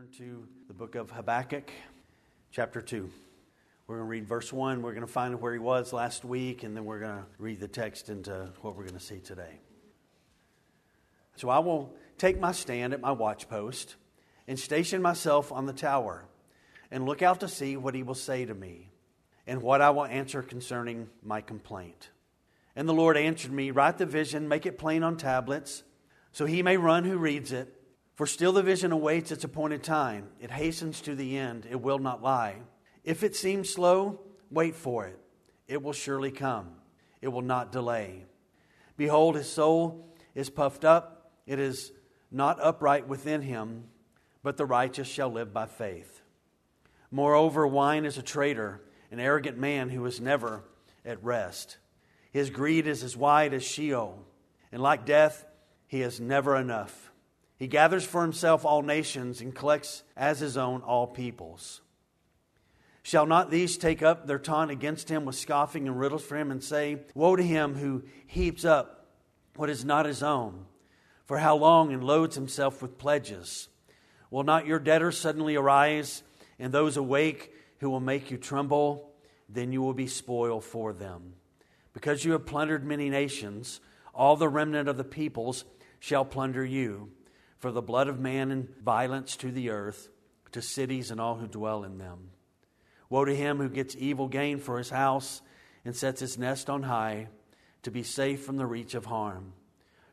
turn 0.00 0.08
to 0.16 0.48
the 0.66 0.72
book 0.72 0.94
of 0.94 1.10
Habakkuk, 1.10 1.70
chapter 2.50 2.80
2. 2.80 3.10
We're 3.86 3.96
going 3.96 4.06
to 4.06 4.10
read 4.10 4.26
verse 4.26 4.50
1. 4.50 4.80
We're 4.80 4.92
going 4.92 5.06
to 5.06 5.12
find 5.12 5.38
where 5.42 5.52
he 5.52 5.58
was 5.58 5.92
last 5.92 6.24
week, 6.24 6.62
and 6.62 6.74
then 6.74 6.86
we're 6.86 7.00
going 7.00 7.18
to 7.18 7.24
read 7.38 7.60
the 7.60 7.68
text 7.68 8.08
into 8.08 8.48
what 8.62 8.76
we're 8.76 8.84
going 8.84 8.98
to 8.98 9.04
see 9.04 9.18
today. 9.18 9.60
So 11.36 11.50
I 11.50 11.58
will 11.58 11.94
take 12.16 12.40
my 12.40 12.52
stand 12.52 12.94
at 12.94 13.02
my 13.02 13.14
watchpost 13.14 13.96
and 14.48 14.58
station 14.58 15.02
myself 15.02 15.52
on 15.52 15.66
the 15.66 15.74
tower 15.74 16.24
and 16.90 17.04
look 17.04 17.20
out 17.20 17.40
to 17.40 17.48
see 17.48 17.76
what 17.76 17.94
he 17.94 18.02
will 18.02 18.14
say 18.14 18.46
to 18.46 18.54
me 18.54 18.88
and 19.46 19.60
what 19.60 19.82
I 19.82 19.90
will 19.90 20.06
answer 20.06 20.40
concerning 20.40 21.10
my 21.22 21.42
complaint. 21.42 22.08
And 22.74 22.88
the 22.88 22.94
Lord 22.94 23.18
answered 23.18 23.52
me, 23.52 23.70
Write 23.70 23.98
the 23.98 24.06
vision, 24.06 24.48
make 24.48 24.64
it 24.64 24.78
plain 24.78 25.02
on 25.02 25.18
tablets, 25.18 25.82
so 26.32 26.46
he 26.46 26.62
may 26.62 26.78
run 26.78 27.04
who 27.04 27.18
reads 27.18 27.52
it. 27.52 27.79
For 28.14 28.26
still 28.26 28.52
the 28.52 28.62
vision 28.62 28.92
awaits 28.92 29.32
its 29.32 29.44
appointed 29.44 29.82
time. 29.82 30.28
It 30.40 30.50
hastens 30.50 31.00
to 31.02 31.14
the 31.14 31.38
end, 31.38 31.66
it 31.70 31.80
will 31.80 31.98
not 31.98 32.22
lie. 32.22 32.56
If 33.04 33.22
it 33.22 33.34
seems 33.34 33.70
slow, 33.70 34.20
wait 34.50 34.74
for 34.74 35.06
it. 35.06 35.18
It 35.66 35.82
will 35.82 35.92
surely 35.92 36.30
come, 36.30 36.72
it 37.22 37.28
will 37.28 37.42
not 37.42 37.72
delay. 37.72 38.24
Behold, 38.96 39.36
his 39.36 39.48
soul 39.48 40.12
is 40.34 40.50
puffed 40.50 40.84
up, 40.84 41.32
it 41.46 41.58
is 41.58 41.92
not 42.30 42.58
upright 42.62 43.08
within 43.08 43.42
him, 43.42 43.84
but 44.42 44.56
the 44.56 44.66
righteous 44.66 45.08
shall 45.08 45.30
live 45.30 45.52
by 45.52 45.66
faith. 45.66 46.22
Moreover, 47.10 47.66
wine 47.66 48.04
is 48.04 48.18
a 48.18 48.22
traitor, 48.22 48.82
an 49.10 49.18
arrogant 49.18 49.58
man 49.58 49.88
who 49.88 50.04
is 50.06 50.20
never 50.20 50.64
at 51.04 51.22
rest. 51.24 51.78
His 52.30 52.50
greed 52.50 52.86
is 52.86 53.02
as 53.02 53.16
wide 53.16 53.54
as 53.54 53.64
Sheol, 53.64 54.24
and 54.70 54.80
like 54.80 55.04
death, 55.04 55.44
he 55.86 56.02
is 56.02 56.20
never 56.20 56.56
enough. 56.56 57.09
He 57.60 57.66
gathers 57.66 58.06
for 58.06 58.22
himself 58.22 58.64
all 58.64 58.80
nations 58.80 59.42
and 59.42 59.54
collects 59.54 60.02
as 60.16 60.40
his 60.40 60.56
own 60.56 60.80
all 60.80 61.06
peoples. 61.06 61.82
Shall 63.02 63.26
not 63.26 63.50
these 63.50 63.76
take 63.76 64.02
up 64.02 64.26
their 64.26 64.38
taunt 64.38 64.70
against 64.70 65.10
him 65.10 65.26
with 65.26 65.36
scoffing 65.36 65.86
and 65.86 66.00
riddles 66.00 66.24
for 66.24 66.38
him 66.38 66.50
and 66.50 66.64
say, 66.64 67.00
Woe 67.14 67.36
to 67.36 67.42
him 67.42 67.74
who 67.74 68.04
heaps 68.26 68.64
up 68.64 69.10
what 69.56 69.68
is 69.68 69.84
not 69.84 70.06
his 70.06 70.22
own? 70.22 70.64
For 71.26 71.36
how 71.36 71.54
long 71.54 71.92
and 71.92 72.02
loads 72.02 72.34
himself 72.34 72.80
with 72.80 72.96
pledges? 72.96 73.68
Will 74.30 74.42
not 74.42 74.66
your 74.66 74.78
debtors 74.78 75.18
suddenly 75.18 75.54
arise, 75.54 76.22
and 76.58 76.72
those 76.72 76.96
awake 76.96 77.52
who 77.80 77.90
will 77.90 78.00
make 78.00 78.30
you 78.30 78.38
tremble? 78.38 79.12
Then 79.50 79.70
you 79.70 79.82
will 79.82 79.92
be 79.92 80.06
spoil 80.06 80.62
for 80.62 80.94
them. 80.94 81.34
Because 81.92 82.24
you 82.24 82.32
have 82.32 82.46
plundered 82.46 82.86
many 82.86 83.10
nations, 83.10 83.80
all 84.14 84.36
the 84.36 84.48
remnant 84.48 84.88
of 84.88 84.96
the 84.96 85.04
peoples 85.04 85.66
shall 85.98 86.24
plunder 86.24 86.64
you 86.64 87.10
for 87.60 87.70
the 87.70 87.82
blood 87.82 88.08
of 88.08 88.18
man 88.18 88.50
and 88.50 88.68
violence 88.82 89.36
to 89.36 89.52
the 89.52 89.70
earth, 89.70 90.08
to 90.52 90.60
cities 90.60 91.10
and 91.10 91.20
all 91.20 91.36
who 91.36 91.46
dwell 91.46 91.84
in 91.84 91.98
them. 91.98 92.30
Woe 93.08 93.24
to 93.24 93.34
him 93.34 93.58
who 93.58 93.68
gets 93.68 93.94
evil 93.98 94.28
gain 94.28 94.58
for 94.58 94.78
his 94.78 94.90
house 94.90 95.42
and 95.84 95.94
sets 95.94 96.20
his 96.20 96.38
nest 96.38 96.68
on 96.68 96.82
high, 96.82 97.28
to 97.82 97.90
be 97.90 98.02
safe 98.02 98.44
from 98.44 98.56
the 98.56 98.66
reach 98.66 98.94
of 98.94 99.06
harm. 99.06 99.52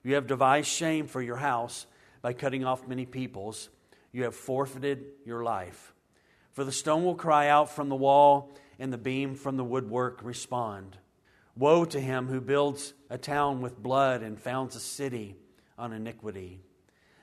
You 0.04 0.16
have 0.16 0.28
devised 0.28 0.70
shame 0.70 1.08
for 1.08 1.22
your 1.22 1.36
house 1.36 1.86
by 2.22 2.34
cutting 2.34 2.64
off 2.64 2.88
many 2.88 3.06
peoples. 3.06 3.70
You 4.12 4.24
have 4.24 4.36
forfeited 4.36 5.06
your 5.26 5.44
life. 5.44 5.94
For 6.54 6.64
the 6.64 6.72
stone 6.72 7.04
will 7.04 7.16
cry 7.16 7.50
out 7.50 7.70
from 7.70 7.90
the 7.90 7.96
wall, 7.96 8.56
and 8.80 8.92
the 8.92 8.98
beam 8.98 9.36
from 9.36 9.58
the 9.58 9.64
woodwork 9.64 10.22
respond. 10.24 10.98
Woe 11.56 11.86
to 11.86 12.00
him 12.00 12.28
who 12.28 12.40
builds 12.40 12.94
a 13.10 13.18
town 13.18 13.62
with 13.62 13.82
blood 13.82 14.22
and 14.22 14.40
founds 14.40 14.76
a 14.76 14.80
city 14.80 15.36
on 15.78 15.92
iniquity. 15.92 16.62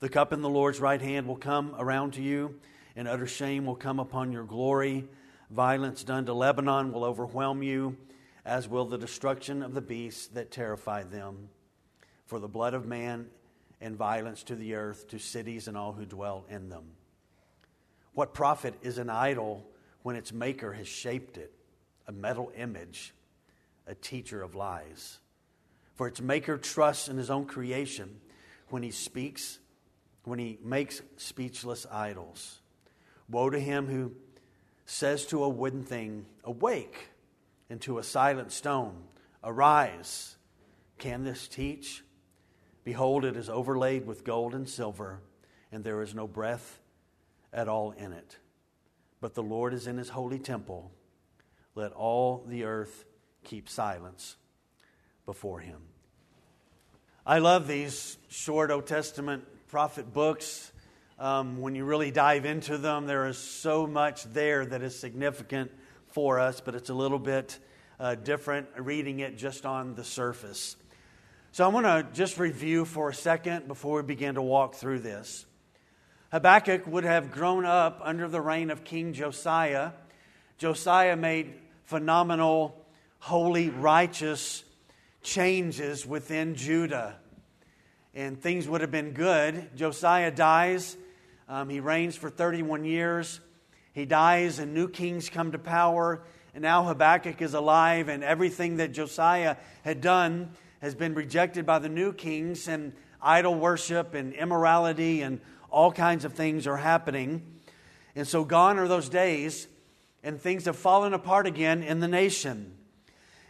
The 0.00 0.08
cup 0.08 0.32
in 0.32 0.42
the 0.42 0.48
Lord's 0.48 0.80
right 0.80 1.00
hand 1.00 1.26
will 1.26 1.36
come 1.36 1.74
around 1.76 2.12
to 2.12 2.22
you, 2.22 2.60
and 2.94 3.08
utter 3.08 3.26
shame 3.26 3.66
will 3.66 3.74
come 3.74 3.98
upon 3.98 4.30
your 4.30 4.44
glory. 4.44 5.08
Violence 5.50 6.04
done 6.04 6.24
to 6.26 6.32
Lebanon 6.32 6.92
will 6.92 7.02
overwhelm 7.02 7.64
you, 7.64 7.96
as 8.44 8.68
will 8.68 8.84
the 8.84 8.96
destruction 8.96 9.60
of 9.60 9.74
the 9.74 9.80
beasts 9.80 10.28
that 10.28 10.52
terrify 10.52 11.02
them. 11.02 11.48
For 12.26 12.38
the 12.38 12.46
blood 12.46 12.74
of 12.74 12.86
man 12.86 13.26
and 13.80 13.96
violence 13.96 14.44
to 14.44 14.54
the 14.54 14.74
earth, 14.74 15.08
to 15.08 15.18
cities 15.18 15.66
and 15.66 15.76
all 15.76 15.92
who 15.92 16.04
dwell 16.04 16.44
in 16.48 16.68
them. 16.68 16.92
What 18.12 18.34
profit 18.34 18.74
is 18.82 18.98
an 18.98 19.10
idol 19.10 19.66
when 20.02 20.14
its 20.14 20.32
maker 20.32 20.74
has 20.74 20.86
shaped 20.86 21.38
it, 21.38 21.52
a 22.06 22.12
metal 22.12 22.52
image, 22.56 23.14
a 23.84 23.96
teacher 23.96 24.42
of 24.42 24.54
lies? 24.54 25.18
For 25.96 26.06
its 26.06 26.20
maker 26.20 26.56
trusts 26.56 27.08
in 27.08 27.16
his 27.16 27.30
own 27.30 27.46
creation 27.46 28.20
when 28.68 28.84
he 28.84 28.92
speaks 28.92 29.58
when 30.24 30.38
he 30.38 30.58
makes 30.62 31.02
speechless 31.16 31.86
idols. 31.90 32.60
Woe 33.28 33.50
to 33.50 33.58
him 33.58 33.86
who 33.86 34.12
says 34.86 35.26
to 35.26 35.44
a 35.44 35.48
wooden 35.48 35.84
thing, 35.84 36.26
Awake, 36.44 37.10
and 37.68 37.80
to 37.82 37.98
a 37.98 38.02
silent 38.02 38.52
stone, 38.52 39.04
Arise. 39.44 40.36
Can 40.98 41.24
this 41.24 41.46
teach? 41.46 42.02
Behold, 42.84 43.24
it 43.24 43.36
is 43.36 43.48
overlaid 43.48 44.06
with 44.06 44.24
gold 44.24 44.54
and 44.54 44.68
silver, 44.68 45.20
and 45.70 45.84
there 45.84 46.02
is 46.02 46.14
no 46.14 46.26
breath 46.26 46.80
at 47.52 47.68
all 47.68 47.92
in 47.92 48.12
it. 48.12 48.38
But 49.20 49.34
the 49.34 49.42
Lord 49.42 49.74
is 49.74 49.86
in 49.86 49.98
his 49.98 50.08
holy 50.08 50.38
temple. 50.38 50.90
Let 51.74 51.92
all 51.92 52.44
the 52.46 52.64
earth 52.64 53.04
keep 53.44 53.68
silence 53.68 54.36
before 55.26 55.60
him. 55.60 55.82
I 57.26 57.38
love 57.40 57.68
these 57.68 58.16
short 58.28 58.70
Old 58.70 58.86
Testament 58.86 59.44
prophet 59.68 60.14
books. 60.14 60.72
Um, 61.18 61.60
when 61.60 61.74
you 61.74 61.84
really 61.84 62.10
dive 62.10 62.46
into 62.46 62.78
them, 62.78 63.06
there 63.06 63.26
is 63.26 63.36
so 63.36 63.86
much 63.86 64.24
there 64.24 64.64
that 64.64 64.82
is 64.82 64.98
significant 64.98 65.70
for 66.06 66.40
us, 66.40 66.62
but 66.62 66.74
it's 66.74 66.88
a 66.88 66.94
little 66.94 67.18
bit 67.18 67.58
uh, 68.00 68.14
different 68.14 68.66
reading 68.78 69.20
it 69.20 69.36
just 69.36 69.66
on 69.66 69.94
the 69.94 70.04
surface. 70.04 70.74
So 71.52 71.66
I 71.66 71.68
want 71.68 71.84
to 71.84 72.06
just 72.14 72.38
review 72.38 72.86
for 72.86 73.10
a 73.10 73.14
second 73.14 73.68
before 73.68 73.96
we 73.96 74.02
begin 74.04 74.36
to 74.36 74.42
walk 74.42 74.76
through 74.76 75.00
this. 75.00 75.44
Habakkuk 76.32 76.86
would 76.86 77.04
have 77.04 77.30
grown 77.30 77.66
up 77.66 78.00
under 78.02 78.26
the 78.26 78.40
reign 78.40 78.70
of 78.70 78.84
King 78.84 79.12
Josiah. 79.12 79.92
Josiah 80.56 81.16
made 81.16 81.52
phenomenal, 81.84 82.74
holy, 83.18 83.68
righteous 83.68 84.64
changes 85.22 86.06
within 86.06 86.54
Judah 86.54 87.16
and 88.14 88.40
things 88.40 88.68
would 88.68 88.80
have 88.80 88.90
been 88.90 89.12
good. 89.12 89.76
Josiah 89.76 90.30
dies. 90.30 90.96
Um, 91.48 91.68
he 91.68 91.80
reigns 91.80 92.16
for 92.16 92.30
31 92.30 92.84
years. 92.84 93.40
He 93.92 94.04
dies, 94.04 94.58
and 94.58 94.74
new 94.74 94.88
kings 94.88 95.28
come 95.28 95.52
to 95.52 95.58
power. 95.58 96.22
And 96.54 96.62
now 96.62 96.84
Habakkuk 96.84 97.40
is 97.42 97.54
alive, 97.54 98.08
and 98.08 98.22
everything 98.24 98.76
that 98.76 98.92
Josiah 98.92 99.56
had 99.82 100.00
done 100.00 100.50
has 100.80 100.94
been 100.94 101.14
rejected 101.14 101.66
by 101.66 101.78
the 101.78 101.88
new 101.88 102.12
kings, 102.12 102.68
and 102.68 102.92
idol 103.22 103.54
worship 103.54 104.14
and 104.14 104.32
immorality 104.32 105.22
and 105.22 105.40
all 105.70 105.92
kinds 105.92 106.24
of 106.24 106.32
things 106.32 106.66
are 106.66 106.76
happening. 106.76 107.42
And 108.14 108.26
so, 108.26 108.44
gone 108.44 108.78
are 108.78 108.88
those 108.88 109.08
days, 109.08 109.68
and 110.22 110.40
things 110.40 110.64
have 110.64 110.76
fallen 110.76 111.14
apart 111.14 111.46
again 111.46 111.82
in 111.82 112.00
the 112.00 112.08
nation. 112.08 112.72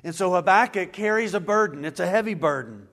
And 0.05 0.15
so, 0.15 0.33
Habakkuk 0.33 0.93
carries 0.93 1.35
a 1.35 1.41
burden. 1.41 1.85
It's 1.85 2.01
a 2.01 2.07
heavy 2.07 2.35
burden. 2.35 2.89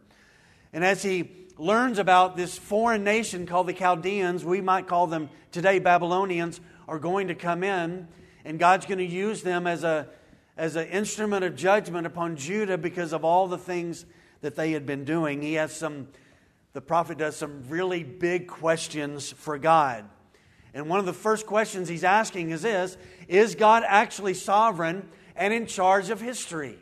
And 0.72 0.86
as 0.86 1.04
he 1.04 1.45
learns 1.58 2.00
about 2.00 2.36
this 2.36 2.58
foreign 2.58 3.04
nation 3.04 3.46
called 3.46 3.68
the 3.68 3.74
Chaldeans, 3.74 4.44
we 4.44 4.62
might 4.62 4.88
call 4.88 5.08
them 5.08 5.30
today 5.52 5.80
Babylonians, 5.80 6.60
are 6.88 7.00
going 7.00 7.30
to 7.30 7.36
come 7.36 7.64
in, 7.64 8.08
and 8.44 8.60
God's 8.60 8.86
going 8.86 9.00
to 9.00 9.06
use 9.06 9.42
them 9.42 9.66
as 9.66 9.84
a 9.84 10.08
as 10.58 10.76
an 10.76 10.88
instrument 10.88 11.44
of 11.44 11.56
judgment 11.56 12.08
upon 12.08 12.38
Judah 12.38 12.78
because 12.78 13.14
of 13.14 13.26
all 13.26 13.48
the 13.48 13.58
things 13.58 14.06
that 14.42 14.56
they 14.56 14.72
had 14.72 14.86
been 14.86 15.04
doing. 15.04 15.42
He 15.42 15.56
has 15.56 15.76
some, 15.76 16.08
the 16.74 16.82
prophet 16.82 17.18
does 17.18 17.36
some 17.36 17.64
really 17.68 18.04
big 18.04 18.48
questions 18.48 19.32
for 19.32 19.58
God. 19.58 20.06
And 20.74 20.90
one 20.90 21.00
of 21.00 21.06
the 21.06 21.14
first 21.14 21.46
questions 21.46 21.88
he's 21.88 22.04
asking 22.04 22.52
is 22.52 22.62
this 22.62 22.98
Is 23.28 23.56
God 23.56 23.84
actually 23.86 24.34
sovereign 24.34 25.08
and 25.36 25.54
in 25.54 25.68
charge 25.68 26.10
of 26.10 26.22
history? 26.22 26.78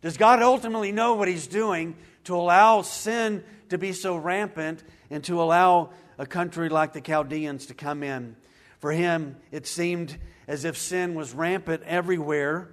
Does 0.00 0.16
God 0.16 0.42
ultimately 0.42 0.92
know 0.92 1.14
what 1.14 1.28
he's 1.28 1.46
doing 1.46 1.96
to 2.24 2.34
allow 2.34 2.82
sin 2.82 3.44
to 3.72 3.78
be 3.78 3.92
so 3.92 4.16
rampant 4.16 4.82
and 5.10 5.24
to 5.24 5.42
allow 5.42 5.90
a 6.18 6.26
country 6.26 6.68
like 6.68 6.92
the 6.92 7.00
Chaldeans 7.00 7.66
to 7.66 7.74
come 7.74 8.02
in. 8.02 8.36
For 8.78 8.92
him, 8.92 9.36
it 9.50 9.66
seemed 9.66 10.16
as 10.46 10.64
if 10.64 10.76
sin 10.76 11.14
was 11.14 11.32
rampant 11.32 11.82
everywhere. 11.84 12.68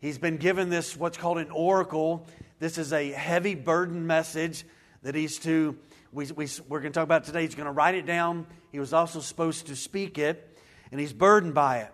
He's 0.00 0.18
been 0.18 0.36
given 0.36 0.68
this, 0.68 0.96
what's 0.96 1.16
called 1.16 1.38
an 1.38 1.50
oracle. 1.50 2.26
This 2.58 2.76
is 2.76 2.92
a 2.92 3.10
heavy 3.10 3.54
burden 3.54 4.06
message 4.06 4.64
that 5.02 5.14
he's 5.14 5.38
to, 5.40 5.76
we, 6.12 6.26
we, 6.26 6.48
we're 6.68 6.80
going 6.80 6.92
to 6.92 6.98
talk 6.98 7.04
about 7.04 7.24
today. 7.24 7.42
He's 7.42 7.54
going 7.54 7.66
to 7.66 7.72
write 7.72 7.94
it 7.94 8.04
down. 8.04 8.46
He 8.72 8.80
was 8.80 8.92
also 8.92 9.20
supposed 9.20 9.68
to 9.68 9.76
speak 9.76 10.18
it, 10.18 10.58
and 10.90 11.00
he's 11.00 11.12
burdened 11.12 11.54
by 11.54 11.78
it. 11.78 11.92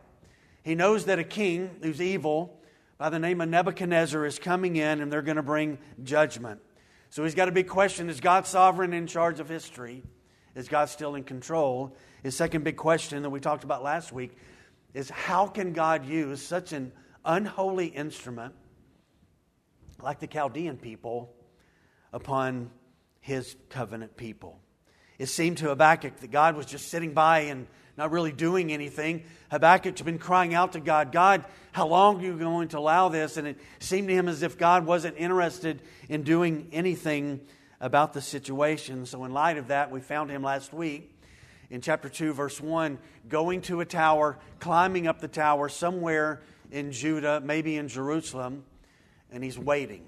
He 0.63 0.75
knows 0.75 1.05
that 1.05 1.19
a 1.19 1.25
king 1.25 1.71
who's 1.83 2.01
evil 2.01 2.59
by 2.97 3.11
the 3.11 3.19
name 3.19 3.41
of 3.41 3.49
Nebuchadnezzar 3.49 4.25
is 4.25 4.39
coming 4.39 4.77
in 4.77 5.01
and 5.01 5.13
they're 5.13 5.23
going 5.23 5.37
to 5.37 5.43
bring 5.43 5.79
judgment. 6.03 6.61
So 7.11 7.25
he's 7.25 7.35
got 7.35 7.49
a 7.49 7.53
big 7.53 7.69
question 7.69 8.11
Is 8.11 8.21
God 8.21 8.47
sovereign 8.47 8.93
in 8.93 9.07
charge 9.07 9.41
of 9.41 9.49
history? 9.49 10.03
Is 10.55 10.69
God 10.69 10.89
still 10.89 11.15
in 11.15 11.25
control? 11.25 11.97
His 12.23 12.37
second 12.37 12.65
big 12.65 12.77
question 12.77 13.23
that 13.23 13.31
we 13.31 13.41
talked 13.41 13.65
about 13.65 13.83
last 13.83 14.13
week 14.13 14.37
is 14.93 15.09
how 15.09 15.47
can 15.47 15.73
God 15.73 16.05
use 16.05 16.43
such 16.43 16.73
an 16.73 16.93
unholy 17.25 17.87
instrument 17.87 18.55
like 20.03 20.19
the 20.19 20.27
Chaldean 20.27 20.77
people 20.77 21.35
upon 22.13 22.71
his 23.21 23.57
covenant 23.69 24.17
people? 24.17 24.61
It 25.19 25.27
seemed 25.27 25.59
to 25.59 25.69
Habakkuk 25.69 26.19
that 26.21 26.31
God 26.31 26.57
was 26.57 26.67
just 26.67 26.89
sitting 26.89 27.13
by 27.13 27.41
and 27.41 27.67
not 27.99 28.13
really 28.13 28.33
doing 28.33 28.73
anything. 28.73 29.25
Habakkuk's 29.51 30.03
been 30.03 30.19
crying 30.19 30.55
out 30.55 30.73
to 30.73 30.81
God, 30.81 31.11
God, 31.11 31.45
how 31.73 31.89
long 31.89 32.21
are 32.21 32.23
you 32.23 32.39
going 32.39 32.69
to 32.69 32.79
allow 32.79 33.09
this? 33.09 33.37
And 33.37 33.49
it 33.49 33.59
seemed 33.81 34.09
to 34.09 34.15
him 34.15 34.29
as 34.29 34.43
if 34.43 34.57
God 34.57 34.87
wasn't 34.87 35.17
interested 35.19 35.83
in 36.09 36.23
doing 36.23 36.69
anything 36.73 37.41
about 37.81 38.13
the 38.13 38.23
situation. 38.23 39.05
So, 39.05 39.25
in 39.25 39.33
light 39.33 39.59
of 39.59 39.69
that, 39.69 39.91
we 39.91 40.01
found 40.01 40.31
him 40.31 40.43
last 40.43 40.73
week 40.73 41.13
in 41.71 41.81
chapter 41.81 42.09
2, 42.09 42.33
verse 42.33 42.61
1, 42.61 42.99
going 43.29 43.61
to 43.63 43.81
a 43.81 43.85
tower, 43.85 44.39
climbing 44.61 45.07
up 45.07 45.21
the 45.21 45.29
tower 45.29 45.69
somewhere 45.69 46.41
in 46.71 46.93
Judah, 46.93 47.41
maybe 47.45 47.77
in 47.77 47.89
Jerusalem, 47.89 48.65
and 49.31 49.43
he's 49.43 49.59
waiting. 49.59 50.05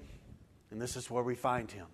And 0.71 0.81
this 0.81 0.95
is 0.95 1.11
where 1.11 1.23
we 1.23 1.35
find 1.35 1.69
him. 1.69 1.87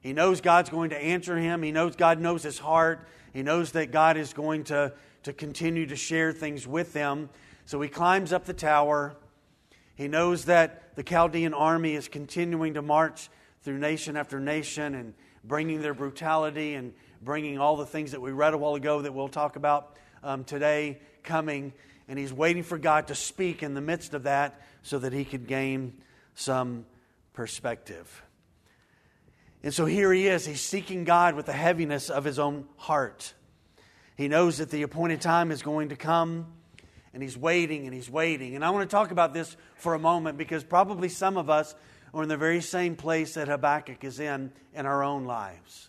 He 0.00 0.12
knows 0.12 0.40
God's 0.40 0.70
going 0.70 0.90
to 0.90 1.02
answer 1.02 1.36
him. 1.36 1.62
He 1.62 1.72
knows 1.72 1.96
God 1.96 2.20
knows 2.20 2.42
his 2.42 2.58
heart. 2.58 3.08
He 3.34 3.42
knows 3.42 3.72
that 3.72 3.90
God 3.90 4.16
is 4.16 4.32
going 4.32 4.64
to, 4.64 4.92
to 5.24 5.32
continue 5.32 5.86
to 5.86 5.96
share 5.96 6.32
things 6.32 6.66
with 6.66 6.92
them. 6.92 7.28
So 7.66 7.80
he 7.80 7.88
climbs 7.88 8.32
up 8.32 8.44
the 8.44 8.54
tower. 8.54 9.16
He 9.96 10.06
knows 10.06 10.44
that 10.46 10.94
the 10.94 11.02
Chaldean 11.02 11.52
army 11.52 11.94
is 11.94 12.08
continuing 12.08 12.74
to 12.74 12.82
march 12.82 13.28
through 13.62 13.78
nation 13.78 14.16
after 14.16 14.38
nation 14.38 14.94
and 14.94 15.14
bringing 15.42 15.82
their 15.82 15.94
brutality 15.94 16.74
and 16.74 16.94
bringing 17.20 17.58
all 17.58 17.76
the 17.76 17.86
things 17.86 18.12
that 18.12 18.20
we 18.20 18.30
read 18.30 18.54
a 18.54 18.58
while 18.58 18.76
ago 18.76 19.02
that 19.02 19.12
we'll 19.12 19.28
talk 19.28 19.56
about 19.56 19.96
um, 20.22 20.44
today 20.44 21.00
coming. 21.24 21.72
And 22.06 22.18
he's 22.18 22.32
waiting 22.32 22.62
for 22.62 22.78
God 22.78 23.08
to 23.08 23.16
speak 23.16 23.64
in 23.64 23.74
the 23.74 23.80
midst 23.80 24.14
of 24.14 24.22
that 24.22 24.60
so 24.82 25.00
that 25.00 25.12
he 25.12 25.24
could 25.24 25.48
gain 25.48 25.94
some 26.36 26.86
perspective. 27.32 28.22
And 29.64 29.72
so 29.72 29.86
here 29.86 30.12
he 30.12 30.26
is. 30.26 30.44
He's 30.44 30.60
seeking 30.60 31.04
God 31.04 31.34
with 31.34 31.46
the 31.46 31.54
heaviness 31.54 32.10
of 32.10 32.22
his 32.22 32.38
own 32.38 32.66
heart. 32.76 33.32
He 34.14 34.28
knows 34.28 34.58
that 34.58 34.70
the 34.70 34.82
appointed 34.82 35.22
time 35.22 35.50
is 35.50 35.62
going 35.62 35.88
to 35.88 35.96
come, 35.96 36.48
and 37.14 37.22
he's 37.22 37.36
waiting 37.36 37.86
and 37.86 37.94
he's 37.94 38.10
waiting. 38.10 38.56
And 38.56 38.62
I 38.62 38.68
want 38.68 38.88
to 38.88 38.94
talk 38.94 39.10
about 39.10 39.32
this 39.32 39.56
for 39.76 39.94
a 39.94 39.98
moment 39.98 40.36
because 40.36 40.62
probably 40.64 41.08
some 41.08 41.38
of 41.38 41.48
us 41.48 41.74
are 42.12 42.22
in 42.22 42.28
the 42.28 42.36
very 42.36 42.60
same 42.60 42.94
place 42.94 43.34
that 43.34 43.48
Habakkuk 43.48 44.04
is 44.04 44.20
in 44.20 44.52
in 44.74 44.84
our 44.84 45.02
own 45.02 45.24
lives. 45.24 45.88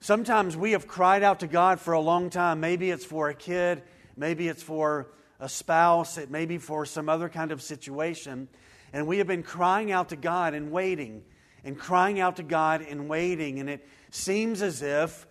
Sometimes 0.00 0.56
we 0.56 0.72
have 0.72 0.88
cried 0.88 1.22
out 1.22 1.40
to 1.40 1.46
God 1.46 1.78
for 1.78 1.92
a 1.92 2.00
long 2.00 2.30
time. 2.30 2.58
Maybe 2.58 2.90
it's 2.90 3.04
for 3.04 3.28
a 3.28 3.34
kid, 3.34 3.82
maybe 4.16 4.48
it's 4.48 4.62
for 4.62 5.08
a 5.40 5.48
spouse, 5.48 6.16
it 6.16 6.30
may 6.30 6.46
be 6.46 6.56
for 6.56 6.86
some 6.86 7.10
other 7.10 7.28
kind 7.28 7.52
of 7.52 7.60
situation. 7.60 8.48
And 8.94 9.06
we 9.06 9.18
have 9.18 9.26
been 9.26 9.42
crying 9.42 9.92
out 9.92 10.08
to 10.08 10.16
God 10.16 10.54
and 10.54 10.72
waiting 10.72 11.22
and 11.64 11.78
crying 11.78 12.20
out 12.20 12.36
to 12.36 12.42
God 12.42 12.82
and 12.82 13.08
waiting. 13.08 13.60
And 13.60 13.68
it 13.68 13.86
seems 14.10 14.62
as 14.62 14.82
if, 14.82 15.26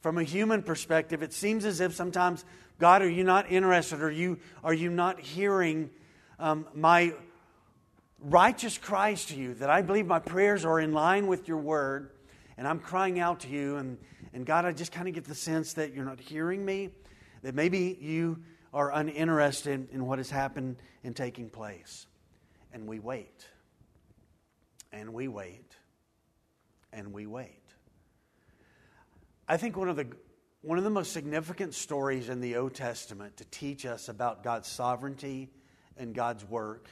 from 0.00 0.18
a 0.18 0.22
human 0.22 0.62
perspective, 0.62 1.22
it 1.22 1.32
seems 1.32 1.64
as 1.64 1.80
if 1.80 1.94
sometimes, 1.94 2.44
God, 2.78 3.02
are 3.02 3.08
you 3.08 3.24
not 3.24 3.50
interested? 3.50 4.02
Are 4.02 4.10
you, 4.10 4.38
are 4.64 4.74
you 4.74 4.90
not 4.90 5.20
hearing 5.20 5.90
um, 6.38 6.66
my 6.74 7.14
righteous 8.20 8.78
cries 8.78 9.26
to 9.26 9.36
you? 9.36 9.54
That 9.54 9.70
I 9.70 9.82
believe 9.82 10.06
my 10.06 10.18
prayers 10.18 10.64
are 10.64 10.80
in 10.80 10.92
line 10.92 11.26
with 11.26 11.46
your 11.46 11.58
word, 11.58 12.10
and 12.56 12.66
I'm 12.66 12.78
crying 12.78 13.20
out 13.20 13.40
to 13.40 13.48
you. 13.48 13.76
And, 13.76 13.98
and 14.32 14.44
God, 14.44 14.64
I 14.64 14.72
just 14.72 14.92
kind 14.92 15.08
of 15.08 15.14
get 15.14 15.24
the 15.24 15.34
sense 15.34 15.74
that 15.74 15.94
you're 15.94 16.04
not 16.04 16.20
hearing 16.20 16.64
me, 16.64 16.90
that 17.42 17.54
maybe 17.54 17.96
you 18.00 18.42
are 18.74 18.92
uninterested 18.92 19.88
in 19.92 20.06
what 20.06 20.18
has 20.18 20.30
happened 20.30 20.76
and 21.04 21.14
taking 21.14 21.50
place. 21.50 22.06
And 22.72 22.86
we 22.86 23.00
wait 23.00 23.46
and 24.92 25.12
we 25.12 25.28
wait 25.28 25.71
and 26.92 27.12
we 27.12 27.26
wait. 27.26 27.62
I 29.48 29.56
think 29.56 29.76
one 29.76 29.88
of 29.88 29.96
the 29.96 30.06
one 30.62 30.78
of 30.78 30.84
the 30.84 30.90
most 30.90 31.12
significant 31.12 31.74
stories 31.74 32.28
in 32.28 32.40
the 32.40 32.56
Old 32.56 32.74
Testament 32.74 33.38
to 33.38 33.44
teach 33.46 33.84
us 33.84 34.08
about 34.08 34.44
God's 34.44 34.68
sovereignty 34.68 35.50
and 35.96 36.14
God's 36.14 36.44
work 36.44 36.88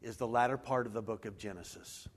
is 0.00 0.16
the 0.16 0.26
latter 0.26 0.56
part 0.56 0.86
of 0.86 0.94
the 0.94 1.02
book 1.02 1.26
of 1.26 1.36
Genesis. 1.36 2.08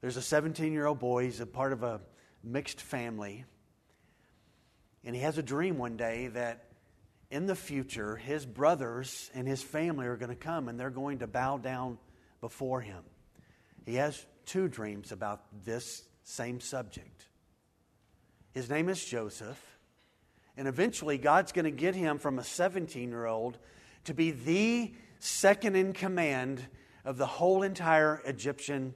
There's 0.00 0.16
a 0.16 0.22
17 0.22 0.72
year 0.72 0.86
old 0.86 0.98
boy, 0.98 1.24
he's 1.24 1.40
a 1.40 1.46
part 1.46 1.72
of 1.72 1.84
a 1.84 2.00
mixed 2.42 2.80
family, 2.80 3.44
and 5.04 5.14
he 5.14 5.22
has 5.22 5.38
a 5.38 5.42
dream 5.42 5.78
one 5.78 5.96
day 5.96 6.26
that 6.28 6.64
in 7.30 7.46
the 7.46 7.56
future 7.56 8.16
his 8.16 8.44
brothers 8.44 9.30
and 9.34 9.46
his 9.46 9.62
family 9.62 10.06
are 10.06 10.16
going 10.16 10.30
to 10.30 10.36
come 10.36 10.68
and 10.68 10.78
they're 10.78 10.90
going 10.90 11.20
to 11.20 11.26
bow 11.26 11.56
down 11.56 11.98
before 12.40 12.80
him. 12.80 13.02
He 13.86 13.94
has 13.96 14.24
two 14.46 14.68
dreams 14.68 15.12
about 15.12 15.42
this 15.64 16.02
same 16.24 16.60
subject. 16.60 17.26
His 18.52 18.68
name 18.68 18.88
is 18.88 19.04
Joseph, 19.04 19.60
and 20.56 20.66
eventually 20.66 21.18
God's 21.18 21.52
going 21.52 21.64
to 21.64 21.70
get 21.70 21.94
him 21.94 22.18
from 22.18 22.38
a 22.38 22.44
17 22.44 23.08
year 23.08 23.26
old 23.26 23.58
to 24.04 24.14
be 24.14 24.30
the 24.30 24.94
second 25.18 25.76
in 25.76 25.92
command 25.92 26.66
of 27.04 27.16
the 27.18 27.26
whole 27.26 27.62
entire 27.62 28.20
Egyptian 28.24 28.94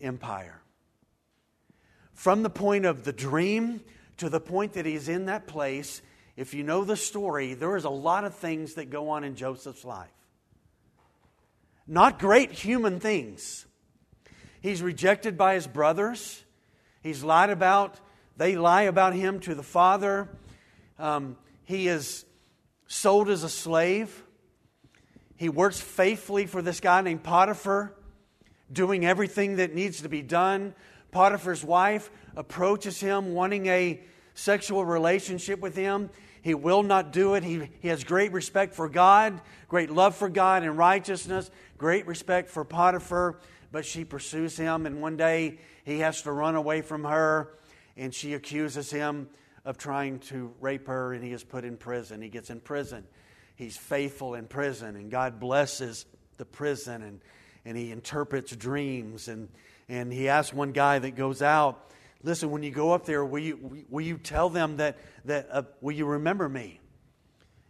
empire. 0.00 0.60
From 2.12 2.42
the 2.42 2.50
point 2.50 2.84
of 2.86 3.04
the 3.04 3.12
dream 3.12 3.80
to 4.18 4.28
the 4.28 4.40
point 4.40 4.74
that 4.74 4.86
he's 4.86 5.08
in 5.08 5.26
that 5.26 5.46
place, 5.46 6.00
if 6.36 6.54
you 6.54 6.62
know 6.62 6.84
the 6.84 6.96
story, 6.96 7.54
there 7.54 7.76
is 7.76 7.84
a 7.84 7.90
lot 7.90 8.24
of 8.24 8.34
things 8.34 8.74
that 8.74 8.90
go 8.90 9.10
on 9.10 9.24
in 9.24 9.34
Joseph's 9.34 9.84
life. 9.84 10.08
Not 11.86 12.18
great 12.18 12.52
human 12.52 13.00
things. 13.00 13.66
He's 14.60 14.80
rejected 14.80 15.36
by 15.36 15.54
his 15.54 15.66
brothers. 15.66 16.43
He's 17.04 17.22
lied 17.22 17.50
about, 17.50 18.00
they 18.38 18.56
lie 18.56 18.82
about 18.82 19.14
him 19.14 19.38
to 19.40 19.54
the 19.54 19.62
father. 19.62 20.28
Um, 20.98 21.36
he 21.64 21.86
is 21.86 22.24
sold 22.88 23.28
as 23.28 23.44
a 23.44 23.48
slave. 23.50 24.24
He 25.36 25.50
works 25.50 25.78
faithfully 25.78 26.46
for 26.46 26.62
this 26.62 26.80
guy 26.80 27.02
named 27.02 27.22
Potiphar, 27.22 27.94
doing 28.72 29.04
everything 29.04 29.56
that 29.56 29.74
needs 29.74 30.00
to 30.00 30.08
be 30.08 30.22
done. 30.22 30.74
Potiphar's 31.10 31.62
wife 31.62 32.10
approaches 32.36 32.98
him 33.00 33.34
wanting 33.34 33.66
a 33.66 34.00
sexual 34.32 34.82
relationship 34.86 35.60
with 35.60 35.76
him. 35.76 36.08
He 36.40 36.54
will 36.54 36.82
not 36.82 37.12
do 37.12 37.34
it. 37.34 37.44
He, 37.44 37.68
he 37.80 37.88
has 37.88 38.02
great 38.02 38.32
respect 38.32 38.74
for 38.74 38.88
God, 38.88 39.42
great 39.68 39.90
love 39.90 40.16
for 40.16 40.30
God 40.30 40.62
and 40.62 40.78
righteousness, 40.78 41.50
great 41.76 42.06
respect 42.06 42.48
for 42.48 42.64
Potiphar 42.64 43.36
but 43.74 43.84
she 43.84 44.04
pursues 44.04 44.56
him, 44.56 44.86
and 44.86 45.02
one 45.02 45.16
day 45.16 45.58
he 45.84 45.98
has 45.98 46.22
to 46.22 46.30
run 46.30 46.54
away 46.54 46.80
from 46.80 47.02
her, 47.02 47.58
and 47.96 48.14
she 48.14 48.34
accuses 48.34 48.88
him 48.88 49.28
of 49.64 49.76
trying 49.76 50.20
to 50.20 50.54
rape 50.60 50.86
her, 50.86 51.12
and 51.12 51.24
he 51.24 51.32
is 51.32 51.42
put 51.42 51.64
in 51.64 51.76
prison. 51.76 52.22
He 52.22 52.28
gets 52.28 52.50
in 52.50 52.60
prison. 52.60 53.04
He's 53.56 53.76
faithful 53.76 54.36
in 54.36 54.46
prison, 54.46 54.94
and 54.94 55.10
God 55.10 55.40
blesses 55.40 56.06
the 56.36 56.44
prison, 56.44 57.02
and, 57.02 57.20
and 57.64 57.76
he 57.76 57.90
interprets 57.90 58.54
dreams. 58.54 59.26
And, 59.26 59.48
and 59.88 60.12
he 60.12 60.28
asks 60.28 60.54
one 60.54 60.70
guy 60.70 61.00
that 61.00 61.16
goes 61.16 61.42
out, 61.42 61.90
Listen, 62.22 62.52
when 62.52 62.62
you 62.62 62.70
go 62.70 62.92
up 62.92 63.04
there, 63.04 63.24
will 63.24 63.42
you, 63.42 63.84
will 63.90 64.04
you 64.04 64.18
tell 64.18 64.50
them 64.50 64.76
that, 64.76 64.98
that 65.24 65.48
uh, 65.50 65.62
will 65.80 65.96
you 65.96 66.06
remember 66.06 66.48
me? 66.48 66.78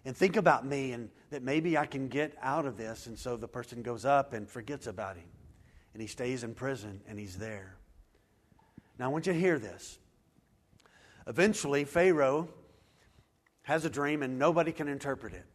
And 0.04 0.14
think 0.14 0.36
about 0.36 0.66
me, 0.66 0.92
and 0.92 1.08
that 1.30 1.42
maybe 1.42 1.78
I 1.78 1.86
can 1.86 2.08
get 2.08 2.36
out 2.42 2.66
of 2.66 2.76
this. 2.76 3.06
And 3.06 3.18
so 3.18 3.38
the 3.38 3.48
person 3.48 3.80
goes 3.80 4.04
up 4.04 4.34
and 4.34 4.46
forgets 4.46 4.86
about 4.86 5.16
him 5.16 5.24
and 5.94 6.02
he 6.02 6.08
stays 6.08 6.44
in 6.44 6.54
prison 6.54 7.00
and 7.08 7.18
he's 7.18 7.38
there. 7.38 7.76
Now, 8.98 9.06
I 9.06 9.08
want 9.08 9.26
you 9.26 9.32
to 9.32 9.38
hear 9.38 9.58
this. 9.58 9.98
Eventually, 11.26 11.84
Pharaoh 11.84 12.48
has 13.62 13.84
a 13.84 13.90
dream 13.90 14.22
and 14.22 14.38
nobody 14.38 14.72
can 14.72 14.88
interpret 14.88 15.32
it. 15.32 15.46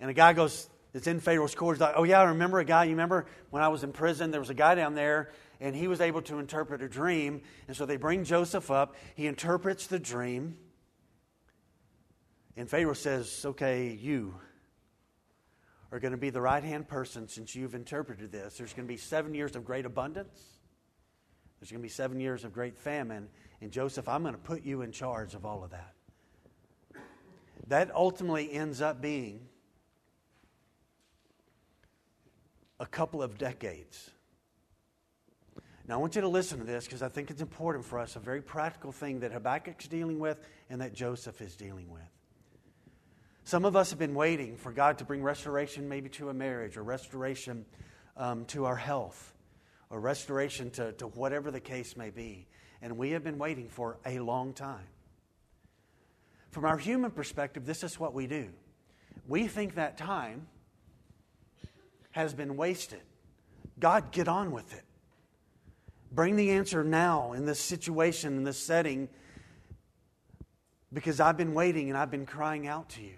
And 0.00 0.10
a 0.10 0.14
guy 0.14 0.32
goes, 0.32 0.68
it's 0.92 1.06
in 1.06 1.20
Pharaoh's 1.20 1.54
court. 1.54 1.76
He's 1.76 1.80
like, 1.80 1.94
oh, 1.96 2.04
yeah, 2.04 2.20
I 2.20 2.24
remember 2.24 2.58
a 2.58 2.64
guy. 2.64 2.84
You 2.84 2.90
remember 2.90 3.26
when 3.50 3.62
I 3.62 3.68
was 3.68 3.84
in 3.84 3.92
prison? 3.92 4.30
There 4.30 4.40
was 4.40 4.50
a 4.50 4.54
guy 4.54 4.74
down 4.74 4.94
there 4.94 5.30
and 5.60 5.74
he 5.74 5.86
was 5.86 6.00
able 6.00 6.22
to 6.22 6.38
interpret 6.38 6.82
a 6.82 6.88
dream. 6.88 7.42
And 7.68 7.76
so 7.76 7.86
they 7.86 7.96
bring 7.96 8.24
Joseph 8.24 8.70
up. 8.70 8.96
He 9.14 9.26
interprets 9.26 9.86
the 9.86 9.98
dream. 9.98 10.56
And 12.56 12.68
Pharaoh 12.68 12.94
says, 12.94 13.44
Okay, 13.44 13.98
you 14.00 14.34
are 15.94 16.00
going 16.00 16.10
to 16.10 16.18
be 16.18 16.30
the 16.30 16.40
right 16.40 16.64
hand 16.64 16.88
person 16.88 17.28
since 17.28 17.54
you've 17.54 17.76
interpreted 17.76 18.32
this. 18.32 18.58
There's 18.58 18.72
going 18.72 18.84
to 18.84 18.92
be 18.92 18.96
seven 18.96 19.32
years 19.32 19.54
of 19.54 19.64
great 19.64 19.86
abundance, 19.86 20.40
there's 21.60 21.70
going 21.70 21.80
to 21.80 21.86
be 21.86 21.88
seven 21.88 22.18
years 22.18 22.44
of 22.44 22.52
great 22.52 22.76
famine. 22.76 23.28
And 23.60 23.70
Joseph, 23.70 24.08
I'm 24.08 24.22
going 24.22 24.34
to 24.34 24.40
put 24.40 24.64
you 24.64 24.82
in 24.82 24.90
charge 24.90 25.34
of 25.34 25.46
all 25.46 25.62
of 25.62 25.70
that. 25.70 25.94
That 27.68 27.94
ultimately 27.94 28.52
ends 28.52 28.82
up 28.82 29.00
being 29.00 29.46
a 32.80 32.86
couple 32.86 33.22
of 33.22 33.38
decades. 33.38 34.10
Now, 35.86 35.94
I 35.94 35.96
want 35.98 36.16
you 36.16 36.22
to 36.22 36.28
listen 36.28 36.58
to 36.58 36.64
this 36.64 36.86
because 36.86 37.02
I 37.02 37.08
think 37.08 37.30
it's 37.30 37.40
important 37.40 37.84
for 37.84 38.00
us, 38.00 38.16
a 38.16 38.18
very 38.18 38.42
practical 38.42 38.90
thing 38.90 39.20
that 39.20 39.32
Habakkuk's 39.32 39.86
dealing 39.86 40.18
with 40.18 40.40
and 40.68 40.80
that 40.80 40.92
Joseph 40.92 41.40
is 41.40 41.54
dealing 41.54 41.88
with. 41.88 42.02
Some 43.46 43.66
of 43.66 43.76
us 43.76 43.90
have 43.90 43.98
been 43.98 44.14
waiting 44.14 44.56
for 44.56 44.72
God 44.72 44.98
to 44.98 45.04
bring 45.04 45.22
restoration 45.22 45.86
maybe 45.86 46.08
to 46.10 46.30
a 46.30 46.34
marriage 46.34 46.78
or 46.78 46.82
restoration 46.82 47.66
um, 48.16 48.46
to 48.46 48.64
our 48.64 48.76
health 48.76 49.34
or 49.90 50.00
restoration 50.00 50.70
to, 50.70 50.92
to 50.92 51.08
whatever 51.08 51.50
the 51.50 51.60
case 51.60 51.94
may 51.94 52.08
be. 52.08 52.46
And 52.80 52.96
we 52.96 53.10
have 53.10 53.22
been 53.22 53.38
waiting 53.38 53.68
for 53.68 53.98
a 54.06 54.18
long 54.18 54.54
time. 54.54 54.86
From 56.52 56.64
our 56.64 56.78
human 56.78 57.10
perspective, 57.10 57.66
this 57.66 57.84
is 57.84 58.00
what 58.00 58.14
we 58.14 58.26
do. 58.26 58.48
We 59.28 59.46
think 59.46 59.74
that 59.74 59.98
time 59.98 60.46
has 62.12 62.32
been 62.32 62.56
wasted. 62.56 63.02
God, 63.78 64.10
get 64.10 64.26
on 64.26 64.52
with 64.52 64.72
it. 64.72 64.84
Bring 66.10 66.36
the 66.36 66.52
answer 66.52 66.82
now 66.82 67.32
in 67.32 67.44
this 67.44 67.60
situation, 67.60 68.38
in 68.38 68.44
this 68.44 68.58
setting, 68.58 69.08
because 70.92 71.20
I've 71.20 71.36
been 71.36 71.52
waiting 71.52 71.90
and 71.90 71.98
I've 71.98 72.10
been 72.10 72.24
crying 72.24 72.66
out 72.66 72.88
to 72.90 73.02
you. 73.02 73.16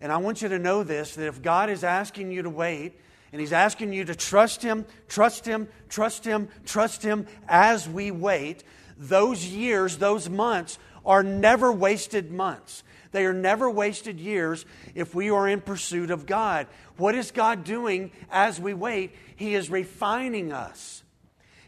And 0.00 0.12
I 0.12 0.16
want 0.18 0.42
you 0.42 0.48
to 0.48 0.58
know 0.58 0.82
this 0.82 1.14
that 1.14 1.26
if 1.26 1.42
God 1.42 1.70
is 1.70 1.84
asking 1.84 2.32
you 2.32 2.42
to 2.42 2.50
wait, 2.50 2.98
and 3.32 3.40
He's 3.40 3.52
asking 3.52 3.92
you 3.92 4.04
to 4.04 4.14
trust 4.14 4.62
Him, 4.62 4.84
trust 5.08 5.44
Him, 5.44 5.68
trust 5.88 6.24
Him, 6.24 6.48
trust 6.64 7.02
Him 7.02 7.26
as 7.48 7.88
we 7.88 8.10
wait, 8.10 8.64
those 8.96 9.44
years, 9.46 9.98
those 9.98 10.28
months 10.28 10.78
are 11.04 11.22
never 11.22 11.72
wasted 11.72 12.30
months. 12.30 12.82
They 13.12 13.26
are 13.26 13.32
never 13.32 13.70
wasted 13.70 14.18
years 14.18 14.66
if 14.96 15.14
we 15.14 15.30
are 15.30 15.48
in 15.48 15.60
pursuit 15.60 16.10
of 16.10 16.26
God. 16.26 16.66
What 16.96 17.14
is 17.14 17.30
God 17.30 17.62
doing 17.62 18.10
as 18.28 18.60
we 18.60 18.74
wait? 18.74 19.14
He 19.36 19.54
is 19.54 19.70
refining 19.70 20.52
us. 20.52 21.03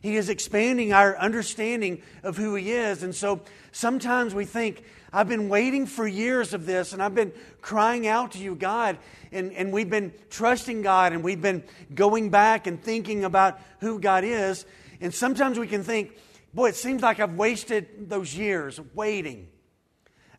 He 0.03 0.17
is 0.17 0.29
expanding 0.29 0.93
our 0.93 1.17
understanding 1.17 2.03
of 2.23 2.37
who 2.37 2.55
He 2.55 2.73
is. 2.73 3.03
And 3.03 3.15
so 3.15 3.41
sometimes 3.73 4.35
we 4.35 4.45
think, 4.45 4.83
I've 5.13 5.29
been 5.29 5.49
waiting 5.49 5.87
for 5.87 6.07
years 6.07 6.53
of 6.53 6.67
this, 6.67 6.93
and 6.93 7.03
I've 7.03 7.15
been 7.15 7.33
crying 7.63 8.07
out 8.07 8.33
to 8.33 8.39
you, 8.39 8.55
God. 8.55 8.99
And, 9.33 9.53
and 9.53 9.73
we've 9.73 9.89
been 9.89 10.13
trusting 10.31 10.83
God, 10.83 11.13
and 11.13 11.25
we've 11.25 11.41
been 11.41 11.65
going 11.95 12.31
back 12.31 12.67
and 12.67 12.83
thinking 12.83 13.25
about 13.25 13.59
who 13.81 13.99
God 13.99 14.25
is. 14.25 14.67
And 15.01 15.15
sometimes 15.15 15.59
we 15.59 15.67
can 15.67 15.83
think, 15.83 16.13
boy, 16.53 16.69
it 16.69 16.77
seems 16.77 17.03
like 17.03 17.21
I've 17.21 17.35
wasted 17.35 18.11
those 18.11 18.37
years 18.37 18.81
waiting. 18.95 19.49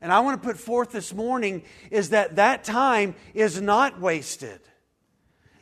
And 0.02 0.12
I 0.12 0.20
want 0.20 0.42
to 0.42 0.48
put 0.48 0.58
forth 0.58 0.92
this 0.92 1.14
morning 1.14 1.64
is 1.90 2.10
that 2.10 2.36
that 2.36 2.64
time 2.64 3.16
is 3.34 3.60
not 3.60 4.00
wasted. 4.00 4.60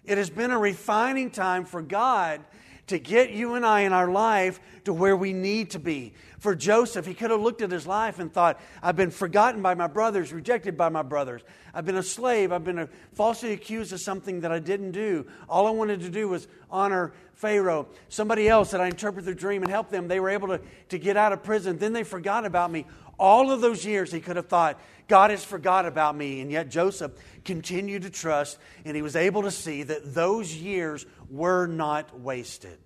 It 0.04 0.18
has 0.18 0.30
been 0.30 0.52
a 0.52 0.60
refining 0.60 1.32
time 1.32 1.66
for 1.66 1.82
God 1.82 2.42
to 2.88 3.00
get 3.00 3.32
you 3.32 3.56
and 3.56 3.66
I 3.66 3.82
in 3.82 3.94
our 3.94 4.10
life 4.10 4.60
to 4.84 4.94
where 4.94 5.18
we 5.18 5.34
need 5.34 5.72
to 5.72 5.80
be. 5.80 6.14
For 6.40 6.54
Joseph, 6.54 7.06
he 7.08 7.16
could 7.16 7.32
have 7.32 7.42
looked 7.42 7.62
at 7.62 7.72
his 7.72 7.88
life 7.88 8.20
and 8.20 8.32
thought, 8.32 8.60
I've 8.84 8.96
been 8.96 9.10
forgotten 9.10 9.62
by 9.62 9.74
my 9.74 9.88
brothers, 9.88 10.32
rejected 10.32 10.78
by 10.78 10.90
my 10.90 11.02
brothers. 11.02 11.42
I've 11.74 11.86
been 11.86 11.98
a 11.98 12.04
slave. 12.04 12.52
I've 12.52 12.64
been 12.64 12.88
falsely 13.14 13.54
accused 13.54 13.92
of 13.94 14.00
something 14.00 14.42
that 14.42 14.52
I 14.52 14.60
didn't 14.60 14.92
do. 14.92 15.26
All 15.50 15.66
I 15.66 15.72
wanted 15.72 16.02
to 16.02 16.10
do 16.10 16.30
was 16.30 16.48
honor 16.70 17.14
Pharaoh. 17.34 17.88
Somebody 18.10 18.48
else 18.48 18.72
that 18.72 18.82
I 18.82 18.88
interpret 18.88 19.26
their 19.26 19.34
dream 19.34 19.64
and 19.64 19.72
help 19.72 19.90
them, 19.90 20.08
they 20.08 20.20
were 20.20 20.30
able 20.30 20.50
to, 20.50 20.62
to 20.90 21.00
get 21.00 21.18
out 21.18 21.34
of 21.34 21.44
prison. 21.44 21.80
Then 21.80 21.94
they 21.94 22.04
forgot 22.04 22.46
about 22.46 22.72
me. 22.72 22.86
All 23.18 23.52
of 23.52 23.62
those 23.62 23.86
years, 23.86 24.12
he 24.12 24.20
could 24.20 24.36
have 24.36 24.48
thought, 24.48 24.80
God 25.08 25.32
has 25.32 25.44
forgot 25.44 25.86
about 25.86 26.16
me. 26.16 26.42
And 26.42 26.52
yet 26.52 26.70
Joseph 26.70 27.12
continued 27.44 28.04
to 28.04 28.10
trust, 28.10 28.58
and 28.84 28.96
he 28.96 29.02
was 29.02 29.16
able 29.16 29.44
to 29.44 29.52
see 29.52 29.84
that 29.84 30.14
those 30.14 30.54
years 30.56 31.06
were 31.30 31.68
not 31.68 32.20
wasted. 32.20 32.78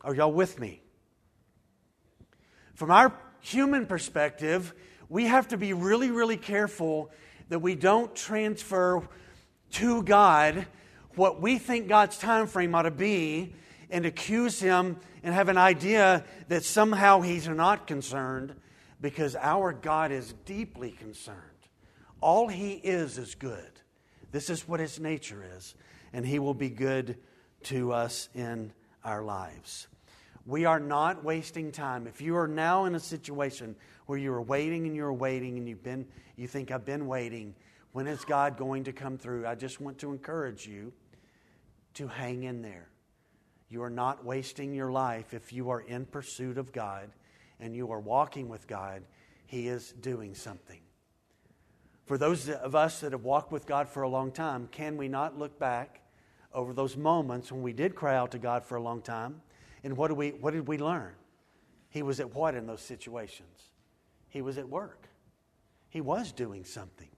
Are 0.00 0.14
y'all 0.14 0.32
with 0.32 0.58
me? 0.58 0.82
From 2.74 2.90
our 2.90 3.12
human 3.40 3.86
perspective, 3.86 4.74
we 5.08 5.26
have 5.26 5.48
to 5.48 5.56
be 5.56 5.72
really, 5.72 6.10
really 6.10 6.36
careful 6.36 7.10
that 7.48 7.58
we 7.58 7.74
don't 7.74 8.14
transfer 8.16 9.06
to 9.72 10.02
God 10.02 10.66
what 11.14 11.40
we 11.40 11.58
think 11.58 11.88
God's 11.88 12.16
time 12.18 12.46
frame 12.46 12.74
ought 12.74 12.82
to 12.82 12.90
be 12.90 13.54
and 13.90 14.06
accuse 14.06 14.58
Him 14.60 14.96
and 15.22 15.34
have 15.34 15.48
an 15.48 15.58
idea 15.58 16.24
that 16.48 16.64
somehow 16.64 17.20
He's 17.20 17.46
not 17.46 17.86
concerned 17.86 18.54
because 19.02 19.34
our 19.36 19.72
God 19.72 20.12
is 20.12 20.32
deeply 20.46 20.92
concerned. 20.92 21.38
All 22.20 22.46
He 22.46 22.74
is 22.74 23.18
is 23.18 23.34
good. 23.34 23.80
This 24.30 24.48
is 24.48 24.66
what 24.66 24.80
His 24.80 24.98
nature 24.98 25.44
is, 25.56 25.74
and 26.12 26.24
He 26.24 26.38
will 26.38 26.54
be 26.54 26.70
good 26.70 27.18
to 27.64 27.92
us 27.92 28.28
in 28.34 28.72
our 29.04 29.22
lives. 29.22 29.88
We 30.46 30.64
are 30.64 30.80
not 30.80 31.24
wasting 31.24 31.72
time. 31.72 32.06
If 32.06 32.20
you 32.20 32.36
are 32.36 32.48
now 32.48 32.84
in 32.84 32.94
a 32.94 33.00
situation 33.00 33.76
where 34.06 34.18
you 34.18 34.32
are 34.32 34.42
waiting 34.42 34.86
and 34.86 34.96
you're 34.96 35.12
waiting 35.12 35.58
and 35.58 35.68
you've 35.68 35.82
been, 35.82 36.06
you 36.36 36.46
think, 36.46 36.70
I've 36.70 36.84
been 36.84 37.06
waiting, 37.06 37.54
when 37.92 38.06
is 38.06 38.24
God 38.24 38.56
going 38.56 38.84
to 38.84 38.92
come 38.92 39.18
through? 39.18 39.46
I 39.46 39.54
just 39.54 39.80
want 39.80 39.98
to 39.98 40.10
encourage 40.10 40.66
you 40.66 40.92
to 41.94 42.08
hang 42.08 42.44
in 42.44 42.62
there. 42.62 42.88
You 43.68 43.82
are 43.82 43.90
not 43.90 44.24
wasting 44.24 44.74
your 44.74 44.90
life 44.90 45.34
if 45.34 45.52
you 45.52 45.70
are 45.70 45.80
in 45.80 46.06
pursuit 46.06 46.58
of 46.58 46.72
God 46.72 47.10
and 47.62 47.76
you 47.76 47.92
are 47.92 48.00
walking 48.00 48.48
with 48.48 48.66
God. 48.66 49.04
He 49.46 49.68
is 49.68 49.92
doing 49.92 50.34
something. 50.34 50.80
For 52.06 52.18
those 52.18 52.50
of 52.50 52.74
us 52.74 53.00
that 53.00 53.12
have 53.12 53.22
walked 53.22 53.52
with 53.52 53.66
God 53.66 53.88
for 53.88 54.02
a 54.02 54.08
long 54.08 54.32
time, 54.32 54.68
can 54.70 54.96
we 54.96 55.08
not 55.08 55.38
look 55.38 55.58
back 55.58 56.00
over 56.52 56.72
those 56.72 56.96
moments 56.96 57.52
when 57.52 57.62
we 57.62 57.72
did 57.72 57.94
cry 57.94 58.16
out 58.16 58.32
to 58.32 58.38
God 58.38 58.66
for 58.66 58.76
a 58.76 58.82
long 58.82 59.00
time? 59.00 59.40
And 59.84 59.96
what 59.96 60.08
did 60.08 60.16
we, 60.16 60.30
what 60.30 60.52
did 60.52 60.66
we 60.66 60.76
learn? 60.76 61.12
He 61.88 62.02
was 62.02 62.18
at 62.18 62.34
what 62.34 62.56
in 62.56 62.66
those 62.66 62.82
situations? 62.82 63.70
He 64.28 64.42
was 64.42 64.58
at 64.58 64.68
work. 64.68 65.08
He 65.88 66.00
was 66.00 66.32
doing 66.32 66.64
something. 66.64 67.08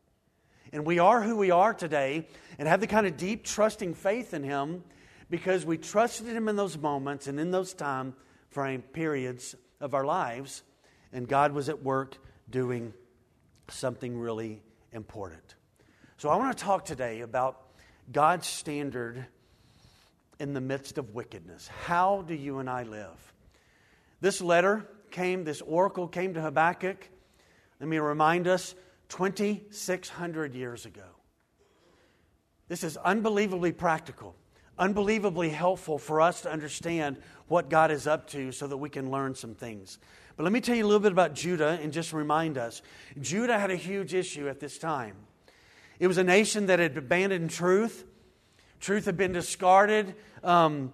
And 0.72 0.84
we 0.84 0.98
are 0.98 1.22
who 1.22 1.36
we 1.36 1.52
are 1.52 1.72
today 1.72 2.28
and 2.58 2.68
have 2.68 2.80
the 2.80 2.86
kind 2.86 3.06
of 3.06 3.16
deep, 3.16 3.44
trusting 3.44 3.94
faith 3.94 4.34
in 4.34 4.42
Him 4.42 4.84
because 5.30 5.64
we 5.64 5.78
trusted 5.78 6.26
Him 6.26 6.48
in 6.48 6.56
those 6.56 6.76
moments 6.76 7.28
and 7.28 7.40
in 7.40 7.50
those 7.50 7.72
time 7.72 8.14
frame 8.50 8.82
periods 8.82 9.54
of 9.80 9.94
our 9.94 10.04
lives, 10.04 10.62
and 11.12 11.28
God 11.28 11.52
was 11.52 11.68
at 11.68 11.82
work 11.82 12.16
doing 12.48 12.92
something 13.68 14.18
really 14.18 14.62
important. 14.92 15.54
So, 16.16 16.28
I 16.28 16.36
want 16.36 16.56
to 16.56 16.64
talk 16.64 16.84
today 16.84 17.20
about 17.20 17.60
God's 18.10 18.46
standard 18.46 19.26
in 20.38 20.54
the 20.54 20.60
midst 20.60 20.98
of 20.98 21.14
wickedness. 21.14 21.68
How 21.68 22.22
do 22.22 22.34
you 22.34 22.58
and 22.58 22.68
I 22.68 22.82
live? 22.82 23.32
This 24.20 24.40
letter 24.40 24.86
came, 25.10 25.44
this 25.44 25.60
oracle 25.60 26.08
came 26.08 26.34
to 26.34 26.40
Habakkuk. 26.40 27.08
Let 27.80 27.88
me 27.88 27.98
remind 27.98 28.48
us 28.48 28.74
2,600 29.10 30.54
years 30.54 30.86
ago. 30.86 31.02
This 32.68 32.82
is 32.82 32.96
unbelievably 32.96 33.72
practical 33.72 34.34
unbelievably 34.78 35.50
helpful 35.50 35.98
for 35.98 36.20
us 36.20 36.42
to 36.42 36.50
understand 36.50 37.16
what 37.48 37.68
God 37.68 37.90
is 37.90 38.06
up 38.06 38.28
to 38.30 38.52
so 38.52 38.66
that 38.66 38.76
we 38.76 38.88
can 38.88 39.10
learn 39.10 39.34
some 39.34 39.54
things. 39.54 39.98
But 40.36 40.44
let 40.44 40.52
me 40.52 40.60
tell 40.60 40.74
you 40.74 40.84
a 40.84 40.88
little 40.88 41.00
bit 41.00 41.12
about 41.12 41.34
Judah 41.34 41.78
and 41.80 41.92
just 41.92 42.12
remind 42.12 42.58
us. 42.58 42.82
Judah 43.20 43.58
had 43.58 43.70
a 43.70 43.76
huge 43.76 44.14
issue 44.14 44.48
at 44.48 44.60
this 44.60 44.78
time. 44.78 45.16
It 46.00 46.08
was 46.08 46.18
a 46.18 46.24
nation 46.24 46.66
that 46.66 46.80
had 46.80 46.96
abandoned 46.96 47.50
truth, 47.50 48.04
truth 48.80 49.04
had 49.04 49.16
been 49.16 49.32
discarded. 49.32 50.14
Um, 50.42 50.92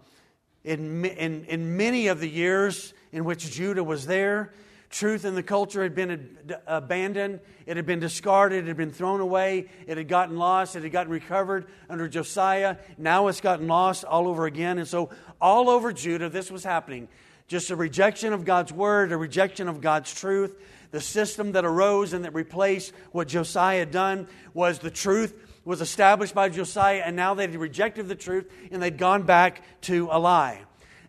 in, 0.65 1.05
in, 1.05 1.45
in 1.47 1.77
many 1.77 2.09
of 2.09 2.21
the 2.21 2.29
years 2.29 2.93
in 3.13 3.25
which 3.25 3.51
Judah 3.51 3.83
was 3.83 4.07
there, 4.07 4.53
truth 4.91 5.25
in 5.25 5.37
the 5.37 5.43
culture 5.43 5.83
had 5.83 5.95
been 5.95 6.37
abandoned, 6.67 7.41
it 7.65 7.77
had 7.77 7.87
been 7.87 8.01
discarded, 8.01 8.65
it 8.65 8.69
had 8.69 8.77
been 8.77 8.91
thrown 8.91 9.21
away, 9.21 9.69
it 9.87 9.97
had 9.97 10.09
gotten 10.09 10.37
lost, 10.37 10.75
it 10.75 10.83
had 10.83 10.93
gotten 10.93 11.13
recovered 11.13 11.67
under 11.89 12.09
Josiah. 12.09 12.77
Now 12.99 13.29
it's 13.29 13.41
gotten 13.41 13.69
lost 13.69 14.05
all 14.05 14.27
over 14.27 14.47
again. 14.47 14.79
And 14.79 14.89
so, 14.89 15.11
all 15.41 15.71
over 15.71 15.93
Judah, 15.93 16.29
this 16.29 16.51
was 16.51 16.65
happening. 16.65 17.09
Just 17.47 17.71
a 17.71 17.77
rejection 17.77 18.33
of 18.33 18.45
God's 18.45 18.73
word, 18.73 19.13
a 19.13 19.17
rejection 19.17 19.69
of 19.69 19.81
God's 19.81 20.13
truth. 20.13 20.57
The 20.91 21.01
system 21.01 21.53
that 21.53 21.65
arose 21.65 22.13
and 22.13 22.25
that 22.25 22.35
replaced 22.35 22.93
what 23.13 23.29
Josiah 23.29 23.79
had 23.79 23.93
done 23.93 24.27
was 24.55 24.81
the 24.81 24.91
truth 24.91 25.35
was 25.65 25.81
established 25.81 26.35
by 26.35 26.49
Josiah, 26.49 27.03
and 27.05 27.15
now 27.15 27.35
they'd 27.35 27.55
rejected 27.55 28.09
the 28.09 28.15
truth 28.17 28.51
and 28.73 28.83
they'd 28.83 28.99
gone 28.99 29.23
back 29.23 29.63
to 29.83 30.09
a 30.11 30.19
lie. 30.19 30.63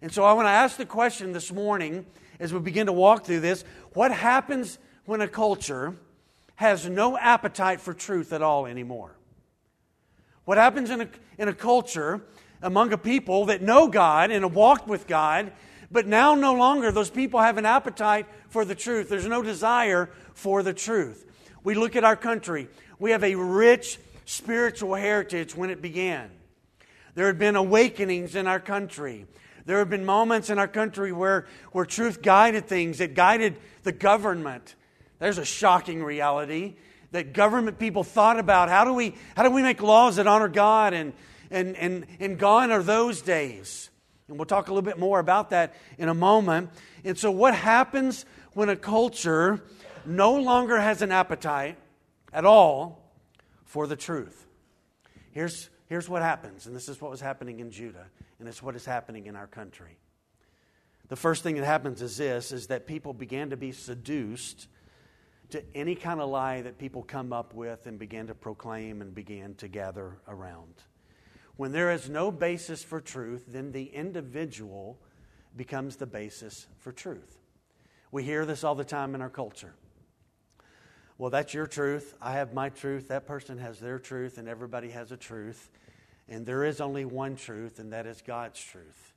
And 0.04 0.12
so 0.12 0.24
I 0.24 0.34
want 0.34 0.46
to 0.46 0.52
ask 0.52 0.78
the 0.78 0.86
question 0.86 1.32
this 1.32 1.52
morning 1.52 2.06
as 2.42 2.52
we 2.52 2.60
begin 2.60 2.88
to 2.88 2.92
walk 2.92 3.24
through 3.24 3.40
this 3.40 3.64
what 3.94 4.12
happens 4.12 4.78
when 5.06 5.22
a 5.22 5.28
culture 5.28 5.96
has 6.56 6.90
no 6.90 7.18
appetite 7.18 7.80
for 7.80 7.94
truth 7.94 8.34
at 8.34 8.42
all 8.42 8.66
anymore. 8.66 9.16
What 10.46 10.58
happens 10.58 10.90
in 10.90 11.02
a, 11.02 11.10
in 11.38 11.48
a 11.48 11.54
culture 11.54 12.22
among 12.62 12.94
a 12.94 12.98
people 12.98 13.46
that 13.46 13.62
know 13.62 13.88
God 13.88 14.32
and 14.32 14.44
have 14.44 14.54
walked 14.54 14.88
with 14.88 15.08
God, 15.08 15.52
but 15.90 16.06
now 16.08 16.36
no 16.36 16.54
longer 16.54 16.92
those 16.92 17.10
people 17.10 17.40
have 17.40 17.58
an 17.58 17.66
appetite 17.66 18.28
for 18.50 18.66
the 18.66 18.76
truth. 18.76 19.10
There's 19.10 19.28
no 19.28 19.42
desire 19.42 20.10
for 20.34 20.62
the 20.62 20.74
truth. 20.74 21.26
We 21.64 21.76
look 21.76 21.96
at 21.96 22.04
our 22.04 22.16
country, 22.16 22.68
we 23.00 23.12
have 23.12 23.24
a 23.24 23.36
rich 23.36 24.00
spiritual 24.26 24.96
heritage 24.96 25.56
when 25.56 25.70
it 25.70 25.82
began. 25.82 26.30
There 27.14 27.28
had 27.28 27.40
been 27.40 27.56
awakenings 27.56 28.36
in 28.36 28.48
our 28.48 28.60
country. 28.60 29.26
There 29.66 29.80
have 29.80 29.90
been 29.90 30.06
moments 30.06 30.50
in 30.50 30.60
our 30.60 30.68
country 30.68 31.12
where, 31.12 31.48
where 31.72 31.86
truth 31.86 32.22
guided 32.22 32.68
things, 32.68 33.00
it 33.00 33.14
guided 33.14 33.58
the 33.84 33.92
government. 33.92 34.76
There's 35.20 35.38
a 35.38 35.46
shocking 35.46 36.04
reality 36.04 36.76
that 37.12 37.34
government 37.34 37.78
people 37.78 38.04
thought 38.04 38.40
about 38.40 38.70
how 38.70 38.86
do 38.86 38.94
we, 38.94 39.16
how 39.36 39.44
do 39.44 39.52
we 39.52 39.62
make 39.62 39.82
laws 39.82 40.16
that 40.16 40.28
honor 40.28 40.48
God? 40.48 40.94
And, 40.94 41.14
and, 41.50 41.76
and, 41.76 42.08
and 42.20 42.40
gone 42.40 42.72
are 42.72 42.82
those 42.82 43.22
days. 43.22 43.90
And 44.28 44.38
we'll 44.38 44.46
talk 44.46 44.70
a 44.70 44.74
little 44.74 44.90
bit 44.90 44.98
more 44.98 45.20
about 45.20 45.50
that 45.50 45.76
in 45.98 46.08
a 46.08 46.14
moment. 46.14 46.70
And 47.04 47.18
so, 47.18 47.30
what 47.30 47.54
happens 47.54 48.26
when 48.54 48.70
a 48.70 48.78
culture 48.78 49.62
no 50.06 50.36
longer 50.36 50.80
has 50.80 51.02
an 51.02 51.12
appetite 51.12 51.78
at 52.32 52.46
all 52.46 53.12
for 53.66 53.88
the 53.88 53.98
truth? 53.98 54.48
Here's, 55.32 55.70
here's 55.88 56.08
what 56.08 56.22
happens, 56.22 56.66
and 56.66 56.76
this 56.76 56.88
is 56.88 57.02
what 57.02 57.12
was 57.12 57.20
happening 57.20 57.60
in 57.60 57.72
Judah, 57.72 58.06
and 58.42 58.50
it's 58.50 58.62
what 58.62 58.76
is 58.76 58.86
happening 58.86 59.28
in 59.28 59.36
our 59.36 59.48
country. 59.48 60.00
The 61.10 61.16
first 61.16 61.44
thing 61.44 61.56
that 61.56 61.66
happens 61.66 62.02
is 62.02 62.18
this 62.18 62.52
is 62.52 62.68
that 62.68 62.88
people 62.88 63.14
began 63.14 63.52
to 63.52 63.58
be 63.58 63.72
seduced 63.72 64.68
to 65.52 65.64
any 65.76 65.94
kind 65.94 66.20
of 66.20 66.30
lie 66.30 66.62
that 66.62 66.80
people 66.80 67.04
come 67.04 67.32
up 67.32 67.54
with 67.54 67.86
and 67.86 68.00
began 68.00 68.28
to 68.28 68.34
proclaim 68.34 69.02
and 69.02 69.14
began 69.14 69.54
to 69.56 69.68
gather 69.68 70.18
around. 70.28 70.74
When 71.56 71.72
there 71.72 71.92
is 71.92 72.10
no 72.10 72.32
basis 72.32 72.84
for 72.84 73.00
truth, 73.00 73.46
then 73.48 73.72
the 73.72 73.86
individual 73.86 74.98
becomes 75.56 75.98
the 75.98 76.08
basis 76.08 76.66
for 76.80 76.92
truth. 76.92 77.38
We 78.12 78.24
hear 78.24 78.46
this 78.46 78.64
all 78.64 78.74
the 78.76 78.84
time 78.84 79.14
in 79.14 79.22
our 79.22 79.30
culture. 79.30 79.76
Well, 81.20 81.30
that's 81.30 81.54
your 81.54 81.68
truth. 81.68 82.16
I 82.20 82.32
have 82.32 82.54
my 82.54 82.70
truth. 82.70 83.10
That 83.10 83.28
person 83.28 83.60
has 83.60 83.80
their 83.80 84.00
truth, 84.00 84.40
and 84.40 84.48
everybody 84.48 84.90
has 84.90 85.12
a 85.12 85.18
truth. 85.18 85.70
And 86.32 86.46
there 86.46 86.64
is 86.64 86.80
only 86.80 87.04
one 87.04 87.36
truth, 87.36 87.78
and 87.78 87.92
that 87.92 88.08
is 88.08 88.22
God's 88.26 88.58
truth. 88.58 89.14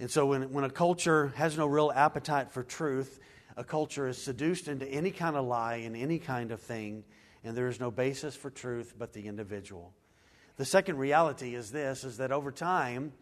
And 0.00 0.10
so, 0.10 0.26
when, 0.26 0.52
when 0.52 0.64
a 0.64 0.70
culture 0.70 1.32
has 1.36 1.56
no 1.56 1.64
real 1.64 1.92
appetite 1.94 2.50
for 2.50 2.64
truth, 2.64 3.20
a 3.56 3.62
culture 3.62 4.08
is 4.08 4.18
seduced 4.18 4.66
into 4.66 4.84
any 4.84 5.12
kind 5.12 5.36
of 5.36 5.46
lie 5.46 5.76
and 5.76 5.96
any 5.96 6.18
kind 6.18 6.50
of 6.50 6.60
thing, 6.60 7.04
and 7.44 7.56
there 7.56 7.68
is 7.68 7.78
no 7.78 7.92
basis 7.92 8.34
for 8.34 8.50
truth 8.50 8.94
but 8.98 9.12
the 9.12 9.28
individual. 9.28 9.92
The 10.56 10.64
second 10.64 10.98
reality 10.98 11.54
is 11.54 11.70
this 11.70 12.02
is 12.02 12.16
that 12.16 12.32
over 12.32 12.50
time, 12.50 13.12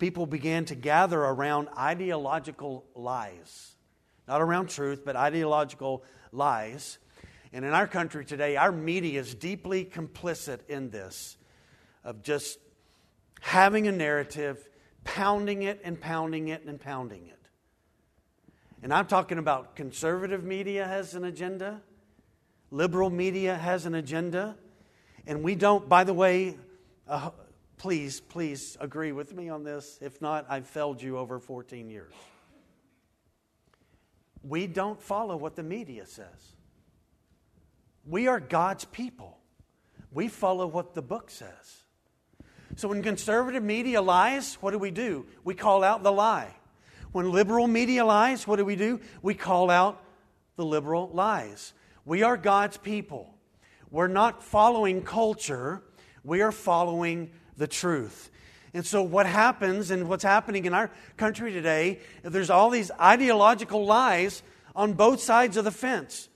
people 0.00 0.26
began 0.26 0.64
to 0.64 0.74
gather 0.74 1.20
around 1.20 1.68
ideological 1.78 2.84
lies. 2.96 3.76
Not 4.26 4.42
around 4.42 4.70
truth, 4.70 5.04
but 5.04 5.14
ideological 5.14 6.02
lies. 6.32 6.98
And 7.52 7.64
in 7.64 7.72
our 7.72 7.86
country 7.86 8.24
today, 8.24 8.56
our 8.56 8.72
media 8.72 9.20
is 9.20 9.36
deeply 9.36 9.84
complicit 9.84 10.66
in 10.68 10.90
this 10.90 11.36
of 12.06 12.22
just 12.22 12.58
having 13.40 13.88
a 13.88 13.92
narrative, 13.92 14.66
pounding 15.04 15.62
it 15.62 15.80
and 15.84 16.00
pounding 16.00 16.48
it 16.48 16.64
and 16.64 16.80
pounding 16.80 17.26
it. 17.26 17.32
And 18.82 18.94
I'm 18.94 19.06
talking 19.06 19.38
about 19.38 19.74
conservative 19.74 20.44
media 20.44 20.86
has 20.86 21.14
an 21.14 21.24
agenda, 21.24 21.82
liberal 22.70 23.10
media 23.10 23.56
has 23.56 23.86
an 23.86 23.96
agenda, 23.96 24.56
and 25.26 25.42
we 25.42 25.56
don't, 25.56 25.88
by 25.88 26.04
the 26.04 26.14
way, 26.14 26.56
uh, 27.08 27.30
please, 27.76 28.20
please 28.20 28.76
agree 28.80 29.10
with 29.10 29.34
me 29.34 29.48
on 29.48 29.64
this. 29.64 29.98
If 30.00 30.22
not, 30.22 30.46
I've 30.48 30.68
failed 30.68 31.02
you 31.02 31.18
over 31.18 31.40
14 31.40 31.90
years. 31.90 32.14
We 34.44 34.68
don't 34.68 35.02
follow 35.02 35.36
what 35.36 35.56
the 35.56 35.64
media 35.64 36.06
says. 36.06 36.54
We 38.06 38.28
are 38.28 38.38
God's 38.38 38.84
people. 38.84 39.38
We 40.12 40.28
follow 40.28 40.68
what 40.68 40.94
the 40.94 41.02
book 41.02 41.30
says. 41.30 41.85
So 42.76 42.88
when 42.88 43.02
conservative 43.02 43.62
media 43.62 44.02
lies, 44.02 44.54
what 44.60 44.70
do 44.70 44.78
we 44.78 44.90
do? 44.90 45.26
We 45.44 45.54
call 45.54 45.82
out 45.82 46.02
the 46.02 46.12
lie. 46.12 46.54
When 47.10 47.32
liberal 47.32 47.66
media 47.66 48.04
lies, 48.04 48.46
what 48.46 48.56
do 48.56 48.64
we 48.64 48.76
do? 48.76 49.00
We 49.22 49.34
call 49.34 49.70
out 49.70 50.02
the 50.56 50.64
liberal 50.64 51.10
lies. 51.12 51.72
We 52.04 52.22
are 52.22 52.36
God's 52.36 52.76
people. 52.76 53.34
We're 53.90 54.08
not 54.08 54.42
following 54.42 55.02
culture, 55.02 55.82
we 56.22 56.42
are 56.42 56.52
following 56.52 57.30
the 57.56 57.66
truth. 57.66 58.30
And 58.74 58.84
so, 58.84 59.02
what 59.02 59.24
happens 59.24 59.90
and 59.90 60.06
what's 60.08 60.24
happening 60.24 60.66
in 60.66 60.74
our 60.74 60.90
country 61.16 61.52
today, 61.52 62.00
there's 62.22 62.50
all 62.50 62.68
these 62.68 62.90
ideological 63.00 63.86
lies 63.86 64.42
on 64.74 64.92
both 64.92 65.20
sides 65.20 65.56
of 65.56 65.64
the 65.64 65.70
fence 65.70 66.28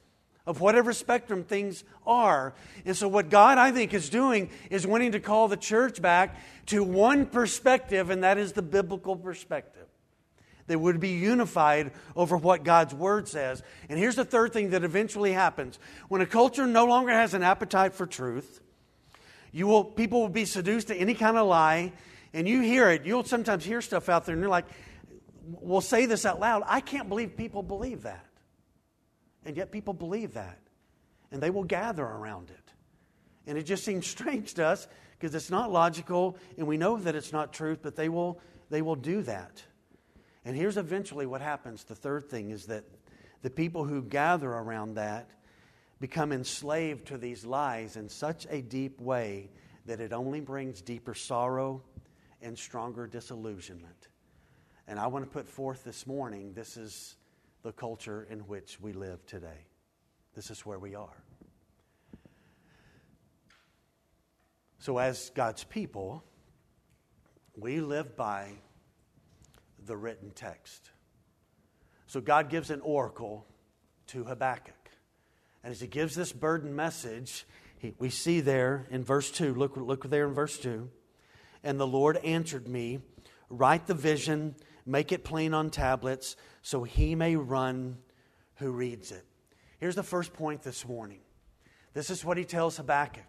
of 0.50 0.60
whatever 0.60 0.92
spectrum 0.92 1.44
things 1.44 1.84
are. 2.04 2.52
And 2.84 2.96
so, 2.96 3.06
what 3.06 3.30
God, 3.30 3.56
I 3.56 3.70
think, 3.70 3.94
is 3.94 4.10
doing 4.10 4.50
is 4.68 4.84
wanting 4.84 5.12
to 5.12 5.20
call 5.20 5.46
the 5.46 5.56
church 5.56 6.02
back 6.02 6.36
to 6.66 6.82
one 6.82 7.24
perspective, 7.26 8.10
and 8.10 8.24
that 8.24 8.36
is 8.36 8.52
the 8.52 8.62
biblical 8.62 9.14
perspective. 9.14 9.86
They 10.66 10.74
would 10.74 10.98
be 10.98 11.10
unified 11.10 11.92
over 12.16 12.36
what 12.36 12.64
God's 12.64 12.92
Word 12.92 13.28
says. 13.28 13.62
And 13.88 13.96
here's 13.96 14.16
the 14.16 14.24
third 14.24 14.52
thing 14.52 14.70
that 14.70 14.82
eventually 14.82 15.32
happens 15.32 15.78
when 16.08 16.20
a 16.20 16.26
culture 16.26 16.66
no 16.66 16.84
longer 16.84 17.12
has 17.12 17.32
an 17.32 17.44
appetite 17.44 17.94
for 17.94 18.06
truth, 18.06 18.60
you 19.52 19.68
will, 19.68 19.84
people 19.84 20.20
will 20.20 20.28
be 20.28 20.44
seduced 20.44 20.88
to 20.88 20.96
any 20.96 21.14
kind 21.14 21.36
of 21.36 21.46
lie, 21.46 21.92
and 22.34 22.48
you 22.48 22.60
hear 22.60 22.90
it. 22.90 23.04
You'll 23.04 23.24
sometimes 23.24 23.64
hear 23.64 23.80
stuff 23.80 24.08
out 24.08 24.26
there, 24.26 24.32
and 24.32 24.42
you're 24.42 24.50
like, 24.50 24.66
we'll 25.60 25.80
say 25.80 26.06
this 26.06 26.26
out 26.26 26.40
loud. 26.40 26.64
I 26.66 26.80
can't 26.80 27.08
believe 27.08 27.36
people 27.36 27.62
believe 27.62 28.02
that. 28.02 28.26
And 29.44 29.56
yet 29.56 29.70
people 29.70 29.94
believe 29.94 30.34
that. 30.34 30.58
And 31.32 31.42
they 31.42 31.50
will 31.50 31.64
gather 31.64 32.04
around 32.04 32.50
it. 32.50 32.72
And 33.46 33.56
it 33.56 33.64
just 33.64 33.84
seems 33.84 34.06
strange 34.06 34.54
to 34.54 34.66
us 34.66 34.88
because 35.18 35.34
it's 35.34 35.50
not 35.50 35.70
logical, 35.70 36.38
and 36.56 36.66
we 36.66 36.78
know 36.78 36.96
that 36.96 37.14
it's 37.14 37.32
not 37.32 37.52
truth, 37.52 37.80
but 37.82 37.94
they 37.94 38.08
will, 38.08 38.40
they 38.70 38.80
will 38.80 38.96
do 38.96 39.22
that. 39.22 39.62
And 40.46 40.56
here's 40.56 40.78
eventually 40.78 41.26
what 41.26 41.42
happens. 41.42 41.84
The 41.84 41.94
third 41.94 42.30
thing 42.30 42.50
is 42.50 42.66
that 42.66 42.84
the 43.42 43.50
people 43.50 43.84
who 43.84 44.02
gather 44.02 44.50
around 44.50 44.94
that 44.94 45.30
become 46.00 46.32
enslaved 46.32 47.08
to 47.08 47.18
these 47.18 47.44
lies 47.44 47.96
in 47.96 48.08
such 48.08 48.46
a 48.48 48.62
deep 48.62 48.98
way 48.98 49.50
that 49.84 50.00
it 50.00 50.14
only 50.14 50.40
brings 50.40 50.80
deeper 50.80 51.14
sorrow 51.14 51.82
and 52.40 52.58
stronger 52.58 53.06
disillusionment. 53.06 54.08
And 54.88 54.98
I 54.98 55.06
want 55.08 55.24
to 55.24 55.30
put 55.30 55.46
forth 55.46 55.84
this 55.84 56.06
morning 56.06 56.54
this 56.54 56.76
is 56.78 57.16
the 57.62 57.72
culture 57.72 58.26
in 58.30 58.40
which 58.40 58.78
we 58.80 58.92
live 58.92 59.24
today. 59.26 59.66
This 60.34 60.50
is 60.50 60.64
where 60.64 60.78
we 60.78 60.94
are. 60.94 61.22
So, 64.78 64.98
as 64.98 65.30
God's 65.34 65.64
people, 65.64 66.24
we 67.56 67.80
live 67.80 68.16
by 68.16 68.52
the 69.84 69.96
written 69.96 70.30
text. 70.30 70.90
So 72.06 72.20
God 72.20 72.50
gives 72.50 72.70
an 72.70 72.80
oracle 72.80 73.46
to 74.08 74.24
Habakkuk. 74.24 74.74
And 75.62 75.70
as 75.70 75.80
he 75.80 75.86
gives 75.86 76.14
this 76.14 76.32
burden 76.32 76.74
message, 76.74 77.46
he, 77.78 77.94
we 77.98 78.10
see 78.10 78.40
there 78.40 78.86
in 78.90 79.04
verse 79.04 79.30
2, 79.30 79.54
look, 79.54 79.76
look 79.76 80.08
there 80.10 80.26
in 80.26 80.34
verse 80.34 80.58
2. 80.58 80.88
And 81.62 81.78
the 81.78 81.86
Lord 81.86 82.16
answered 82.18 82.66
me, 82.66 83.00
Write 83.48 83.86
the 83.86 83.94
vision, 83.94 84.54
make 84.86 85.12
it 85.12 85.24
plain 85.24 85.54
on 85.54 85.70
tablets, 85.70 86.36
so 86.62 86.82
he 86.82 87.14
may 87.14 87.36
run 87.36 87.98
who 88.56 88.70
reads 88.70 89.12
it. 89.12 89.24
Here's 89.78 89.94
the 89.94 90.02
first 90.02 90.32
point 90.32 90.62
this 90.62 90.86
morning. 90.86 91.20
This 91.94 92.10
is 92.10 92.24
what 92.24 92.36
he 92.36 92.44
tells 92.44 92.76
Habakkuk 92.76 93.24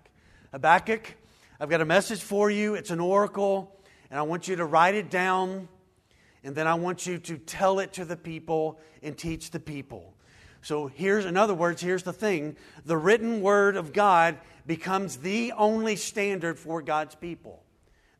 Habakkuk, 0.51 1.15
I've 1.61 1.69
got 1.69 1.79
a 1.79 1.85
message 1.85 2.21
for 2.21 2.51
you. 2.51 2.75
It's 2.75 2.91
an 2.91 2.99
oracle, 2.99 3.79
and 4.09 4.19
I 4.19 4.23
want 4.23 4.49
you 4.49 4.57
to 4.57 4.65
write 4.65 4.95
it 4.95 5.09
down 5.09 5.69
and 6.43 6.55
then 6.55 6.67
I 6.67 6.73
want 6.73 7.05
you 7.05 7.17
to 7.19 7.37
tell 7.37 7.79
it 7.79 7.93
to 7.93 8.05
the 8.05 8.17
people 8.17 8.79
and 9.03 9.17
teach 9.17 9.51
the 9.51 9.59
people. 9.59 10.13
So 10.63 10.87
here's, 10.87 11.25
in 11.25 11.37
other 11.37 11.53
words, 11.53 11.81
here's 11.81 12.03
the 12.03 12.13
thing 12.13 12.55
the 12.85 12.97
written 12.97 13.41
word 13.41 13.75
of 13.75 13.93
God 13.93 14.37
becomes 14.65 15.17
the 15.17 15.53
only 15.53 15.95
standard 15.95 16.57
for 16.57 16.81
God's 16.81 17.15
people. 17.15 17.63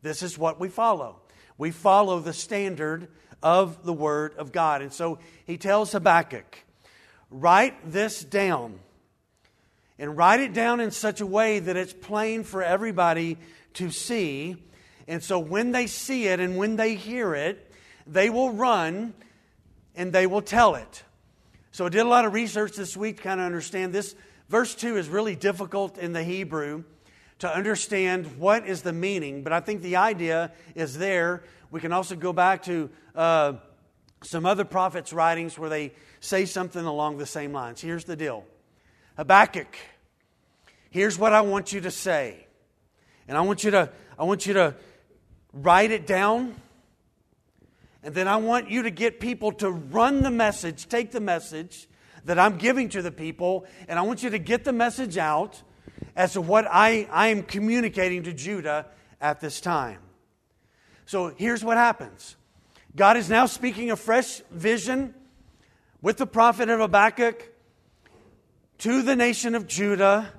This 0.02 0.22
is 0.22 0.38
what 0.38 0.58
we 0.58 0.68
follow. 0.68 1.21
We 1.58 1.70
follow 1.70 2.20
the 2.20 2.32
standard 2.32 3.08
of 3.42 3.84
the 3.84 3.92
word 3.92 4.34
of 4.36 4.52
God. 4.52 4.82
And 4.82 4.92
so 4.92 5.18
he 5.46 5.58
tells 5.58 5.92
Habakkuk, 5.92 6.64
write 7.30 7.90
this 7.90 8.22
down. 8.24 8.78
And 9.98 10.16
write 10.16 10.40
it 10.40 10.52
down 10.52 10.80
in 10.80 10.90
such 10.90 11.20
a 11.20 11.26
way 11.26 11.58
that 11.58 11.76
it's 11.76 11.92
plain 11.92 12.42
for 12.44 12.62
everybody 12.62 13.38
to 13.74 13.90
see. 13.90 14.56
And 15.06 15.22
so 15.22 15.38
when 15.38 15.70
they 15.70 15.86
see 15.86 16.26
it 16.26 16.40
and 16.40 16.56
when 16.56 16.76
they 16.76 16.94
hear 16.94 17.34
it, 17.34 17.70
they 18.06 18.30
will 18.30 18.50
run 18.50 19.14
and 19.94 20.12
they 20.12 20.26
will 20.26 20.42
tell 20.42 20.74
it. 20.74 21.04
So 21.70 21.86
I 21.86 21.88
did 21.88 22.00
a 22.00 22.08
lot 22.08 22.24
of 22.24 22.32
research 22.32 22.72
this 22.72 22.96
week 22.96 23.18
to 23.18 23.22
kind 23.22 23.40
of 23.40 23.46
understand 23.46 23.92
this 23.92 24.14
Verse 24.52 24.74
2 24.74 24.98
is 24.98 25.08
really 25.08 25.34
difficult 25.34 25.96
in 25.96 26.12
the 26.12 26.22
Hebrew 26.22 26.84
to 27.42 27.52
understand 27.52 28.38
what 28.38 28.68
is 28.68 28.82
the 28.82 28.92
meaning, 28.92 29.42
but 29.42 29.52
I 29.52 29.58
think 29.58 29.82
the 29.82 29.96
idea 29.96 30.52
is 30.76 30.96
there. 30.96 31.42
We 31.72 31.80
can 31.80 31.92
also 31.92 32.14
go 32.14 32.32
back 32.32 32.62
to 32.66 32.88
uh, 33.16 33.54
some 34.22 34.46
other 34.46 34.64
prophets' 34.64 35.12
writings 35.12 35.58
where 35.58 35.68
they 35.68 35.92
say 36.20 36.44
something 36.44 36.84
along 36.84 37.18
the 37.18 37.26
same 37.26 37.52
lines. 37.52 37.80
Here's 37.80 38.04
the 38.04 38.14
deal 38.14 38.44
Habakkuk, 39.16 39.76
here's 40.90 41.18
what 41.18 41.32
I 41.32 41.40
want 41.40 41.72
you 41.72 41.80
to 41.80 41.90
say. 41.90 42.46
And 43.26 43.36
I 43.36 43.40
want 43.40 43.64
you 43.64 43.72
to, 43.72 43.90
I 44.16 44.22
want 44.22 44.46
you 44.46 44.54
to 44.54 44.76
write 45.52 45.90
it 45.90 46.06
down. 46.06 46.54
And 48.04 48.14
then 48.14 48.28
I 48.28 48.36
want 48.36 48.70
you 48.70 48.84
to 48.84 48.90
get 48.92 49.18
people 49.18 49.50
to 49.54 49.68
run 49.68 50.22
the 50.22 50.30
message, 50.30 50.88
take 50.88 51.10
the 51.10 51.20
message 51.20 51.88
that 52.24 52.38
I'm 52.38 52.56
giving 52.56 52.88
to 52.90 53.02
the 53.02 53.10
people, 53.10 53.66
and 53.88 53.98
I 53.98 54.02
want 54.02 54.22
you 54.22 54.30
to 54.30 54.38
get 54.38 54.62
the 54.62 54.72
message 54.72 55.18
out 55.18 55.60
as 56.14 56.34
to 56.34 56.40
what 56.40 56.66
I, 56.70 57.08
I 57.10 57.28
am 57.28 57.42
communicating 57.42 58.24
to 58.24 58.32
Judah 58.32 58.86
at 59.20 59.40
this 59.40 59.60
time. 59.60 59.98
So 61.06 61.28
here's 61.28 61.64
what 61.64 61.76
happens 61.76 62.36
God 62.94 63.16
is 63.16 63.30
now 63.30 63.46
speaking 63.46 63.90
a 63.90 63.96
fresh 63.96 64.40
vision 64.50 65.14
with 66.00 66.18
the 66.18 66.26
prophet 66.26 66.68
of 66.68 66.80
Habakkuk 66.80 67.52
to 68.78 69.02
the 69.02 69.16
nation 69.16 69.54
of 69.54 69.66
Judah. 69.66 70.32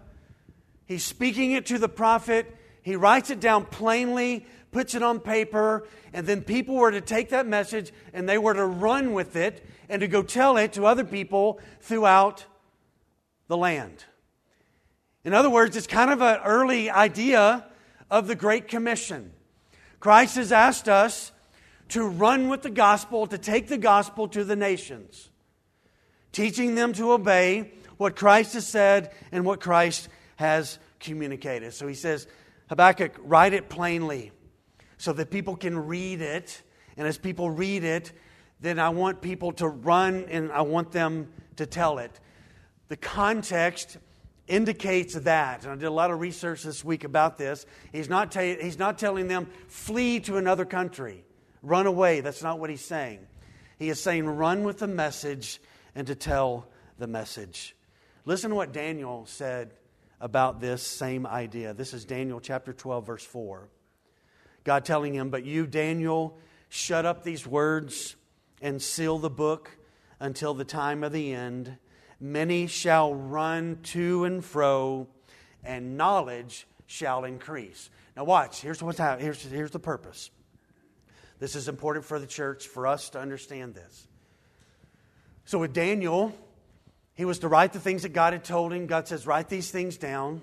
He's 0.86 1.03
speaking 1.03 1.51
it 1.53 1.65
to 1.67 1.79
the 1.79 1.89
prophet. 1.89 2.55
He 2.81 2.95
writes 2.95 3.29
it 3.29 3.39
down 3.39 3.65
plainly, 3.65 4.45
puts 4.71 4.93
it 4.93 5.01
on 5.01 5.21
paper, 5.21 5.88
and 6.12 6.27
then 6.27 6.41
people 6.41 6.75
were 6.75 6.91
to 6.91 7.01
take 7.01 7.29
that 7.29 7.47
message 7.47 7.93
and 8.13 8.27
they 8.27 8.38
were 8.38 8.53
to 8.53 8.65
run 8.65 9.13
with 9.13 9.36
it 9.36 9.65
and 9.88 10.01
to 10.01 10.07
go 10.07 10.21
tell 10.21 10.57
it 10.57 10.73
to 10.73 10.86
other 10.86 11.05
people 11.05 11.59
throughout 11.79 12.45
the 13.47 13.57
land. 13.57 14.03
In 15.23 15.33
other 15.33 15.49
words, 15.49 15.77
it's 15.77 15.88
kind 15.88 16.12
of 16.12 16.21
an 16.21 16.39
early 16.43 16.89
idea 16.89 17.65
of 18.12 18.27
the 18.27 18.36
Great 18.36 18.67
Commission. 18.67 19.31
Christ 19.99 20.36
has 20.36 20.51
asked 20.51 20.89
us 20.89 21.31
to 21.89 22.03
run 22.03 22.49
with 22.49 22.62
the 22.62 22.69
gospel, 22.69 23.27
to 23.27 23.38
take 23.38 23.67
the 23.67 23.77
gospel 23.77 24.27
to 24.29 24.43
the 24.43 24.55
nations, 24.55 25.29
teaching 26.31 26.75
them 26.75 26.93
to 26.93 27.12
obey 27.12 27.71
what 27.97 28.15
Christ 28.15 28.53
has 28.53 28.67
said 28.67 29.12
and 29.31 29.45
what 29.45 29.62
Christ 29.62 30.09
has 30.36 30.79
communicated. 30.99 31.73
So 31.73 31.88
he 31.88 31.93
says, 31.93 32.27
Habakkuk, 32.69 33.13
write 33.19 33.53
it 33.53 33.69
plainly 33.69 34.31
so 34.97 35.13
that 35.13 35.29
people 35.29 35.55
can 35.55 35.77
read 35.77 36.21
it. 36.21 36.62
And 36.97 37.07
as 37.07 37.17
people 37.17 37.49
read 37.49 37.83
it, 37.83 38.12
then 38.59 38.79
I 38.79 38.89
want 38.89 39.21
people 39.21 39.51
to 39.53 39.67
run 39.67 40.25
and 40.29 40.51
I 40.51 40.62
want 40.62 40.91
them 40.91 41.29
to 41.57 41.65
tell 41.65 41.99
it. 41.99 42.19
The 42.88 42.97
context 42.97 43.97
indicates 44.47 45.15
that. 45.15 45.63
And 45.63 45.71
I 45.71 45.75
did 45.75 45.86
a 45.86 45.91
lot 45.91 46.12
of 46.12 46.19
research 46.19 46.63
this 46.63 46.84
week 46.84 47.03
about 47.03 47.38
this. 47.38 47.65
He's 47.91 48.10
not, 48.10 48.32
ta- 48.32 48.41
he's 48.41 48.79
not 48.79 48.97
telling 48.97 49.27
them, 49.27 49.47
flee 49.67 50.19
to 50.21 50.38
another 50.38 50.65
country, 50.65 51.23
run 51.62 51.88
away. 51.88 52.21
That's 52.21 52.43
not 52.43 52.60
what 52.60 52.69
he's 52.69 52.84
saying. 52.84 53.19
He 53.79 53.89
is 53.89 54.01
saying, 54.01 54.25
run 54.25 54.63
with 54.63 54.79
the 54.79 54.88
message 54.88 55.62
and 55.95 56.08
to 56.08 56.15
tell 56.15 56.67
the 56.97 57.08
message. 57.08 57.75
Listen 58.25 58.51
to 58.51 58.56
what 58.56 58.71
Daniel 58.71 59.25
said 59.25 59.73
about 60.21 60.62
this 60.62 60.82
same 60.82 61.27
idea. 61.27 61.73
This 61.73 61.93
is 61.93 62.06
Daniel 62.06 62.39
chapter 62.39 62.71
12, 62.71 63.06
verse 63.06 63.25
4. 63.25 63.67
God 64.63 64.86
telling 64.86 65.13
him, 65.13 65.29
But 65.29 65.43
you, 65.43 65.67
Daniel, 65.67 66.38
shut 66.69 67.06
up 67.06 67.23
these 67.23 67.45
words 67.45 68.15
and 68.62 68.82
seal 68.82 69.19
the 69.19 69.29
book 69.29 69.77
until 70.19 70.53
the 70.53 70.63
time 70.63 71.03
of 71.03 71.12
the 71.12 71.34
end. 71.34 71.77
Many 72.23 72.67
shall 72.67 73.13
run 73.13 73.79
to 73.83 74.23
and 74.23 74.45
fro, 74.45 75.07
and 75.62 75.97
knowledge 75.97 76.65
shall 76.88 77.25
increase. 77.25 77.89
Now, 78.15 78.23
watch. 78.23 78.62
Here's 78.62 78.81
what's 78.81 78.97
happening. 78.97 79.25
Here's, 79.25 79.43
here's 79.43 79.71
the 79.71 79.79
purpose. 79.79 80.29
This 81.39 81.53
is 81.53 81.67
important 81.67 82.05
for 82.05 82.19
the 82.19 82.25
church, 82.25 82.69
for 82.69 82.88
us 82.88 83.09
to 83.09 83.19
understand 83.19 83.75
this. 83.75 84.07
So, 85.43 85.59
with 85.59 85.73
Daniel, 85.73 86.33
he 87.13 87.25
was 87.25 87.39
to 87.39 87.49
write 87.49 87.73
the 87.73 87.81
things 87.81 88.03
that 88.03 88.13
God 88.13 88.31
had 88.31 88.45
told 88.45 88.71
him. 88.71 88.88
God 88.88 89.05
says, 89.05 89.27
Write 89.27 89.49
these 89.49 89.69
things 89.69 89.97
down, 89.97 90.41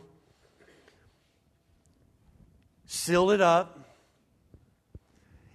seal 2.84 3.30
it 3.30 3.40
up, 3.40 3.96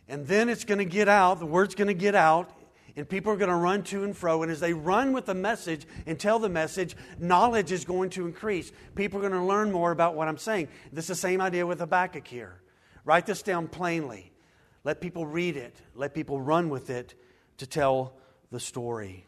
and 0.10 0.26
then 0.26 0.50
it's 0.50 0.66
going 0.66 0.80
to 0.80 0.86
get 0.86 1.08
out. 1.08 1.38
The 1.38 1.46
word's 1.46 1.76
going 1.76 1.90
to 1.90 1.94
get 1.94 2.16
out, 2.16 2.50
and 2.96 3.08
people 3.08 3.32
are 3.32 3.38
going 3.38 3.50
to 3.50 3.56
run 3.56 3.84
to 3.84 4.04
and 4.04 4.16
fro. 4.16 4.44
And 4.44 4.52
as 4.52 4.60
they 4.60 4.74
run 4.74 5.12
with 5.12 5.26
the 5.26 5.34
message 5.34 5.86
and 6.06 6.20
tell 6.20 6.40
the 6.40 6.50
message, 6.50 6.96
knowledge 7.20 7.72
is 7.72 7.84
going 7.84 8.10
to 8.12 8.26
increase. 8.26 8.72
People 8.96 9.20
are 9.20 9.30
going 9.30 9.42
to 9.42 9.46
learn 9.46 9.72
more 9.72 9.92
about 9.92 10.16
what 10.16 10.28
I'm 10.28 10.38
saying. 10.38 10.70
This 10.94 11.06
is 11.06 11.10
the 11.10 11.16
same 11.16 11.42
idea 11.42 11.68
with 11.68 11.80
Habakkuk 11.80 12.26
here. 12.28 12.62
Write 13.04 13.26
this 13.26 13.42
down 13.42 13.68
plainly. 13.68 14.32
Let 14.84 15.02
people 15.02 15.26
read 15.26 15.58
it, 15.58 15.76
let 15.96 16.14
people 16.14 16.40
run 16.40 16.70
with 16.70 16.92
it 16.92 17.16
to 17.58 17.66
tell 17.66 18.14
the 18.52 18.60
story. 18.60 19.26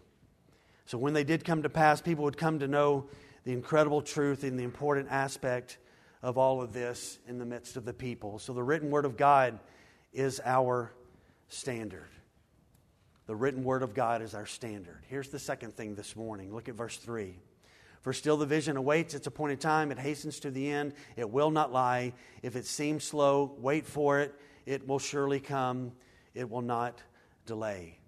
So 0.86 0.98
when 0.98 1.14
they 1.14 1.24
did 1.24 1.44
come 1.44 1.64
to 1.64 1.70
pass, 1.70 2.00
people 2.00 2.24
would 2.26 2.38
come 2.38 2.60
to 2.60 2.68
know 2.68 3.08
the 3.44 3.54
incredible 3.54 4.02
truth 4.02 4.44
and 4.44 4.58
the 4.58 4.64
important 4.64 5.08
aspect 5.10 5.80
of 6.22 6.38
all 6.38 6.62
of 6.62 6.74
this 6.74 7.20
in 7.28 7.40
the 7.40 7.46
midst 7.46 7.76
of 7.76 7.86
the 7.86 7.94
people. 7.94 8.40
So 8.40 8.54
the 8.54 8.64
written 8.64 8.92
word 8.92 9.06
of 9.06 9.18
God 9.18 9.60
is 10.14 10.40
our 10.46 10.94
standard. 11.48 12.10
The 13.28 13.36
written 13.36 13.66
word 13.66 13.84
of 13.84 13.94
God 13.94 14.22
is 14.22 14.34
our 14.34 14.46
standard. 14.46 15.04
Here's 15.10 15.28
the 15.28 15.40
second 15.40 15.76
thing 15.76 15.96
this 15.96 16.16
morning. 16.16 16.56
Look 16.56 16.70
at 16.70 16.76
verse 16.76 16.96
3. 16.98 17.38
For 18.02 18.14
still 18.14 18.38
the 18.38 18.46
vision 18.46 18.78
awaits 18.78 19.14
its 19.14 19.28
appointed 19.28 19.60
time, 19.60 19.92
it 19.92 20.00
hastens 20.00 20.40
to 20.40 20.52
the 20.52 20.72
end, 20.72 20.94
it 21.18 21.30
will 21.30 21.52
not 21.52 21.74
lie. 21.74 22.14
If 22.42 22.56
it 22.56 22.66
seems 22.66 23.04
slow, 23.04 23.54
wait 23.60 23.86
for 23.86 24.22
it, 24.22 24.34
it 24.66 24.88
will 24.88 25.00
surely 25.00 25.42
come, 25.42 25.92
it 26.34 26.50
will 26.50 26.62
not 26.62 27.04
delay. 27.46 28.00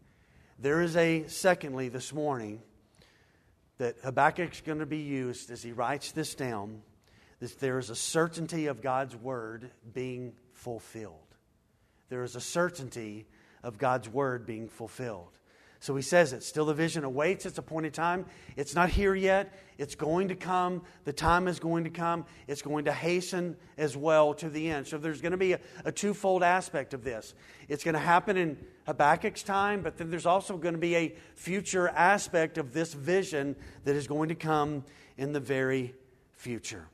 There 0.58 0.82
is 0.82 0.96
a, 0.96 1.28
secondly, 1.28 1.90
this 1.90 2.14
morning, 2.14 2.62
that 3.78 3.98
Habakkuk's 4.04 4.62
going 4.62 4.80
to 4.80 4.86
be 4.86 5.00
used 5.00 5.52
as 5.52 5.62
he 5.62 5.74
writes 5.74 6.14
this 6.14 6.34
down, 6.34 6.82
that 7.42 7.60
there 7.60 7.78
is 7.78 7.90
a 7.90 7.96
certainty 7.96 8.68
of 8.68 8.82
God's 8.82 9.18
word 9.18 9.70
being 9.94 10.34
fulfilled. 10.54 11.16
There 12.08 12.24
is 12.24 12.38
a 12.38 12.42
certainty 12.42 13.26
of 13.64 13.78
God's 13.78 14.10
word 14.10 14.46
being 14.46 14.68
fulfilled. 14.68 15.38
So 15.82 15.96
he 15.96 16.02
says 16.02 16.34
it. 16.34 16.44
Still, 16.44 16.66
the 16.66 16.74
vision 16.74 17.06
awaits 17.06 17.46
its 17.46 17.58
appointed 17.58 17.94
time. 17.94 18.26
It's 18.58 18.76
not 18.76 18.90
here 18.90 19.16
yet. 19.16 19.58
It's 19.78 19.96
going 19.96 20.28
to 20.28 20.36
come. 20.36 20.82
The 21.06 21.14
time 21.14 21.48
is 21.48 21.58
going 21.58 21.86
to 21.86 21.90
come. 21.90 22.26
It's 22.48 22.62
going 22.62 22.86
to 22.86 22.92
hasten 22.92 23.56
as 23.78 23.96
well 23.96 24.34
to 24.36 24.50
the 24.50 24.70
end. 24.70 24.88
So 24.88 24.98
there's 24.98 25.22
going 25.22 25.32
to 25.32 25.38
be 25.38 25.54
a, 25.54 25.60
a 25.86 25.92
twofold 25.94 26.44
aspect 26.44 26.94
of 26.94 27.06
this. 27.06 27.34
It's 27.70 27.86
going 27.86 27.94
to 27.94 28.00
happen 28.00 28.36
in 28.36 28.58
Habakkuk's 28.88 29.42
time, 29.42 29.82
but 29.82 29.98
then 29.98 30.10
there's 30.10 30.26
also 30.26 30.58
going 30.58 30.74
to 30.74 30.82
be 30.82 30.98
a 30.98 31.16
future 31.36 31.88
aspect 31.88 32.58
of 32.58 32.74
this 32.74 32.94
vision 32.94 33.56
that 33.86 33.96
is 33.96 34.06
going 34.06 34.30
to 34.30 34.36
come 34.36 34.84
in 35.18 35.32
the 35.32 35.40
very 35.40 35.94
future. 36.34 36.90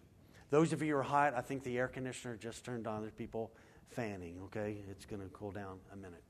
Those 0.51 0.73
of 0.73 0.83
you 0.83 0.93
who 0.93 0.99
are 0.99 1.03
hot, 1.03 1.33
I 1.35 1.41
think 1.41 1.63
the 1.63 1.79
air 1.79 1.87
conditioner 1.87 2.35
just 2.35 2.63
turned 2.63 2.85
on. 2.85 3.01
There's 3.01 3.13
people 3.13 3.51
fanning, 3.89 4.37
okay? 4.45 4.77
It's 4.91 5.07
going 5.07 5.23
to 5.23 5.27
cool 5.29 5.49
down 5.49 5.79
a 5.91 5.95
minute. 5.95 6.21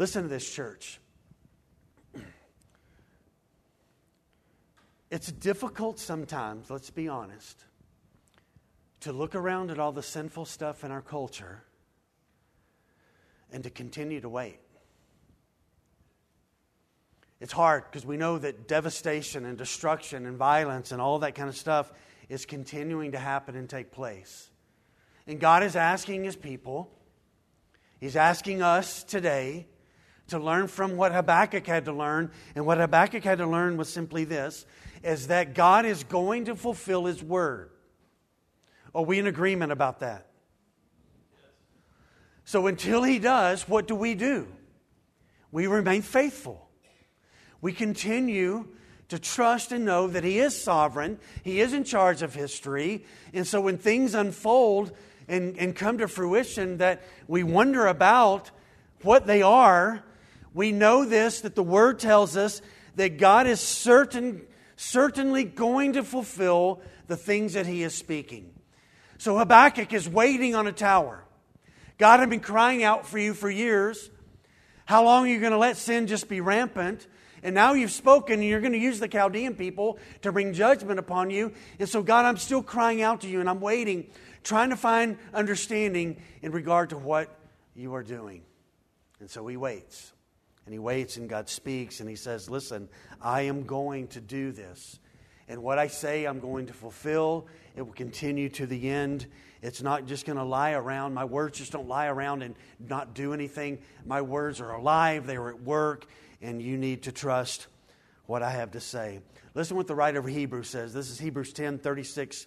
Listen 0.00 0.22
to 0.22 0.28
this, 0.30 0.50
church. 0.50 0.98
It's 5.10 5.30
difficult 5.30 5.98
sometimes, 5.98 6.70
let's 6.70 6.88
be 6.88 7.06
honest, 7.06 7.66
to 9.00 9.12
look 9.12 9.34
around 9.34 9.70
at 9.70 9.78
all 9.78 9.92
the 9.92 10.02
sinful 10.02 10.46
stuff 10.46 10.84
in 10.84 10.90
our 10.90 11.02
culture 11.02 11.64
and 13.52 13.62
to 13.64 13.68
continue 13.68 14.22
to 14.22 14.28
wait. 14.30 14.60
It's 17.38 17.52
hard 17.52 17.84
because 17.84 18.06
we 18.06 18.16
know 18.16 18.38
that 18.38 18.66
devastation 18.66 19.44
and 19.44 19.58
destruction 19.58 20.24
and 20.24 20.38
violence 20.38 20.92
and 20.92 21.02
all 21.02 21.18
that 21.18 21.34
kind 21.34 21.50
of 21.50 21.56
stuff 21.56 21.92
is 22.30 22.46
continuing 22.46 23.12
to 23.12 23.18
happen 23.18 23.54
and 23.54 23.68
take 23.68 23.92
place. 23.92 24.48
And 25.26 25.38
God 25.38 25.62
is 25.62 25.76
asking 25.76 26.24
His 26.24 26.36
people, 26.36 26.90
He's 27.98 28.16
asking 28.16 28.62
us 28.62 29.04
today 29.04 29.66
to 30.30 30.38
learn 30.38 30.66
from 30.66 30.96
what 30.96 31.12
Habakkuk 31.12 31.66
had 31.66 31.84
to 31.84 31.92
learn. 31.92 32.30
And 32.54 32.66
what 32.66 32.78
Habakkuk 32.78 33.22
had 33.22 33.38
to 33.38 33.46
learn 33.46 33.76
was 33.76 33.88
simply 33.88 34.24
this 34.24 34.66
is 35.02 35.28
that 35.28 35.54
God 35.54 35.86
is 35.86 36.04
going 36.04 36.46
to 36.46 36.56
fulfill 36.56 37.06
his 37.06 37.22
word. 37.22 37.70
Are 38.94 39.04
we 39.04 39.18
in 39.18 39.26
agreement 39.26 39.72
about 39.72 40.00
that? 40.00 40.26
So 42.44 42.66
until 42.66 43.02
he 43.02 43.18
does, 43.18 43.68
what 43.68 43.86
do 43.86 43.94
we 43.94 44.14
do? 44.14 44.48
We 45.52 45.66
remain 45.66 46.02
faithful. 46.02 46.68
We 47.60 47.72
continue 47.72 48.66
to 49.08 49.18
trust 49.18 49.72
and 49.72 49.84
know 49.84 50.06
that 50.06 50.24
he 50.24 50.38
is 50.38 50.60
sovereign, 50.60 51.18
he 51.42 51.60
is 51.60 51.72
in 51.72 51.84
charge 51.84 52.22
of 52.22 52.34
history. 52.34 53.04
And 53.32 53.46
so 53.46 53.60
when 53.60 53.76
things 53.78 54.14
unfold 54.14 54.92
and, 55.28 55.56
and 55.58 55.74
come 55.74 55.98
to 55.98 56.08
fruition 56.08 56.78
that 56.78 57.02
we 57.26 57.42
wonder 57.42 57.86
about 57.86 58.50
what 59.02 59.26
they 59.26 59.42
are, 59.42 60.04
we 60.54 60.72
know 60.72 61.04
this 61.04 61.42
that 61.42 61.54
the 61.54 61.62
Word 61.62 61.98
tells 61.98 62.36
us 62.36 62.60
that 62.96 63.18
God 63.18 63.46
is 63.46 63.60
certain, 63.60 64.42
certainly 64.76 65.44
going 65.44 65.94
to 65.94 66.02
fulfill 66.02 66.80
the 67.06 67.16
things 67.16 67.54
that 67.54 67.66
he 67.66 67.82
is 67.82 67.94
speaking. 67.94 68.52
So 69.18 69.38
Habakkuk 69.38 69.92
is 69.92 70.08
waiting 70.08 70.54
on 70.54 70.66
a 70.66 70.72
tower. 70.72 71.24
God 71.98 72.20
had 72.20 72.30
been 72.30 72.40
crying 72.40 72.82
out 72.82 73.06
for 73.06 73.18
you 73.18 73.34
for 73.34 73.50
years. 73.50 74.10
How 74.86 75.04
long 75.04 75.26
are 75.26 75.28
you 75.28 75.40
going 75.40 75.52
to 75.52 75.58
let 75.58 75.76
sin 75.76 76.06
just 76.06 76.28
be 76.28 76.40
rampant? 76.40 77.06
And 77.42 77.54
now 77.54 77.74
you've 77.74 77.90
spoken, 77.90 78.40
and 78.40 78.44
you're 78.44 78.60
going 78.60 78.72
to 78.72 78.78
use 78.78 79.00
the 79.00 79.08
Chaldean 79.08 79.54
people 79.54 79.98
to 80.22 80.32
bring 80.32 80.52
judgment 80.52 80.98
upon 80.98 81.30
you. 81.30 81.52
And 81.78 81.88
so, 81.88 82.02
God, 82.02 82.24
I'm 82.24 82.36
still 82.36 82.62
crying 82.62 83.02
out 83.02 83.22
to 83.22 83.28
you, 83.28 83.40
and 83.40 83.48
I'm 83.48 83.60
waiting, 83.60 84.08
trying 84.42 84.70
to 84.70 84.76
find 84.76 85.18
understanding 85.32 86.20
in 86.42 86.52
regard 86.52 86.90
to 86.90 86.98
what 86.98 87.34
you 87.74 87.94
are 87.94 88.02
doing. 88.02 88.42
And 89.20 89.30
so 89.30 89.46
he 89.46 89.56
waits. 89.56 90.12
And 90.70 90.74
he 90.76 90.78
waits, 90.78 91.16
and 91.16 91.28
God 91.28 91.48
speaks, 91.48 91.98
and 91.98 92.08
he 92.08 92.14
says, 92.14 92.48
Listen, 92.48 92.88
I 93.20 93.42
am 93.42 93.64
going 93.64 94.06
to 94.06 94.20
do 94.20 94.52
this. 94.52 95.00
And 95.48 95.64
what 95.64 95.80
I 95.80 95.88
say, 95.88 96.26
I'm 96.26 96.38
going 96.38 96.66
to 96.66 96.72
fulfill. 96.72 97.48
It 97.74 97.82
will 97.82 97.92
continue 97.92 98.48
to 98.50 98.66
the 98.66 98.88
end. 98.88 99.26
It's 99.62 99.82
not 99.82 100.06
just 100.06 100.26
going 100.26 100.38
to 100.38 100.44
lie 100.44 100.70
around. 100.70 101.12
My 101.12 101.24
words 101.24 101.58
just 101.58 101.72
don't 101.72 101.88
lie 101.88 102.06
around 102.06 102.44
and 102.44 102.54
not 102.78 103.14
do 103.14 103.34
anything. 103.34 103.80
My 104.06 104.22
words 104.22 104.60
are 104.60 104.70
alive, 104.70 105.26
they 105.26 105.34
are 105.34 105.48
at 105.48 105.60
work, 105.60 106.06
and 106.40 106.62
you 106.62 106.78
need 106.78 107.02
to 107.02 107.10
trust 107.10 107.66
what 108.26 108.44
I 108.44 108.52
have 108.52 108.70
to 108.70 108.80
say. 108.80 109.22
Listen 109.54 109.76
what 109.76 109.88
the 109.88 109.96
writer 109.96 110.20
of 110.20 110.26
Hebrews 110.26 110.68
says. 110.68 110.94
This 110.94 111.10
is 111.10 111.18
Hebrews 111.18 111.52
10 111.52 111.80
36 111.80 112.46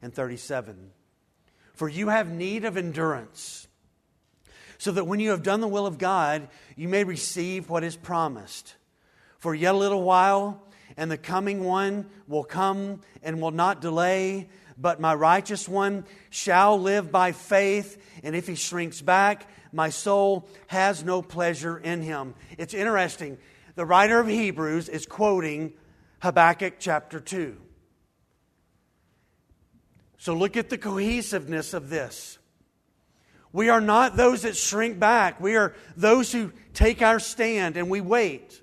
and 0.00 0.14
37. 0.14 0.92
For 1.74 1.88
you 1.88 2.10
have 2.10 2.30
need 2.30 2.64
of 2.64 2.76
endurance, 2.76 3.66
so 4.78 4.92
that 4.92 5.08
when 5.08 5.18
you 5.18 5.30
have 5.30 5.42
done 5.42 5.60
the 5.60 5.68
will 5.68 5.86
of 5.86 5.98
God, 5.98 6.48
you 6.78 6.88
may 6.88 7.02
receive 7.02 7.68
what 7.68 7.82
is 7.82 7.96
promised. 7.96 8.76
For 9.38 9.52
yet 9.52 9.74
a 9.74 9.78
little 9.78 10.04
while, 10.04 10.62
and 10.96 11.10
the 11.10 11.18
coming 11.18 11.64
one 11.64 12.06
will 12.28 12.44
come 12.44 13.00
and 13.20 13.42
will 13.42 13.50
not 13.50 13.80
delay. 13.80 14.48
But 14.78 15.00
my 15.00 15.12
righteous 15.12 15.68
one 15.68 16.04
shall 16.30 16.80
live 16.80 17.10
by 17.10 17.32
faith, 17.32 18.00
and 18.22 18.36
if 18.36 18.46
he 18.46 18.54
shrinks 18.54 19.02
back, 19.02 19.50
my 19.72 19.90
soul 19.90 20.48
has 20.68 21.02
no 21.02 21.20
pleasure 21.20 21.76
in 21.76 22.00
him. 22.00 22.34
It's 22.56 22.74
interesting. 22.74 23.38
The 23.74 23.84
writer 23.84 24.20
of 24.20 24.28
Hebrews 24.28 24.88
is 24.88 25.04
quoting 25.04 25.72
Habakkuk 26.22 26.74
chapter 26.78 27.18
2. 27.18 27.56
So 30.18 30.32
look 30.32 30.56
at 30.56 30.70
the 30.70 30.78
cohesiveness 30.78 31.74
of 31.74 31.90
this. 31.90 32.38
We 33.52 33.68
are 33.70 33.80
not 33.80 34.16
those 34.16 34.42
that 34.42 34.56
shrink 34.56 34.98
back. 34.98 35.40
We 35.40 35.56
are 35.56 35.74
those 35.96 36.30
who 36.30 36.52
take 36.78 37.02
our 37.02 37.18
stand 37.18 37.76
and 37.76 37.90
we 37.90 38.00
wait. 38.00 38.62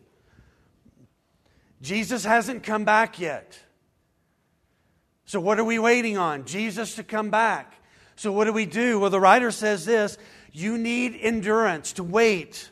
Jesus 1.81 2.23
hasn't 2.23 2.63
come 2.63 2.85
back 2.85 3.19
yet. 3.19 3.59
So, 5.25 5.41
what 5.41 5.59
are 5.59 5.65
we 5.65 5.79
waiting 5.79 6.17
on? 6.17 6.45
Jesus 6.45 6.95
to 6.95 7.03
come 7.03 7.29
back. 7.29 7.73
So, 8.15 8.31
what 8.31 8.45
do 8.45 8.53
we 8.53 8.65
do? 8.65 8.99
Well, 8.99 9.09
the 9.09 9.19
writer 9.19 9.51
says 9.51 9.85
this 9.85 10.17
you 10.53 10.77
need 10.77 11.17
endurance 11.19 11.91
to 11.93 12.03
wait, 12.03 12.69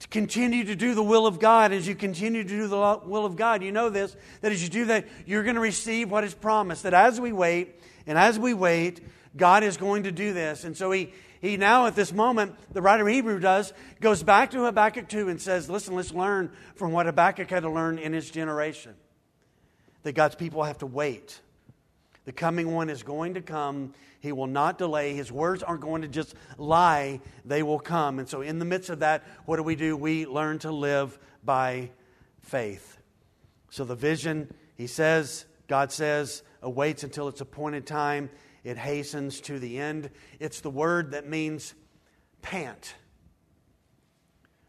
to 0.00 0.08
continue 0.08 0.64
to 0.64 0.74
do 0.74 0.94
the 0.94 1.02
will 1.02 1.26
of 1.26 1.38
God. 1.38 1.70
As 1.70 1.86
you 1.86 1.94
continue 1.94 2.42
to 2.42 2.48
do 2.48 2.66
the 2.66 3.00
will 3.04 3.26
of 3.26 3.36
God, 3.36 3.62
you 3.62 3.70
know 3.70 3.90
this 3.90 4.16
that 4.40 4.50
as 4.50 4.62
you 4.62 4.70
do 4.70 4.86
that, 4.86 5.06
you're 5.26 5.42
going 5.42 5.56
to 5.56 5.60
receive 5.60 6.10
what 6.10 6.24
is 6.24 6.32
promised. 6.32 6.84
That 6.84 6.94
as 6.94 7.20
we 7.20 7.32
wait, 7.32 7.78
and 8.06 8.16
as 8.16 8.38
we 8.38 8.54
wait, 8.54 9.02
God 9.36 9.62
is 9.62 9.76
going 9.76 10.04
to 10.04 10.12
do 10.12 10.32
this. 10.32 10.64
And 10.64 10.74
so, 10.74 10.90
he, 10.90 11.12
he 11.44 11.58
now, 11.58 11.86
at 11.86 11.94
this 11.94 12.10
moment, 12.10 12.54
the 12.72 12.80
writer 12.80 13.06
of 13.06 13.12
Hebrew 13.12 13.38
does, 13.38 13.74
goes 14.00 14.22
back 14.22 14.52
to 14.52 14.64
Habakkuk 14.64 15.10
2 15.10 15.28
and 15.28 15.38
says, 15.38 15.68
Listen, 15.68 15.94
let's 15.94 16.10
learn 16.10 16.50
from 16.74 16.92
what 16.92 17.04
Habakkuk 17.04 17.50
had 17.50 17.64
to 17.64 17.70
learn 17.70 17.98
in 17.98 18.14
his 18.14 18.30
generation 18.30 18.94
that 20.04 20.12
God's 20.12 20.36
people 20.36 20.62
have 20.62 20.78
to 20.78 20.86
wait. 20.86 21.38
The 22.24 22.32
coming 22.32 22.72
one 22.72 22.88
is 22.88 23.02
going 23.02 23.34
to 23.34 23.42
come. 23.42 23.92
He 24.20 24.32
will 24.32 24.46
not 24.46 24.78
delay. 24.78 25.12
His 25.12 25.30
words 25.30 25.62
aren't 25.62 25.82
going 25.82 26.00
to 26.00 26.08
just 26.08 26.34
lie, 26.56 27.20
they 27.44 27.62
will 27.62 27.78
come. 27.78 28.18
And 28.18 28.26
so, 28.26 28.40
in 28.40 28.58
the 28.58 28.64
midst 28.64 28.88
of 28.88 29.00
that, 29.00 29.22
what 29.44 29.56
do 29.56 29.62
we 29.62 29.76
do? 29.76 29.98
We 29.98 30.24
learn 30.24 30.60
to 30.60 30.70
live 30.70 31.18
by 31.44 31.90
faith. 32.40 32.96
So, 33.68 33.84
the 33.84 33.94
vision, 33.94 34.50
he 34.76 34.86
says, 34.86 35.44
God 35.68 35.92
says, 35.92 36.42
awaits 36.62 37.04
until 37.04 37.28
its 37.28 37.42
appointed 37.42 37.86
time. 37.86 38.30
It 38.64 38.78
hastens 38.78 39.40
to 39.42 39.58
the 39.58 39.78
end. 39.78 40.10
It's 40.40 40.60
the 40.60 40.70
word 40.70 41.10
that 41.10 41.28
means 41.28 41.74
pant. 42.40 42.94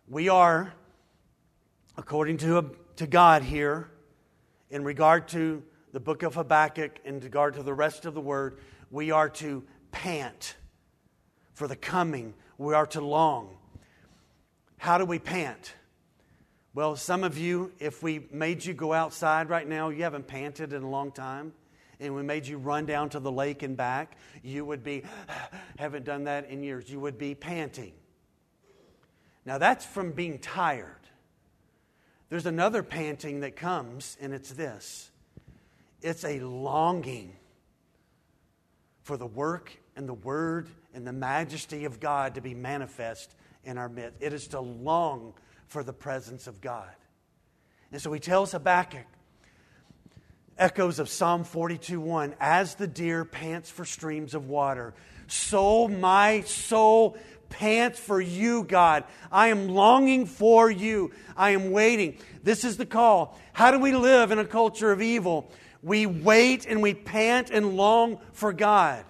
We 0.08 0.30
are, 0.30 0.74
according 1.98 2.38
to, 2.38 2.76
to 2.98 3.08
God 3.08 3.42
here, 3.42 3.90
in 4.70 4.84
regard 4.84 5.30
to 5.30 5.64
the 5.94 6.00
book 6.02 6.24
of 6.24 6.36
Habakkuk, 6.36 7.00
in 7.06 7.22
regard 7.22 7.54
to 7.54 7.64
the 7.64 7.74
rest 7.74 8.06
of 8.06 8.14
the 8.14 8.22
word, 8.22 8.60
we 8.92 9.12
are 9.12 9.30
to 9.30 9.64
pant 9.92 10.58
for 11.54 11.68
the 11.68 11.76
coming. 11.76 12.34
We 12.58 12.74
are 12.74 12.86
to 12.88 13.02
long. 13.02 13.58
How 14.78 14.98
do 14.98 15.06
we 15.06 15.20
pant? 15.20 15.74
Well, 16.74 16.98
some 16.98 17.24
of 17.24 17.38
you, 17.38 17.72
if 17.80 18.04
we 18.04 18.28
made 18.30 18.66
you 18.66 18.74
go 18.74 18.92
outside 18.92 19.50
right 19.50 19.68
now, 19.68 19.88
you 19.88 20.04
haven't 20.04 20.28
panted 20.28 20.74
in 20.74 20.84
a 20.84 20.90
long 20.90 21.14
time, 21.14 21.54
and 22.00 22.16
we 22.16 22.24
made 22.24 22.48
you 22.48 22.58
run 22.58 22.86
down 22.86 23.10
to 23.10 23.20
the 23.20 23.32
lake 23.32 23.64
and 23.64 23.76
back, 23.78 24.18
you 24.44 24.66
would 24.66 24.84
be, 24.84 25.04
haven't 25.78 26.06
done 26.06 26.26
that 26.26 26.50
in 26.50 26.64
years, 26.64 26.90
you 26.90 27.00
would 27.00 27.18
be 27.18 27.36
panting. 27.36 27.94
Now, 29.46 29.58
that's 29.58 29.86
from 29.86 30.12
being 30.12 30.40
tired. 30.40 30.90
There's 32.30 32.48
another 32.48 32.82
panting 32.82 33.42
that 33.42 33.56
comes, 33.56 34.18
and 34.20 34.34
it's 34.34 34.52
this 34.52 35.12
it's 36.02 36.24
a 36.24 36.40
longing 36.40 37.36
for 39.02 39.18
the 39.18 39.26
work 39.26 39.72
and 39.96 40.08
the 40.08 40.14
word 40.14 40.70
and 40.94 41.06
the 41.06 41.14
majesty 41.14 41.86
of 41.86 42.00
God 42.00 42.36
to 42.36 42.42
be 42.42 42.54
manifest 42.54 43.36
in 43.64 43.78
our 43.78 43.90
midst. 43.90 44.22
It 44.22 44.34
is 44.34 44.48
to 44.50 44.60
long 44.60 45.34
for 45.68 45.84
the 45.84 45.94
presence 45.94 46.48
of 46.48 46.62
God. 46.62 46.92
And 47.92 48.02
so 48.02 48.12
he 48.12 48.20
tells 48.20 48.52
Habakkuk, 48.52 49.06
echoes 50.58 51.00
of 51.00 51.10
Psalm 51.10 51.44
42 51.44 52.00
1 52.00 52.36
As 52.40 52.76
the 52.76 52.88
deer 52.88 53.26
pants 53.26 53.70
for 53.70 53.86
streams 53.86 54.34
of 54.34 54.48
water, 54.48 54.94
so 55.28 55.88
my 55.88 56.42
soul 56.42 57.18
pants 57.50 58.00
for 58.00 58.20
you, 58.20 58.64
God. 58.64 59.04
I 59.32 59.48
am 59.48 59.70
longing 59.70 60.26
for 60.26 60.70
you. 60.70 61.12
I 61.38 61.52
am 61.52 61.72
waiting. 61.72 62.18
This 62.44 62.64
is 62.64 62.78
the 62.78 62.86
call. 62.86 63.40
How 63.54 63.72
do 63.72 63.80
we 63.80 63.94
live 63.94 64.32
in 64.32 64.40
a 64.40 64.46
culture 64.46 64.92
of 64.92 65.02
evil? 65.02 65.52
We 65.82 66.06
wait 66.06 66.66
and 66.66 66.82
we 66.82 66.94
pant 66.94 67.52
and 67.52 67.78
long 67.78 68.20
for 68.34 68.52
God. 68.52 69.06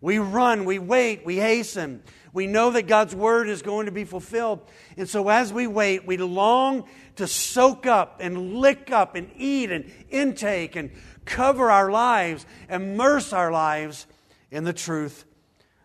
We 0.00 0.18
run, 0.18 0.64
we 0.64 0.78
wait, 0.78 1.24
we 1.24 1.36
hasten. 1.36 2.02
We 2.32 2.46
know 2.46 2.70
that 2.70 2.86
God's 2.86 3.14
word 3.14 3.48
is 3.48 3.62
going 3.62 3.86
to 3.86 3.92
be 3.92 4.04
fulfilled. 4.04 4.60
And 4.96 5.08
so 5.08 5.28
as 5.28 5.52
we 5.52 5.66
wait, 5.66 6.06
we 6.06 6.18
long 6.18 6.88
to 7.18 7.26
soak 7.28 7.86
up 7.86 8.18
and 8.20 8.54
lick 8.54 8.90
up 8.90 9.14
and 9.14 9.30
eat 9.36 9.70
and 9.70 9.92
intake 10.08 10.74
and 10.76 10.90
cover 11.24 11.70
our 11.70 11.90
lives, 11.90 12.46
immerse 12.70 13.32
our 13.32 13.52
lives 13.52 14.06
in 14.50 14.64
the 14.64 14.72
truth 14.72 15.24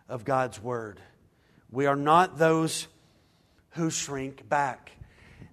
of 0.08 0.24
God's 0.24 0.62
word. 0.62 1.00
We 1.70 1.86
are 1.86 1.96
not 1.96 2.38
those 2.38 2.88
who 3.70 3.90
shrink 3.90 4.48
back. 4.48 4.92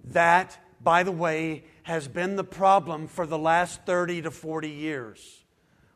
That, 0.04 0.56
by 0.80 1.02
the 1.02 1.12
way, 1.12 1.64
has 1.82 2.08
been 2.08 2.36
the 2.36 2.44
problem 2.44 3.08
for 3.08 3.26
the 3.26 3.38
last 3.38 3.84
30 3.84 4.22
to 4.22 4.30
40 4.30 4.70
years. 4.70 5.44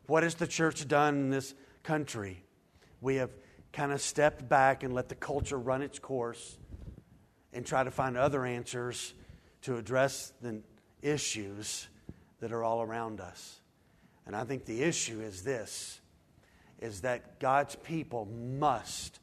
What 0.06 0.24
has 0.24 0.34
the 0.34 0.46
church 0.46 0.86
done 0.88 1.14
in 1.14 1.30
this 1.30 1.54
country? 1.82 2.42
We 3.00 3.16
have 3.16 3.30
kind 3.72 3.92
of 3.92 4.00
stepped 4.00 4.48
back 4.48 4.82
and 4.82 4.94
let 4.94 5.08
the 5.08 5.14
culture 5.14 5.58
run 5.58 5.82
its 5.82 5.98
course 5.98 6.58
and 7.52 7.64
try 7.64 7.84
to 7.84 7.90
find 7.90 8.16
other 8.16 8.44
answers 8.44 9.14
to 9.66 9.76
address 9.76 10.32
the 10.40 10.62
issues 11.02 11.88
that 12.38 12.52
are 12.52 12.62
all 12.62 12.80
around 12.80 13.20
us. 13.20 13.60
And 14.24 14.36
I 14.36 14.44
think 14.44 14.64
the 14.64 14.80
issue 14.80 15.20
is 15.20 15.42
this 15.42 16.00
is 16.78 17.00
that 17.00 17.40
God's 17.40 17.74
people 17.74 18.26
must 18.26 19.18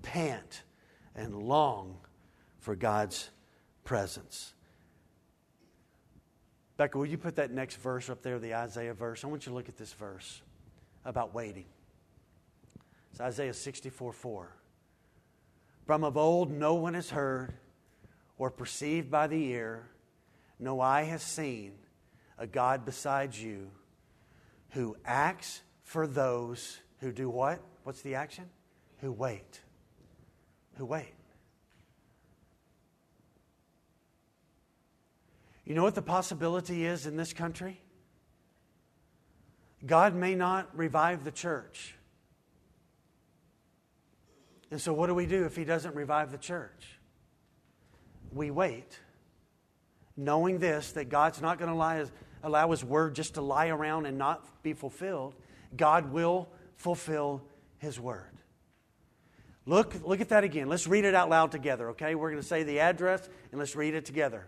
pant 0.00 0.62
and 1.14 1.34
long 1.34 1.98
for 2.60 2.74
God's 2.74 3.28
presence. 3.84 4.54
Becca, 6.78 6.96
will 6.96 7.04
you 7.04 7.18
put 7.18 7.36
that 7.36 7.50
next 7.50 7.76
verse 7.76 8.08
up 8.08 8.22
there, 8.22 8.38
the 8.38 8.54
Isaiah 8.54 8.94
verse? 8.94 9.22
I 9.22 9.26
want 9.26 9.44
you 9.44 9.50
to 9.50 9.54
look 9.54 9.68
at 9.68 9.76
this 9.76 9.92
verse 9.92 10.40
about 11.04 11.34
waiting. 11.34 11.66
It's 13.10 13.20
Isaiah 13.20 13.52
64 13.52 14.14
4. 14.14 14.56
From 15.84 16.04
of 16.04 16.16
old, 16.16 16.50
no 16.50 16.74
one 16.74 16.94
has 16.94 17.10
heard 17.10 17.52
or 18.38 18.50
perceived 18.50 19.10
by 19.10 19.26
the 19.26 19.44
ear, 19.46 19.88
no 20.58 20.80
eye 20.80 21.04
has 21.04 21.22
seen 21.22 21.72
a 22.38 22.46
God 22.46 22.84
besides 22.84 23.42
you 23.42 23.70
who 24.70 24.96
acts 25.04 25.62
for 25.82 26.06
those 26.06 26.78
who 27.00 27.12
do 27.12 27.28
what? 27.28 27.60
What's 27.82 28.02
the 28.02 28.14
action? 28.14 28.44
Who 29.00 29.12
wait 29.12 29.60
who 30.76 30.84
wait. 30.84 31.14
You 35.64 35.74
know 35.74 35.82
what 35.82 35.94
the 35.94 36.02
possibility 36.02 36.84
is 36.84 37.06
in 37.06 37.16
this 37.16 37.32
country? 37.32 37.80
God 39.86 40.14
may 40.14 40.34
not 40.34 40.76
revive 40.76 41.24
the 41.24 41.30
church. 41.30 41.94
And 44.70 44.80
so, 44.80 44.92
what 44.92 45.06
do 45.06 45.14
we 45.14 45.26
do 45.26 45.44
if 45.44 45.56
He 45.56 45.64
doesn't 45.64 45.94
revive 45.94 46.32
the 46.32 46.38
church? 46.38 46.93
We 48.34 48.50
wait, 48.50 48.98
knowing 50.16 50.58
this 50.58 50.92
that 50.92 51.08
God's 51.08 51.40
not 51.40 51.58
going 51.58 51.70
to 51.70 52.10
allow 52.42 52.70
His 52.70 52.84
word 52.84 53.14
just 53.14 53.34
to 53.34 53.40
lie 53.40 53.68
around 53.68 54.06
and 54.06 54.18
not 54.18 54.62
be 54.62 54.72
fulfilled. 54.72 55.34
God 55.76 56.12
will 56.12 56.48
fulfill 56.76 57.42
His 57.78 57.98
word. 58.00 58.30
Look, 59.66 59.94
look 60.04 60.20
at 60.20 60.28
that 60.28 60.44
again. 60.44 60.68
Let's 60.68 60.86
read 60.86 61.04
it 61.04 61.14
out 61.14 61.30
loud 61.30 61.50
together, 61.50 61.90
okay? 61.90 62.14
We're 62.14 62.30
going 62.30 62.42
to 62.42 62.46
say 62.46 62.64
the 62.64 62.80
address 62.80 63.26
and 63.50 63.58
let's 63.58 63.74
read 63.74 63.94
it 63.94 64.04
together. 64.04 64.46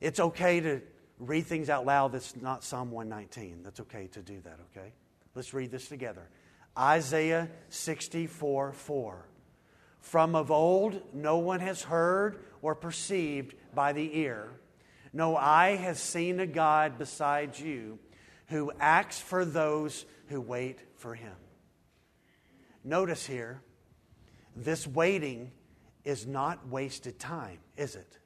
It's 0.00 0.18
okay 0.18 0.60
to 0.60 0.80
read 1.18 1.46
things 1.46 1.70
out 1.70 1.86
loud 1.86 2.12
that's 2.12 2.34
not 2.36 2.64
Psalm 2.64 2.90
119. 2.90 3.62
That's 3.62 3.80
okay 3.80 4.08
to 4.08 4.22
do 4.22 4.40
that, 4.40 4.58
okay? 4.70 4.92
Let's 5.34 5.54
read 5.54 5.70
this 5.70 5.88
together. 5.88 6.28
Isaiah 6.76 7.48
64 7.68 8.72
4. 8.72 9.28
From 10.00 10.34
of 10.34 10.50
old, 10.50 11.02
no 11.12 11.38
one 11.38 11.60
has 11.60 11.82
heard 11.82 12.42
or 12.62 12.74
perceived 12.74 13.54
by 13.74 13.92
the 13.92 14.18
ear. 14.18 14.48
No 15.12 15.36
eye 15.36 15.76
has 15.76 16.00
seen 16.00 16.40
a 16.40 16.46
God 16.46 16.98
besides 16.98 17.60
you 17.60 17.98
who 18.46 18.72
acts 18.80 19.20
for 19.20 19.44
those 19.44 20.06
who 20.28 20.40
wait 20.40 20.78
for 20.96 21.14
him. 21.14 21.34
Notice 22.84 23.26
here, 23.26 23.60
this 24.56 24.86
waiting 24.86 25.50
is 26.04 26.26
not 26.26 26.68
wasted 26.68 27.18
time, 27.18 27.58
is 27.76 27.94
it? 27.94 28.18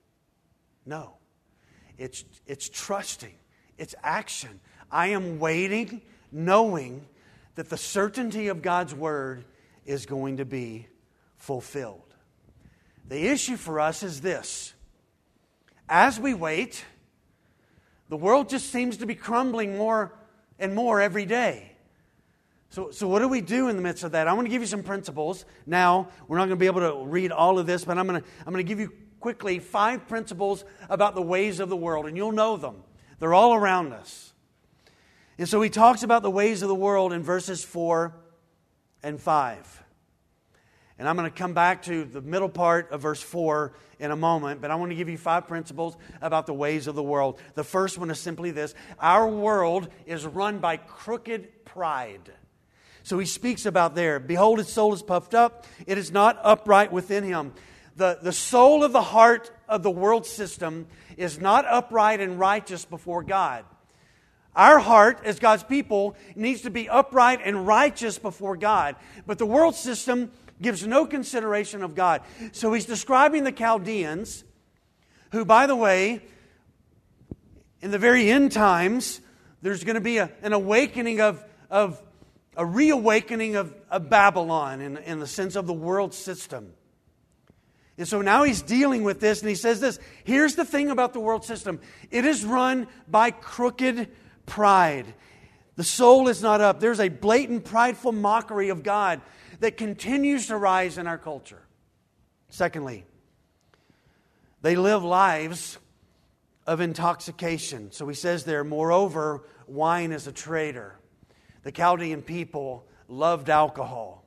No. 0.87 1.15
It's, 1.99 2.25
it's 2.47 2.69
trusting, 2.69 3.35
it's 3.79 3.95
action. 4.03 4.61
I 4.91 5.09
am 5.09 5.39
waiting, 5.39 6.03
knowing 6.31 7.07
that 7.55 7.69
the 7.69 7.77
certainty 7.77 8.49
of 8.49 8.63
God's 8.63 8.95
word 8.95 9.45
is 9.85 10.07
going 10.07 10.39
to 10.39 10.45
be 10.45 10.87
fulfilled. 11.43 12.15
The 13.09 13.27
issue 13.27 13.57
for 13.57 13.81
us 13.81 14.05
is 14.05 14.21
this 14.21 14.75
as 15.89 16.19
we 16.21 16.35
wait, 16.35 16.85
the 18.09 18.17
world 18.17 18.49
just 18.49 18.71
seems 18.71 18.99
to 18.99 19.07
be 19.07 19.17
crumbling 19.17 19.77
more 19.77 20.15
and 20.61 20.73
more 20.73 21.01
every 21.01 21.27
day. 21.27 21.73
So, 22.71 22.93
so 22.93 23.09
what 23.09 23.19
do 23.19 23.29
we 23.29 23.41
do 23.41 23.69
in 23.69 23.75
the 23.75 23.83
midst 23.83 24.05
of 24.05 24.13
that? 24.13 24.29
I 24.29 24.33
want 24.35 24.47
to 24.47 24.51
give 24.51 24.63
you 24.63 24.69
some 24.69 24.85
principles. 24.85 25.45
Now, 25.67 26.09
we're 26.29 26.39
not 26.39 26.45
going 26.45 26.57
to 26.57 26.61
be 26.61 26.67
able 26.67 26.81
to 26.81 27.05
read 27.05 27.33
all 27.33 27.59
of 27.59 27.67
this, 27.67 27.85
but 27.85 27.99
I'm 27.99 28.07
going 28.07 28.23
to, 28.23 28.29
I'm 28.47 28.53
going 28.53 28.65
to 28.65 28.69
give 28.69 28.79
you 28.79 28.93
quickly 29.19 29.59
five 29.59 30.07
principles 30.07 30.65
about 30.89 31.17
the 31.17 31.23
ways 31.23 31.59
of 31.59 31.69
the 31.69 31.77
world, 31.77 32.07
and 32.07 32.17
you'll 32.17 32.33
know 32.33 32.57
them. 32.57 32.85
They're 33.19 33.35
all 33.35 33.53
around 33.53 33.93
us. 33.93 34.33
And 35.39 35.49
so 35.49 35.61
he 35.61 35.71
talks 35.71 36.05
about 36.05 36.23
the 36.23 36.31
ways 36.31 36.63
of 36.63 36.69
the 36.69 36.75
world 36.75 37.13
in 37.13 37.23
verses 37.23 37.65
4 37.65 38.15
and 39.03 39.21
5. 39.21 39.82
And 41.03 41.09
I'm 41.09 41.17
going 41.17 41.29
to 41.29 41.37
come 41.37 41.53
back 41.53 41.83
to 41.87 42.05
the 42.05 42.21
middle 42.21 42.49
part 42.49 42.93
of 42.93 43.01
verse 43.01 43.21
4 43.21 43.73
in 43.99 44.13
a 44.13 44.17
moment, 44.17 44.61
but 44.61 44.71
I 44.71 44.77
want 44.77 44.93
to 44.93 44.95
give 44.95 45.09
you 45.09 45.19
five 45.19 45.49
principles 45.49 45.97
about 46.21 46.47
the 46.47 46.55
ways 46.55 46.87
of 46.87 46.95
the 46.95 47.03
world. 47.03 47.41
The 47.55 47.65
first 47.65 47.99
one 47.99 48.09
is 48.09 48.21
simply 48.21 48.53
this 48.53 48.73
Our 49.01 49.27
world 49.27 49.89
is 50.07 50.25
run 50.25 50.61
by 50.61 50.77
crooked 50.77 51.65
pride. 51.65 52.33
So 53.03 53.19
he 53.19 53.27
speaks 53.27 53.67
about 53.67 53.97
there. 53.97 54.21
Behold, 54.21 54.61
his 54.61 54.69
soul 54.69 54.95
is 54.95 55.03
puffed 55.03 55.35
up, 55.35 55.67
it 55.89 55.99
is 55.99 56.13
not 56.13 56.39
upright 56.41 56.93
within 56.93 57.25
him. 57.25 57.53
The, 57.97 58.21
the 58.23 58.33
soul 58.33 58.85
of 58.85 58.93
the 58.93 59.03
heart 59.03 59.51
of 59.69 59.83
the 59.83 59.91
world 59.91 60.25
system 60.25 60.87
is 61.17 61.41
not 61.41 61.67
upright 61.67 62.21
and 62.21 62.39
righteous 62.39 62.85
before 62.85 63.25
God. 63.25 63.65
Our 64.55 64.79
heart, 64.79 65.23
as 65.25 65.39
God's 65.39 65.63
people, 65.63 66.15
needs 66.37 66.61
to 66.61 66.71
be 66.71 66.89
upright 66.89 67.41
and 67.43 67.67
righteous 67.67 68.19
before 68.19 68.57
God. 68.57 68.97
But 69.27 69.39
the 69.39 69.47
world 69.47 69.75
system 69.75 70.31
gives 70.63 70.87
no 70.87 71.07
consideration 71.07 71.83
of 71.83 71.95
God. 71.95 72.23
So 72.53 72.73
he's 72.73 72.87
describing 72.87 73.45
the 73.45 73.53
Chaldeans, 73.53 74.45
who, 75.33 75.45
by 75.45 75.67
the 75.67 75.77
way, 75.77 76.23
in 77.81 77.91
the 77.91 77.99
very 77.99 78.31
end 78.31 78.53
times, 78.53 79.21
there's 79.61 79.85
going 79.85 79.95
to 79.95 80.01
be 80.01 80.19
a, 80.19 80.31
an 80.43 80.53
awakening 80.53 81.21
of, 81.21 81.45
of 81.71 82.01
a 82.57 82.65
reawakening 82.65 83.57
of, 83.57 83.75
of 83.91 84.09
Babylon 84.09 84.81
in, 84.81 84.97
in 84.99 85.19
the 85.21 85.27
sense 85.27 85.57
of 85.57 85.67
the 85.67 85.73
world 85.73 86.15
system. 86.15 86.73
And 87.99 88.09
so 88.09 88.23
now 88.23 88.43
he's 88.43 88.63
dealing 88.63 89.05
with 89.05 89.21
this, 89.21 89.41
and 89.41 89.49
he 89.49 89.55
says 89.55 89.81
this 89.81 89.99
here's 90.25 90.55
the 90.55 90.65
thing 90.65 90.91
about 90.91 91.13
the 91.13 91.21
world 91.21 91.45
system 91.45 91.81
it 92.11 92.25
is 92.25 92.45
run 92.45 92.89
by 93.09 93.31
crooked 93.31 94.09
pride. 94.47 95.13
The 95.77 95.85
soul 95.85 96.29
is 96.29 96.43
not 96.43 96.61
up. 96.61 96.81
There's 96.81 97.01
a 97.01 97.09
blatant, 97.09 97.65
prideful 97.65 98.13
mockery 98.13 98.69
of 98.69 98.83
God 98.83 99.23
that 99.63 99.77
continues 99.77 100.49
to 100.49 100.57
rise 100.57 100.99
in 100.99 101.07
our 101.07 101.17
culture. 101.17 101.63
Secondly, 102.49 103.05
they 104.61 104.75
live 104.75 105.05
lives 105.05 105.79
of 106.67 106.81
intoxication. 106.81 107.93
So 107.93 108.09
he 108.09 108.15
says 108.17 108.43
there, 108.43 108.65
moreover, 108.65 109.45
wine 109.69 110.11
is 110.11 110.27
a 110.27 110.33
traitor. 110.33 110.99
The 111.63 111.71
Chaldean 111.71 112.23
people 112.23 112.89
loved 113.07 113.51
alcohol, 113.51 114.27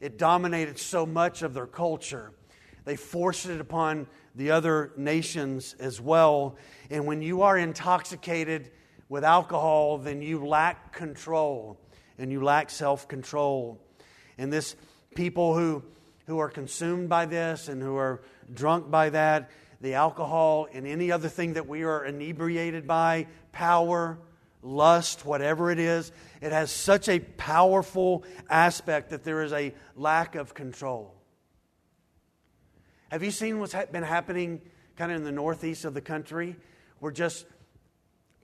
it 0.00 0.16
dominated 0.16 0.78
so 0.78 1.04
much 1.04 1.42
of 1.42 1.52
their 1.52 1.66
culture. 1.66 2.32
They 2.86 2.96
forced 2.96 3.44
it 3.44 3.60
upon 3.60 4.06
the 4.34 4.50
other 4.50 4.92
nations 4.96 5.76
as 5.78 6.00
well. 6.00 6.56
And 6.88 7.04
when 7.04 7.20
you 7.20 7.42
are 7.42 7.58
intoxicated 7.58 8.70
with 9.10 9.24
alcohol, 9.24 9.98
then 9.98 10.22
you 10.22 10.46
lack 10.46 10.94
control 10.94 11.78
and 12.16 12.32
you 12.32 12.42
lack 12.42 12.70
self 12.70 13.06
control. 13.08 13.83
And 14.38 14.52
this 14.52 14.76
people 15.14 15.54
who, 15.54 15.82
who 16.26 16.38
are 16.38 16.48
consumed 16.48 17.08
by 17.08 17.26
this 17.26 17.68
and 17.68 17.82
who 17.82 17.96
are 17.96 18.22
drunk 18.52 18.90
by 18.90 19.10
that, 19.10 19.50
the 19.80 19.94
alcohol 19.94 20.68
and 20.72 20.86
any 20.86 21.12
other 21.12 21.28
thing 21.28 21.54
that 21.54 21.68
we 21.68 21.84
are 21.84 22.04
inebriated 22.04 22.86
by, 22.86 23.26
power, 23.52 24.18
lust, 24.62 25.24
whatever 25.24 25.70
it 25.70 25.78
is, 25.78 26.10
it 26.40 26.52
has 26.52 26.70
such 26.70 27.08
a 27.08 27.20
powerful 27.20 28.24
aspect 28.48 29.10
that 29.10 29.24
there 29.24 29.42
is 29.42 29.52
a 29.52 29.74
lack 29.94 30.34
of 30.34 30.54
control. 30.54 31.14
Have 33.10 33.22
you 33.22 33.30
seen 33.30 33.60
what's 33.60 33.74
been 33.92 34.02
happening 34.02 34.60
kind 34.96 35.12
of 35.12 35.18
in 35.18 35.24
the 35.24 35.32
northeast 35.32 35.84
of 35.84 35.94
the 35.94 36.00
country? 36.00 36.56
Where 36.98 37.12
just 37.12 37.46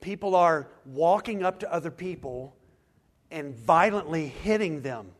people 0.00 0.36
are 0.36 0.68
walking 0.84 1.42
up 1.42 1.60
to 1.60 1.72
other 1.72 1.90
people 1.90 2.54
and 3.30 3.54
violently 3.54 4.28
hitting 4.28 4.82
them 4.82 5.12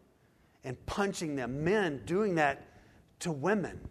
and 0.65 0.85
punching 0.87 1.37
them. 1.37 1.65
Men 1.65 2.03
doing 2.05 2.37
that 2.37 2.67
to 3.21 3.33
women. 3.33 3.89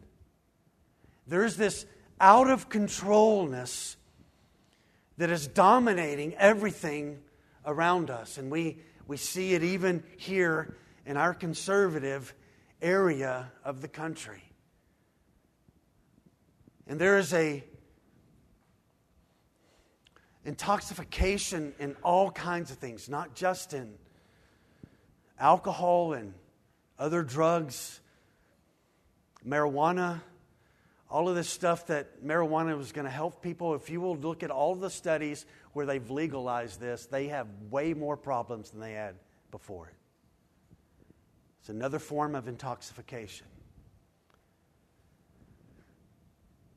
There's 1.28 1.56
this 1.56 1.86
out 2.20 2.50
of 2.50 2.70
controlness 2.70 3.96
that 5.18 5.30
is 5.30 5.48
dominating 5.48 6.34
everything 6.36 7.20
around 7.66 8.10
us. 8.10 8.38
And 8.38 8.52
we, 8.52 8.80
we 9.08 9.18
see 9.18 9.54
it 9.54 9.64
even 9.64 10.04
here 10.18 10.76
in 11.06 11.18
our 11.18 11.34
conservative 11.34 12.34
area 12.82 13.52
of 13.64 13.82
the 13.82 13.88
country. 13.88 14.44
And 16.88 17.00
there 17.00 17.18
is 17.18 17.34
a 17.34 17.64
intoxication 20.46 21.74
in 21.80 21.96
all 22.04 22.32
kinds 22.32 22.72
of 22.72 22.78
things, 22.78 23.08
not 23.10 23.36
just 23.36 23.74
in 23.74 23.94
alcohol 25.40 26.14
and 26.14 26.34
other 27.00 27.24
drugs, 27.24 28.02
marijuana, 29.48 30.22
all 31.10 31.28
of 31.28 31.36
this 31.36 31.50
stuff 31.50 31.88
that 31.88 32.24
marijuana 32.24 32.78
was 32.78 32.92
going 32.92 33.06
to 33.06 33.12
help 33.12 33.42
people, 33.42 33.74
if 33.74 33.90
you 33.90 34.00
will 34.00 34.18
look 34.18 34.44
at 34.44 34.52
all 34.52 34.76
the 34.76 34.90
studies 34.90 35.46
where 35.74 35.86
they've 35.86 36.12
legalized 36.12 36.80
this, 36.80 37.08
they 37.08 37.30
have 37.30 37.48
way 37.72 37.94
more 37.94 38.16
problems 38.16 38.70
than 38.70 38.80
they 38.80 38.94
had 38.94 39.16
before 39.50 39.88
it. 39.88 39.96
It's 41.62 41.70
another 41.70 42.00
form 42.00 42.36
of 42.36 42.48
intoxication. 42.48 43.48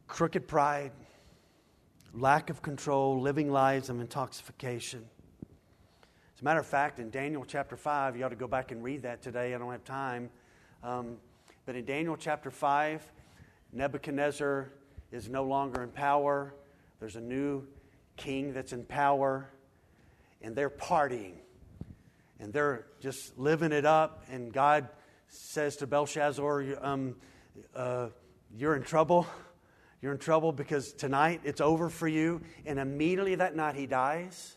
Crooked 0.07 0.49
pride, 0.49 0.93
lack 2.15 2.49
of 2.49 2.63
control, 2.63 3.21
living 3.21 3.51
lives 3.51 3.91
of 3.91 4.01
intoxication. 4.01 5.05
A 6.43 6.45
matter 6.45 6.59
of 6.59 6.67
fact, 6.67 6.99
in 6.99 7.09
Daniel 7.09 7.45
chapter 7.47 7.77
5, 7.77 8.17
you 8.17 8.25
ought 8.25 8.31
to 8.31 8.35
go 8.35 8.49
back 8.49 8.73
and 8.73 8.83
read 8.83 9.03
that 9.03 9.23
today. 9.23 9.55
I 9.55 9.59
don't 9.59 9.71
have 9.71 9.85
time. 9.85 10.29
Um, 10.83 11.19
but 11.67 11.77
in 11.77 11.85
Daniel 11.85 12.17
chapter 12.17 12.51
5, 12.51 13.01
Nebuchadnezzar 13.73 14.73
is 15.13 15.29
no 15.29 15.45
longer 15.45 15.85
in 15.85 15.91
power. 15.91 16.53
There's 16.99 17.15
a 17.15 17.21
new 17.21 17.63
king 18.17 18.53
that's 18.53 18.73
in 18.73 18.85
power, 18.85 19.51
and 20.41 20.57
they're 20.57 20.69
partying. 20.69 21.35
And 22.41 22.53
they're 22.53 22.87
just 22.99 23.39
living 23.39 23.71
it 23.71 23.87
up. 23.87 24.25
And 24.29 24.53
God 24.53 24.89
says 25.29 25.77
to 25.77 25.87
Belshazzar, 25.87 26.65
um, 26.81 27.15
uh, 27.73 28.09
You're 28.57 28.75
in 28.75 28.83
trouble. 28.83 29.29
You're 30.01 30.11
in 30.11 30.19
trouble 30.19 30.51
because 30.51 30.93
tonight 30.93 31.43
it's 31.45 31.61
over 31.61 31.89
for 31.89 32.09
you. 32.09 32.41
And 32.67 32.81
immediately 32.81 33.37
that 33.37 33.55
night 33.55 33.77
he 33.77 33.87
dies, 33.87 34.57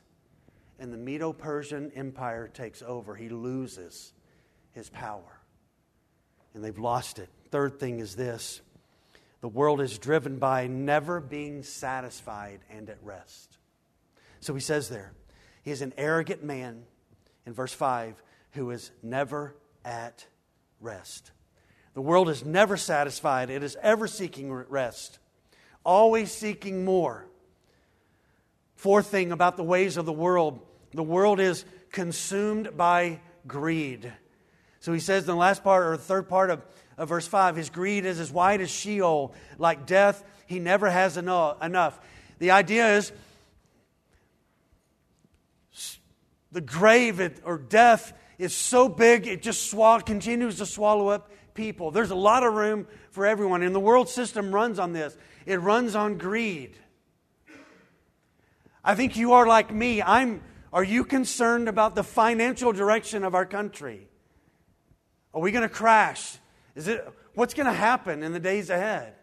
and 0.79 0.91
the 0.91 0.97
Medo 0.97 1.33
Persian 1.33 1.91
Empire 1.95 2.47
takes 2.47 2.81
over. 2.81 3.15
He 3.15 3.29
loses 3.29 4.13
his 4.71 4.89
power, 4.89 5.39
and 6.53 6.63
they've 6.63 6.77
lost 6.77 7.19
it. 7.19 7.29
Third 7.51 7.79
thing 7.79 7.99
is 7.99 8.15
this 8.15 8.61
the 9.41 9.49
world 9.49 9.79
is 9.79 9.99
driven 9.99 10.37
by 10.39 10.67
never 10.67 11.19
being 11.19 11.61
satisfied 11.61 12.61
and 12.69 12.89
at 12.89 12.97
rest. 13.03 13.57
So 14.39 14.53
he 14.53 14.59
says 14.59 14.89
there, 14.89 15.13
he 15.63 15.71
is 15.71 15.81
an 15.81 15.93
arrogant 15.97 16.43
man, 16.43 16.83
in 17.45 17.53
verse 17.53 17.73
5, 17.73 18.21
who 18.51 18.71
is 18.71 18.91
never 19.03 19.55
at 19.83 20.25
rest. 20.79 21.31
The 21.93 22.01
world 22.01 22.29
is 22.29 22.43
never 22.43 22.75
satisfied, 22.75 23.49
it 23.49 23.63
is 23.63 23.77
ever 23.81 24.07
seeking 24.07 24.51
rest, 24.51 25.19
always 25.83 26.31
seeking 26.31 26.83
more. 26.83 27.27
Fourth 28.75 29.07
thing 29.07 29.31
about 29.31 29.57
the 29.57 29.63
ways 29.63 29.97
of 29.97 30.05
the 30.05 30.13
world 30.13 30.59
the 30.95 31.03
world 31.03 31.39
is 31.39 31.65
consumed 31.91 32.77
by 32.77 33.19
greed. 33.47 34.11
So 34.79 34.93
he 34.93 34.99
says 34.99 35.23
in 35.23 35.27
the 35.27 35.35
last 35.35 35.63
part 35.63 35.85
or 35.85 35.97
third 35.97 36.29
part 36.29 36.49
of, 36.49 36.65
of 36.97 37.09
verse 37.09 37.27
5 37.27 37.55
his 37.55 37.69
greed 37.69 38.05
is 38.05 38.19
as 38.19 38.31
wide 38.31 38.61
as 38.61 38.69
Sheol, 38.69 39.33
like 39.57 39.85
death, 39.85 40.23
he 40.47 40.59
never 40.59 40.89
has 40.89 41.17
enough. 41.17 41.99
The 42.39 42.51
idea 42.51 42.95
is 42.95 43.11
the 46.51 46.61
grave 46.61 47.41
or 47.43 47.57
death 47.57 48.13
is 48.37 48.55
so 48.55 48.87
big 48.87 49.27
it 49.27 49.41
just 49.41 49.69
swallow, 49.69 49.99
continues 49.99 50.57
to 50.57 50.65
swallow 50.65 51.09
up 51.09 51.31
people. 51.53 51.91
There's 51.91 52.11
a 52.11 52.15
lot 52.15 52.43
of 52.43 52.53
room 52.53 52.87
for 53.11 53.25
everyone, 53.25 53.63
and 53.63 53.73
the 53.73 53.79
world 53.79 54.09
system 54.09 54.53
runs 54.53 54.77
on 54.77 54.93
this. 54.93 55.17
It 55.45 55.59
runs 55.59 55.95
on 55.95 56.17
greed. 56.17 56.77
I 58.85 58.93
think 58.93 59.17
you 59.17 59.33
are 59.33 59.47
like 59.47 59.73
me. 59.73 60.01
I'm. 60.01 60.41
Are 60.71 60.83
you 60.83 61.03
concerned 61.05 61.67
about 61.67 61.95
the 61.95 62.03
financial 62.03 62.71
direction 62.71 63.23
of 63.23 63.33
our 63.33 63.45
country? 63.45 64.07
Are 65.33 65.41
we 65.41 65.51
going 65.51 65.63
to 65.63 65.73
crash? 65.73 66.37
Is 66.75 66.87
it 66.87 67.05
what's 67.33 67.53
going 67.53 67.65
to 67.65 67.73
happen 67.73 68.21
in 68.21 68.31
the 68.31 68.39
days 68.39 68.69
ahead? 68.69 69.15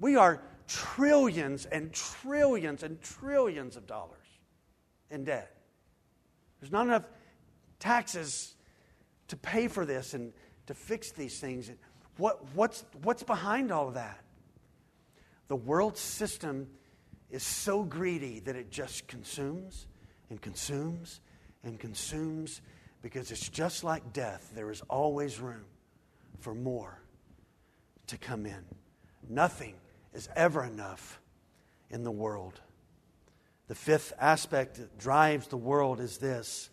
We 0.00 0.16
are 0.16 0.42
trillions 0.66 1.66
and 1.66 1.92
trillions 1.92 2.82
and 2.82 3.00
trillions 3.02 3.76
of 3.76 3.86
dollars 3.86 4.26
in 5.10 5.24
debt. 5.24 5.54
There's 6.60 6.72
not 6.72 6.86
enough 6.86 7.04
taxes 7.78 8.54
to 9.28 9.36
pay 9.36 9.68
for 9.68 9.84
this 9.84 10.14
and 10.14 10.32
to 10.66 10.74
fix 10.74 11.10
these 11.10 11.38
things. 11.38 11.70
What, 12.16 12.40
what's, 12.54 12.84
what's 13.02 13.22
behind 13.22 13.70
all 13.70 13.88
of 13.88 13.94
that? 13.94 14.20
The 15.48 15.56
world 15.56 15.98
system 15.98 16.68
is 17.34 17.42
so 17.42 17.82
greedy 17.82 18.38
that 18.38 18.54
it 18.54 18.70
just 18.70 19.08
consumes 19.08 19.88
and 20.30 20.40
consumes 20.40 21.20
and 21.64 21.80
consumes 21.80 22.60
because 23.02 23.32
it's 23.32 23.48
just 23.48 23.82
like 23.82 24.12
death. 24.12 24.52
There 24.54 24.70
is 24.70 24.82
always 24.88 25.40
room 25.40 25.64
for 26.38 26.54
more 26.54 26.96
to 28.06 28.16
come 28.16 28.46
in. 28.46 28.64
Nothing 29.28 29.74
is 30.12 30.28
ever 30.36 30.64
enough 30.64 31.20
in 31.90 32.04
the 32.04 32.10
world. 32.12 32.60
The 33.66 33.74
fifth 33.74 34.12
aspect 34.20 34.76
that 34.76 34.96
drives 34.96 35.48
the 35.48 35.56
world 35.56 35.98
is 35.98 36.18
this 36.18 36.70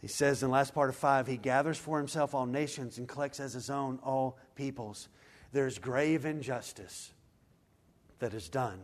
he 0.00 0.08
says 0.08 0.42
in 0.42 0.48
the 0.48 0.54
last 0.54 0.72
part 0.72 0.88
of 0.88 0.96
five, 0.96 1.26
he 1.26 1.36
gathers 1.36 1.76
for 1.76 1.98
himself 1.98 2.34
all 2.34 2.46
nations 2.46 2.96
and 2.96 3.06
collects 3.06 3.38
as 3.38 3.52
his 3.52 3.68
own 3.68 3.98
all 4.02 4.38
peoples. 4.54 5.10
There's 5.52 5.78
grave 5.78 6.24
injustice 6.24 7.12
that 8.20 8.34
is 8.34 8.48
done 8.48 8.82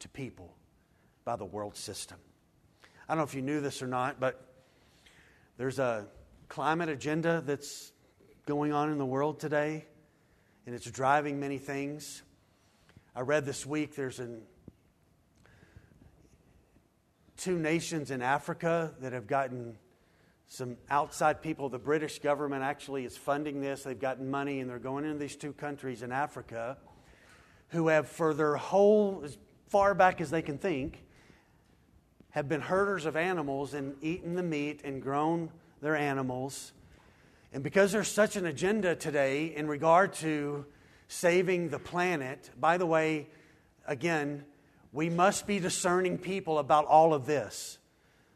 to 0.00 0.08
people 0.08 0.54
by 1.24 1.36
the 1.36 1.44
world 1.44 1.76
system. 1.76 2.18
I 3.08 3.14
don't 3.14 3.18
know 3.18 3.24
if 3.24 3.34
you 3.34 3.42
knew 3.42 3.60
this 3.60 3.82
or 3.82 3.86
not, 3.86 4.18
but 4.18 4.44
there's 5.56 5.78
a 5.78 6.06
climate 6.48 6.88
agenda 6.88 7.42
that's 7.46 7.92
going 8.46 8.72
on 8.72 8.90
in 8.90 8.98
the 8.98 9.06
world 9.06 9.38
today, 9.38 9.84
and 10.66 10.74
it's 10.74 10.90
driving 10.90 11.38
many 11.38 11.58
things. 11.58 12.22
I 13.14 13.20
read 13.20 13.44
this 13.44 13.64
week 13.64 13.94
there's 13.94 14.18
an, 14.18 14.42
two 17.36 17.58
nations 17.58 18.10
in 18.10 18.22
Africa 18.22 18.92
that 19.00 19.12
have 19.12 19.26
gotten 19.26 19.76
some 20.48 20.76
outside 20.90 21.42
people. 21.42 21.68
The 21.68 21.78
British 21.78 22.18
government 22.18 22.62
actually 22.62 23.04
is 23.04 23.16
funding 23.16 23.60
this. 23.60 23.82
They've 23.84 23.98
gotten 23.98 24.30
money 24.30 24.60
and 24.60 24.68
they're 24.68 24.78
going 24.78 25.04
into 25.04 25.18
these 25.18 25.36
two 25.36 25.52
countries 25.52 26.02
in 26.02 26.12
Africa 26.12 26.78
who 27.72 27.88
have, 27.88 28.08
for 28.08 28.32
their 28.34 28.56
whole, 28.56 29.22
as 29.24 29.36
far 29.66 29.94
back 29.94 30.20
as 30.20 30.30
they 30.30 30.42
can 30.42 30.58
think, 30.58 31.02
have 32.30 32.48
been 32.48 32.60
herders 32.60 33.06
of 33.06 33.16
animals 33.16 33.74
and 33.74 33.94
eaten 34.02 34.34
the 34.34 34.42
meat 34.42 34.80
and 34.84 35.02
grown 35.02 35.50
their 35.80 35.96
animals. 35.96 36.72
And 37.52 37.62
because 37.62 37.92
there's 37.92 38.08
such 38.08 38.36
an 38.36 38.46
agenda 38.46 38.94
today 38.94 39.46
in 39.46 39.66
regard 39.66 40.12
to 40.14 40.64
saving 41.08 41.70
the 41.70 41.78
planet, 41.78 42.50
by 42.58 42.78
the 42.78 42.86
way, 42.86 43.28
again, 43.86 44.44
we 44.92 45.08
must 45.08 45.46
be 45.46 45.58
discerning 45.58 46.18
people 46.18 46.58
about 46.58 46.84
all 46.86 47.14
of 47.14 47.26
this. 47.26 47.78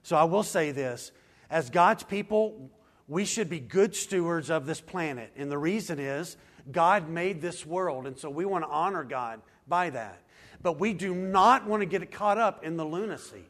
So 0.03 0.17
I 0.17 0.25
will 0.25 0.43
say 0.43 0.73
this 0.73 1.13
as 1.51 1.69
God's 1.71 2.03
people, 2.03 2.71
we 3.09 3.25
should 3.25 3.49
be 3.49 3.61
good 3.61 3.95
stewards 3.95 4.51
of 4.51 4.67
this 4.67 4.81
planet. 4.81 5.33
And 5.37 5.51
the 5.51 5.59
reason 5.59 5.99
is 5.99 6.37
God 6.71 7.09
made 7.09 7.41
this 7.41 7.65
world, 7.65 8.07
and 8.07 8.19
so 8.19 8.29
we 8.31 8.45
want 8.45 8.65
to 8.65 8.71
honor 8.71 9.05
God 9.05 9.41
by 9.69 9.91
that. 9.91 10.23
But 10.63 10.79
we 10.79 10.93
do 10.93 11.15
not 11.15 11.67
want 11.67 11.83
to 11.83 11.87
get 11.87 12.11
caught 12.11 12.39
up 12.39 12.65
in 12.65 12.77
the 12.77 12.85
lunacy. 12.85 13.45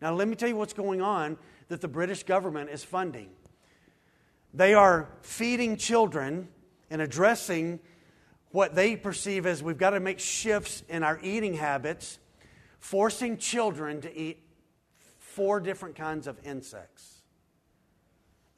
Now, 0.00 0.14
let 0.14 0.28
me 0.28 0.36
tell 0.36 0.48
you 0.48 0.56
what's 0.56 0.72
going 0.72 1.00
on 1.00 1.38
that 1.68 1.80
the 1.80 1.88
British 1.88 2.22
government 2.24 2.70
is 2.70 2.84
funding. 2.84 3.30
They 4.52 4.74
are 4.74 5.08
feeding 5.22 5.76
children 5.76 6.48
and 6.90 7.02
addressing 7.02 7.80
what 8.50 8.74
they 8.74 8.94
perceive 8.94 9.46
as 9.46 9.62
we've 9.62 9.78
got 9.78 9.90
to 9.90 10.00
make 10.00 10.20
shifts 10.20 10.84
in 10.88 11.02
our 11.02 11.18
eating 11.22 11.54
habits, 11.54 12.18
forcing 12.78 13.36
children 13.36 14.00
to 14.02 14.16
eat 14.16 14.40
four 15.18 15.58
different 15.58 15.96
kinds 15.96 16.28
of 16.28 16.38
insects 16.44 17.22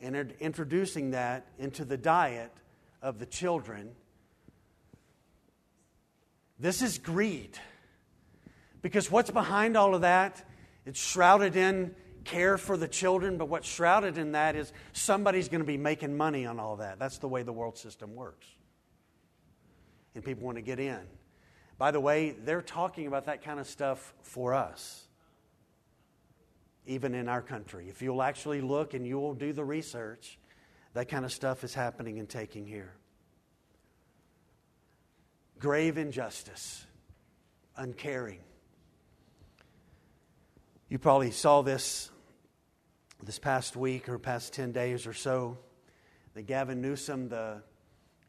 and 0.01 0.34
introducing 0.40 1.12
that 1.12 1.47
into 1.59 1.84
the 1.84 1.97
diet 1.97 2.53
of 3.03 3.18
the 3.18 3.26
children. 3.26 3.90
This 6.59 6.82
is 6.82 6.99
greed. 6.99 7.59
Because 8.82 9.11
what's 9.11 9.30
behind 9.30 9.76
all 9.76 9.94
of 9.94 10.03
that? 10.03 10.44
It's 10.84 11.01
shrouded 11.01 11.57
in 11.57 11.94
care 12.24 12.59
for 12.59 12.76
the 12.76 12.88
children, 12.88 13.36
but 13.38 13.49
what's 13.49 13.68
shrouded 13.68 14.18
in 14.18 14.32
that 14.32 14.57
is 14.57 14.72
somebody's 14.92 15.49
going 15.49 15.61
to 15.61 15.66
be 15.66 15.76
making 15.76 16.16
money 16.16 16.47
on 16.47 16.59
all 16.59 16.76
that. 16.76 16.99
That's 16.99 17.18
the 17.18 17.28
way 17.28 17.42
the 17.42 17.53
world 17.53 17.78
system 17.78 18.14
works. 18.14 18.47
And 20.14 20.24
people 20.24 20.44
want 20.44 20.57
to 20.57 20.62
get 20.62 20.80
in. 20.80 21.01
By 21.78 21.90
the 21.90 22.01
way, 22.01 22.30
they're 22.30 22.62
talking 22.62 23.07
about 23.07 23.26
that 23.26 23.44
kind 23.44 23.61
of 23.61 23.66
stuff 23.66 24.14
for 24.22 24.55
us 24.55 25.07
even 26.86 27.14
in 27.14 27.28
our 27.28 27.42
country. 27.42 27.88
If 27.88 28.01
you'll 28.01 28.22
actually 28.22 28.61
look 28.61 28.94
and 28.94 29.07
you 29.07 29.18
will 29.18 29.34
do 29.34 29.53
the 29.53 29.64
research, 29.64 30.38
that 30.97 31.11
kind 31.11 31.26
of 31.26 31.32
stuff 31.32 31.62
is 31.62 31.74
happening 31.74 32.18
and 32.18 32.26
taking 32.26 32.66
here. 32.66 32.90
Grave 35.59 35.99
injustice, 35.99 36.86
uncaring. 37.76 38.38
You 40.88 40.99
probably 40.99 41.32
saw 41.32 41.61
this 41.61 42.11
this 43.22 43.38
past 43.38 43.76
week 43.76 44.09
or 44.09 44.18
past 44.18 44.55
10 44.55 44.72
days 44.72 45.07
or 45.07 45.12
so 45.12 45.59
that 46.32 46.47
Gavin 46.47 46.80
Newsom, 46.80 47.28
the 47.28 47.61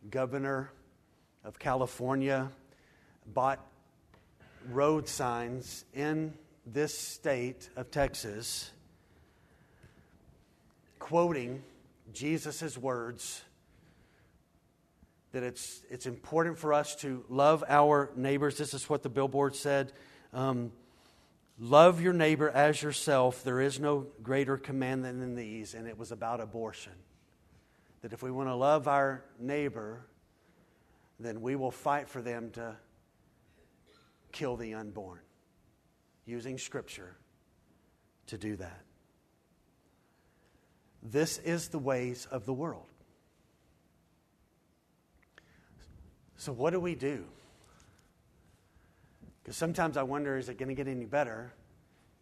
governor 0.09 0.69
of 1.45 1.57
California, 1.57 2.51
bought 3.33 3.65
road 4.69 5.07
signs 5.07 5.85
in 5.93 6.33
this 6.65 6.97
state 6.97 7.69
of 7.77 7.91
Texas, 7.91 8.71
quoting 10.99 11.63
Jesus' 12.13 12.77
words 12.77 13.41
that 15.31 15.43
it's, 15.43 15.83
it's 15.89 16.05
important 16.05 16.57
for 16.57 16.73
us 16.73 16.95
to 16.95 17.23
love 17.29 17.63
our 17.67 18.11
neighbors. 18.15 18.57
This 18.57 18.73
is 18.73 18.89
what 18.89 19.03
the 19.03 19.09
billboard 19.09 19.55
said. 19.55 19.91
Um, 20.33 20.71
love 21.59 22.01
your 22.01 22.13
neighbor 22.13 22.49
as 22.49 22.81
yourself. 22.81 23.43
There 23.43 23.61
is 23.61 23.79
no 23.79 24.07
greater 24.23 24.57
command 24.57 25.03
than 25.03 25.35
these, 25.35 25.73
and 25.73 25.87
it 25.87 25.97
was 25.97 26.11
about 26.11 26.39
abortion. 26.39 26.93
That 28.01 28.13
if 28.13 28.23
we 28.23 28.31
want 28.31 28.49
to 28.49 28.55
love 28.55 28.87
our 28.87 29.23
neighbor, 29.39 30.05
then 31.19 31.41
we 31.41 31.55
will 31.55 31.71
fight 31.71 32.09
for 32.09 32.21
them 32.21 32.51
to 32.51 32.75
kill 34.31 34.55
the 34.55 34.75
unborn 34.75 35.19
using 36.25 36.57
Scripture 36.57 37.15
to 38.27 38.37
do 38.37 38.55
that. 38.55 38.86
This 41.11 41.37
is 41.39 41.69
the 41.69 41.79
ways 41.79 42.27
of 42.31 42.45
the 42.45 42.53
world. 42.53 42.85
So, 46.35 46.51
what 46.51 46.71
do 46.71 46.79
we 46.79 46.95
do? 46.95 47.23
Because 49.41 49.55
sometimes 49.55 49.95
I 49.95 50.03
wonder 50.03 50.37
is 50.37 50.49
it 50.49 50.57
going 50.57 50.69
to 50.69 50.75
get 50.75 50.87
any 50.87 51.05
better? 51.05 51.53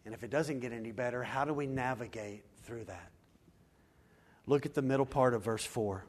And 0.04 0.14
if 0.14 0.22
it 0.22 0.30
doesn't 0.30 0.60
get 0.60 0.72
any 0.72 0.92
better, 0.92 1.22
how 1.24 1.44
do 1.44 1.52
we 1.52 1.66
navigate 1.66 2.44
through 2.62 2.84
that? 2.84 3.10
Look 4.46 4.64
at 4.64 4.74
the 4.74 4.82
middle 4.82 5.06
part 5.06 5.34
of 5.34 5.42
verse 5.42 5.64
4. 5.64 6.04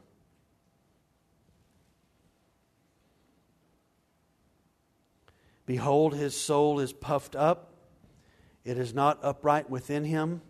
Behold, 5.66 6.14
his 6.14 6.34
soul 6.34 6.78
is 6.78 6.92
puffed 6.92 7.34
up, 7.34 7.74
it 8.64 8.78
is 8.78 8.94
not 8.94 9.18
upright 9.22 9.68
within 9.68 10.04
him. 10.04 10.40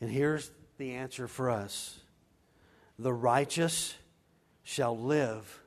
And 0.00 0.10
here's 0.10 0.50
the 0.78 0.92
answer 0.92 1.28
for 1.28 1.50
us 1.50 2.00
the 2.98 3.12
righteous 3.12 3.94
shall 4.62 4.96
live 4.96 5.60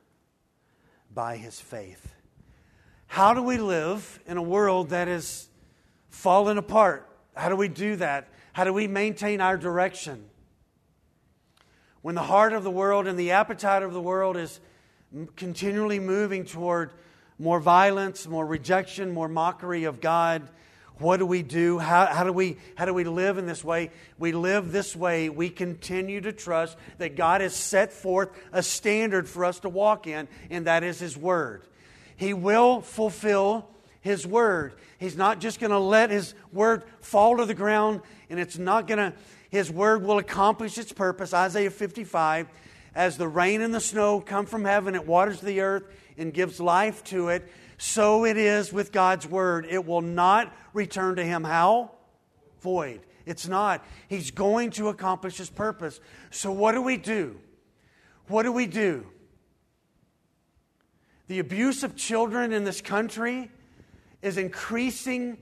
by 1.14 1.38
his 1.38 1.60
faith. 1.60 2.14
How 3.08 3.34
do 3.34 3.42
we 3.42 3.58
live 3.58 4.20
in 4.28 4.38
a 4.38 4.42
world 4.42 4.90
that 4.90 5.08
is 5.08 5.50
fallen 6.10 6.58
apart? 6.58 7.10
How 7.36 7.50
do 7.50 7.56
we 7.56 7.68
do 7.68 7.96
that? 7.98 8.30
How 8.54 8.64
do 8.64 8.74
we 8.74 8.88
maintain 8.88 9.42
our 9.42 9.58
direction? 9.58 10.26
When 12.02 12.16
the 12.16 12.24
heart 12.24 12.54
of 12.54 12.64
the 12.64 12.72
world 12.72 13.08
and 13.08 13.20
the 13.20 13.32
appetite 13.32 13.84
of 13.84 13.94
the 13.94 14.02
world 14.02 14.38
is 14.38 14.60
continually 15.36 16.00
moving 16.00 16.46
toward 16.46 16.92
more 17.40 17.60
violence, 17.60 18.28
more 18.28 18.46
rejection, 18.46 19.12
more 19.12 19.28
mockery 19.28 19.84
of 19.84 20.02
God, 20.02 20.50
what 21.00 21.18
do 21.18 21.26
we 21.26 21.44
do? 21.44 21.78
How, 21.78 22.08
how, 22.08 22.24
do 22.24 22.34
we, 22.34 22.58
how 22.76 22.86
do 22.86 22.94
we 22.94 23.04
live 23.04 23.38
in 23.38 23.46
this 23.46 23.64
way? 23.64 23.92
We 24.18 24.32
live 24.32 24.72
this 24.72 24.96
way. 24.96 25.30
We 25.30 25.50
continue 25.50 26.22
to 26.22 26.32
trust 26.32 26.78
that 26.98 27.16
God 27.16 27.42
has 27.42 27.56
set 27.56 27.94
forth 27.94 28.30
a 28.52 28.64
standard 28.64 29.30
for 29.30 29.46
us 29.46 29.60
to 29.60 29.70
walk 29.70 30.08
in, 30.08 30.28
and 30.50 30.66
that 30.66 30.84
is 30.84 31.00
His 31.00 31.16
Word. 31.16 31.64
He 32.16 32.34
will 32.34 32.82
fulfill 32.82 33.70
His 34.02 34.26
Word. 34.26 34.74
He's 34.98 35.16
not 35.16 35.40
just 35.40 35.60
going 35.60 35.72
to 35.72 35.80
let 35.80 36.10
His 36.10 36.34
Word 36.52 36.84
fall 37.00 37.38
to 37.38 37.46
the 37.46 37.54
ground, 37.54 38.02
and 38.30 38.40
it's 38.40 38.58
not 38.58 38.88
going 38.88 39.12
to, 39.12 39.14
His 39.52 39.72
Word 39.72 40.04
will 40.04 40.18
accomplish 40.18 40.78
its 40.80 40.92
purpose. 40.92 41.34
Isaiah 41.34 41.70
55 41.70 42.48
As 42.96 43.18
the 43.18 43.28
rain 43.28 43.62
and 43.62 43.74
the 43.74 43.80
snow 43.80 44.20
come 44.20 44.48
from 44.48 44.66
heaven, 44.66 44.96
it 44.96 45.06
waters 45.06 45.42
the 45.42 45.62
earth 45.62 45.84
and 46.18 46.34
gives 46.34 46.60
life 46.60 47.04
to 47.06 47.30
it. 47.30 47.48
So 47.78 48.26
it 48.26 48.38
is 48.38 48.74
with 48.74 48.92
God's 48.92 49.28
Word. 49.28 49.68
It 49.70 49.86
will 49.86 50.02
not 50.02 50.54
return 50.74 51.16
to 51.18 51.24
Him 51.24 51.44
how? 51.44 51.92
Void. 52.62 53.02
It's 53.26 53.48
not. 53.48 53.86
He's 54.08 54.32
going 54.32 54.72
to 54.72 54.90
accomplish 54.90 55.38
His 55.38 55.50
purpose. 55.50 56.00
So 56.32 56.52
what 56.52 56.72
do 56.74 56.82
we 56.82 56.98
do? 56.98 57.40
What 58.28 58.44
do 58.44 58.52
we 58.52 58.66
do? 58.66 59.06
The 61.28 61.40
abuse 61.40 61.84
of 61.84 61.96
children 61.96 62.52
in 62.52 62.64
this 62.64 62.82
country 62.82 63.52
is 64.22 64.38
increasing 64.38 65.38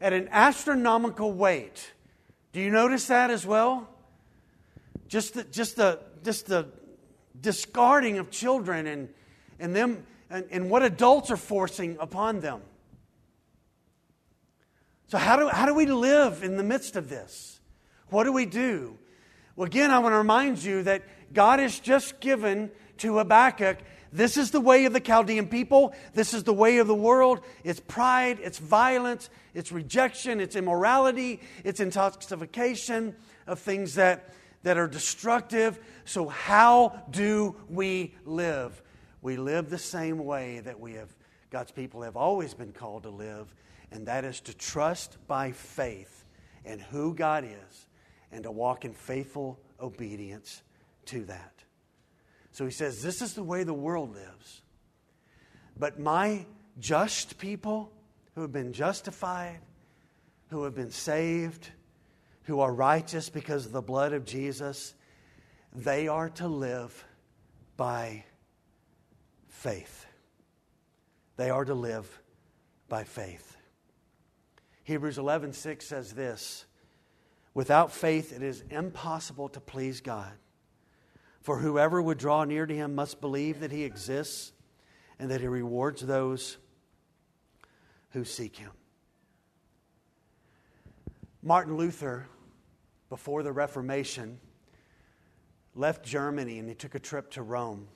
at 0.00 0.12
an 0.12 0.28
astronomical 0.30 1.32
rate. 1.34 1.92
Do 2.52 2.60
you 2.60 2.70
notice 2.70 3.06
that 3.06 3.30
as 3.30 3.46
well? 3.46 3.88
Just 5.08 5.34
the, 5.34 5.44
just 5.44 5.76
the, 5.76 6.00
just 6.22 6.46
the 6.46 6.68
discarding 7.40 8.18
of 8.18 8.30
children 8.30 8.86
and, 8.86 9.08
and 9.58 9.74
them 9.74 10.06
and, 10.30 10.46
and 10.50 10.70
what 10.70 10.82
adults 10.82 11.30
are 11.30 11.36
forcing 11.36 11.96
upon 12.00 12.40
them. 12.40 12.62
So, 15.08 15.18
how 15.18 15.36
do, 15.36 15.48
how 15.48 15.66
do 15.66 15.74
we 15.74 15.86
live 15.86 16.42
in 16.44 16.56
the 16.56 16.62
midst 16.62 16.96
of 16.96 17.08
this? 17.08 17.60
What 18.08 18.24
do 18.24 18.32
we 18.32 18.46
do? 18.46 18.96
Well, 19.56 19.66
again, 19.66 19.90
I 19.90 19.98
want 19.98 20.12
to 20.12 20.18
remind 20.18 20.62
you 20.62 20.84
that 20.84 21.02
God 21.32 21.58
has 21.58 21.78
just 21.80 22.20
given 22.20 22.70
to 22.98 23.18
Habakkuk 23.18 23.78
this 24.12 24.36
is 24.36 24.50
the 24.50 24.60
way 24.60 24.86
of 24.86 24.92
the 24.92 25.00
Chaldean 25.00 25.46
people. 25.46 25.94
This 26.14 26.34
is 26.34 26.42
the 26.42 26.52
way 26.52 26.78
of 26.78 26.86
the 26.86 26.94
world. 26.94 27.40
It's 27.62 27.80
pride, 27.80 28.38
it's 28.42 28.58
violence, 28.58 29.30
it's 29.54 29.70
rejection, 29.70 30.40
it's 30.40 30.56
immorality, 30.56 31.40
it's 31.64 31.80
intoxication 31.80 33.14
of 33.46 33.60
things 33.60 33.94
that, 33.94 34.34
that 34.64 34.78
are 34.78 34.88
destructive. 34.88 35.78
So, 36.04 36.28
how 36.28 37.04
do 37.10 37.54
we 37.68 38.14
live? 38.24 38.82
We 39.22 39.36
live 39.36 39.70
the 39.70 39.78
same 39.78 40.24
way 40.24 40.60
that 40.60 40.78
we 40.78 40.94
have, 40.94 41.14
God's 41.50 41.72
people 41.72 42.02
have 42.02 42.16
always 42.16 42.54
been 42.54 42.72
called 42.72 43.02
to 43.02 43.10
live, 43.10 43.54
and 43.90 44.06
that 44.06 44.24
is 44.24 44.40
to 44.42 44.56
trust 44.56 45.18
by 45.26 45.52
faith 45.52 46.24
in 46.64 46.78
who 46.78 47.14
God 47.14 47.44
is 47.44 47.86
and 48.32 48.44
to 48.44 48.50
walk 48.50 48.84
in 48.84 48.92
faithful 48.92 49.58
obedience 49.80 50.62
to 51.06 51.24
that. 51.24 51.52
So 52.52 52.64
he 52.64 52.70
says, 52.70 53.02
This 53.02 53.22
is 53.22 53.34
the 53.34 53.42
way 53.42 53.62
the 53.62 53.74
world 53.74 54.14
lives. 54.14 54.62
But 55.78 55.98
my 55.98 56.46
just 56.78 57.38
people 57.38 57.92
who 58.34 58.42
have 58.42 58.52
been 58.52 58.72
justified, 58.72 59.60
who 60.48 60.64
have 60.64 60.74
been 60.74 60.90
saved, 60.90 61.70
who 62.44 62.60
are 62.60 62.72
righteous 62.72 63.28
because 63.28 63.66
of 63.66 63.72
the 63.72 63.82
blood 63.82 64.12
of 64.12 64.24
Jesus, 64.24 64.94
they 65.74 66.08
are 66.08 66.28
to 66.30 66.48
live 66.48 67.04
by 67.76 68.24
faith. 69.60 70.06
They 71.36 71.50
are 71.50 71.66
to 71.66 71.74
live 71.74 72.22
by 72.88 73.04
faith. 73.04 73.58
Hebrews 74.84 75.18
11:6 75.18 75.82
says 75.82 76.14
this, 76.14 76.64
without 77.52 77.92
faith 77.92 78.32
it 78.32 78.42
is 78.42 78.64
impossible 78.70 79.50
to 79.50 79.60
please 79.60 80.00
God. 80.00 80.32
For 81.42 81.58
whoever 81.58 82.00
would 82.00 82.16
draw 82.16 82.44
near 82.44 82.64
to 82.64 82.74
him 82.74 82.94
must 82.94 83.20
believe 83.20 83.60
that 83.60 83.70
he 83.70 83.84
exists 83.84 84.52
and 85.18 85.30
that 85.30 85.42
he 85.42 85.46
rewards 85.46 86.00
those 86.00 86.56
who 88.12 88.24
seek 88.24 88.56
him. 88.56 88.72
Martin 91.42 91.76
Luther, 91.76 92.26
before 93.10 93.42
the 93.42 93.52
Reformation, 93.52 94.40
left 95.74 96.02
Germany 96.02 96.58
and 96.58 96.66
he 96.66 96.74
took 96.74 96.94
a 96.94 96.98
trip 96.98 97.30
to 97.32 97.42
Rome. 97.42 97.88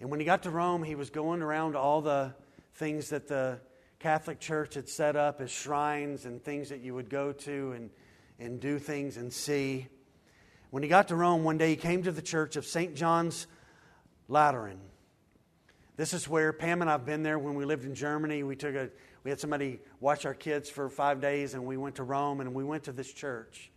And 0.00 0.10
when 0.10 0.20
he 0.20 0.26
got 0.26 0.44
to 0.44 0.50
Rome, 0.50 0.82
he 0.82 0.94
was 0.94 1.10
going 1.10 1.42
around 1.42 1.76
all 1.76 2.00
the 2.00 2.34
things 2.74 3.10
that 3.10 3.26
the 3.26 3.60
Catholic 3.98 4.38
Church 4.38 4.74
had 4.74 4.88
set 4.88 5.16
up 5.16 5.40
as 5.40 5.50
shrines 5.50 6.24
and 6.24 6.42
things 6.42 6.68
that 6.68 6.80
you 6.80 6.94
would 6.94 7.10
go 7.10 7.32
to 7.32 7.72
and, 7.72 7.90
and 8.38 8.60
do 8.60 8.78
things 8.78 9.16
and 9.16 9.32
see. 9.32 9.88
When 10.70 10.82
he 10.82 10.88
got 10.88 11.08
to 11.08 11.16
Rome, 11.16 11.42
one 11.42 11.58
day 11.58 11.70
he 11.70 11.76
came 11.76 12.04
to 12.04 12.12
the 12.12 12.22
church 12.22 12.56
of 12.56 12.64
St. 12.64 12.94
John's 12.94 13.46
Lateran. 14.28 14.78
This 15.96 16.12
is 16.12 16.28
where 16.28 16.52
Pam 16.52 16.80
and 16.80 16.88
I've 16.88 17.04
been 17.04 17.24
there 17.24 17.40
when 17.40 17.54
we 17.54 17.64
lived 17.64 17.84
in 17.84 17.94
Germany. 17.94 18.44
We 18.44 18.54
took 18.54 18.76
a 18.76 18.90
we 19.24 19.30
had 19.30 19.40
somebody 19.40 19.80
watch 20.00 20.24
our 20.24 20.34
kids 20.34 20.70
for 20.70 20.88
five 20.88 21.20
days, 21.20 21.54
and 21.54 21.66
we 21.66 21.76
went 21.76 21.96
to 21.96 22.04
Rome 22.04 22.40
and 22.40 22.54
we 22.54 22.62
went 22.62 22.84
to 22.84 22.92
this 22.92 23.12
church. 23.12 23.70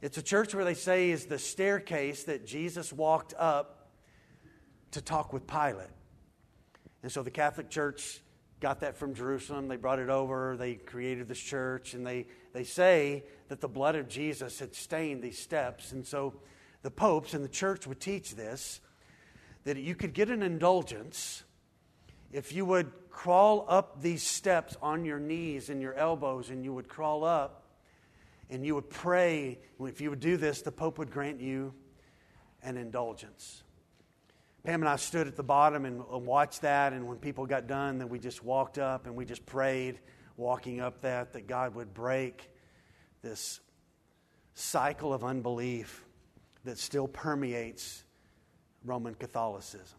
It's 0.00 0.16
a 0.16 0.22
church 0.22 0.54
where 0.54 0.64
they 0.64 0.74
say 0.74 1.10
is 1.10 1.26
the 1.26 1.38
staircase 1.38 2.24
that 2.24 2.46
Jesus 2.46 2.92
walked 2.92 3.34
up 3.36 3.79
to 4.92 5.00
talk 5.00 5.32
with 5.32 5.46
Pilate. 5.46 5.88
And 7.02 7.10
so 7.10 7.22
the 7.22 7.30
Catholic 7.30 7.70
Church 7.70 8.20
got 8.60 8.80
that 8.80 8.96
from 8.96 9.14
Jerusalem. 9.14 9.68
They 9.68 9.76
brought 9.76 9.98
it 9.98 10.10
over. 10.10 10.56
They 10.56 10.74
created 10.74 11.28
this 11.28 11.40
church, 11.40 11.94
and 11.94 12.06
they, 12.06 12.26
they 12.52 12.64
say 12.64 13.24
that 13.48 13.60
the 13.60 13.68
blood 13.68 13.96
of 13.96 14.08
Jesus 14.08 14.58
had 14.58 14.74
stained 14.74 15.22
these 15.22 15.38
steps. 15.38 15.92
And 15.92 16.06
so 16.06 16.34
the 16.82 16.90
popes 16.90 17.34
and 17.34 17.42
the 17.42 17.48
church 17.48 17.86
would 17.86 18.00
teach 18.00 18.34
this 18.34 18.80
that 19.64 19.76
you 19.76 19.94
could 19.94 20.14
get 20.14 20.30
an 20.30 20.42
indulgence 20.42 21.42
if 22.32 22.52
you 22.52 22.64
would 22.64 22.90
crawl 23.10 23.66
up 23.68 24.00
these 24.00 24.22
steps 24.22 24.76
on 24.80 25.04
your 25.04 25.18
knees 25.18 25.68
and 25.68 25.82
your 25.82 25.94
elbows, 25.94 26.50
and 26.50 26.64
you 26.64 26.72
would 26.72 26.88
crawl 26.88 27.24
up 27.24 27.60
and 28.48 28.64
you 28.64 28.74
would 28.74 28.90
pray. 28.90 29.58
If 29.80 30.00
you 30.00 30.10
would 30.10 30.20
do 30.20 30.36
this, 30.36 30.62
the 30.62 30.72
Pope 30.72 30.98
would 30.98 31.10
grant 31.10 31.40
you 31.40 31.74
an 32.62 32.76
indulgence. 32.76 33.62
Pam 34.64 34.82
and 34.82 34.88
I 34.88 34.96
stood 34.96 35.26
at 35.26 35.36
the 35.36 35.42
bottom 35.42 35.86
and 35.86 36.04
watched 36.06 36.62
that, 36.62 36.92
and 36.92 37.06
when 37.06 37.16
people 37.16 37.46
got 37.46 37.66
done, 37.66 37.98
then 37.98 38.08
we 38.10 38.18
just 38.18 38.44
walked 38.44 38.78
up 38.78 39.06
and 39.06 39.16
we 39.16 39.24
just 39.24 39.46
prayed, 39.46 39.98
walking 40.36 40.80
up 40.80 41.00
that, 41.00 41.32
that 41.32 41.46
God 41.46 41.74
would 41.74 41.94
break 41.94 42.50
this 43.22 43.60
cycle 44.54 45.14
of 45.14 45.24
unbelief 45.24 46.04
that 46.64 46.76
still 46.76 47.08
permeates 47.08 48.04
Roman 48.84 49.14
Catholicism. 49.14 49.98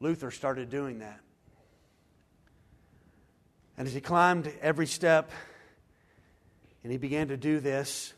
Luther 0.00 0.30
started 0.30 0.70
doing 0.70 1.00
that. 1.00 1.20
And 3.76 3.86
as 3.86 3.92
he 3.92 4.00
climbed 4.00 4.50
every 4.60 4.86
step 4.86 5.30
and 6.82 6.90
he 6.90 6.98
began 6.98 7.28
to 7.28 7.36
do 7.36 7.60
this, 7.60 8.14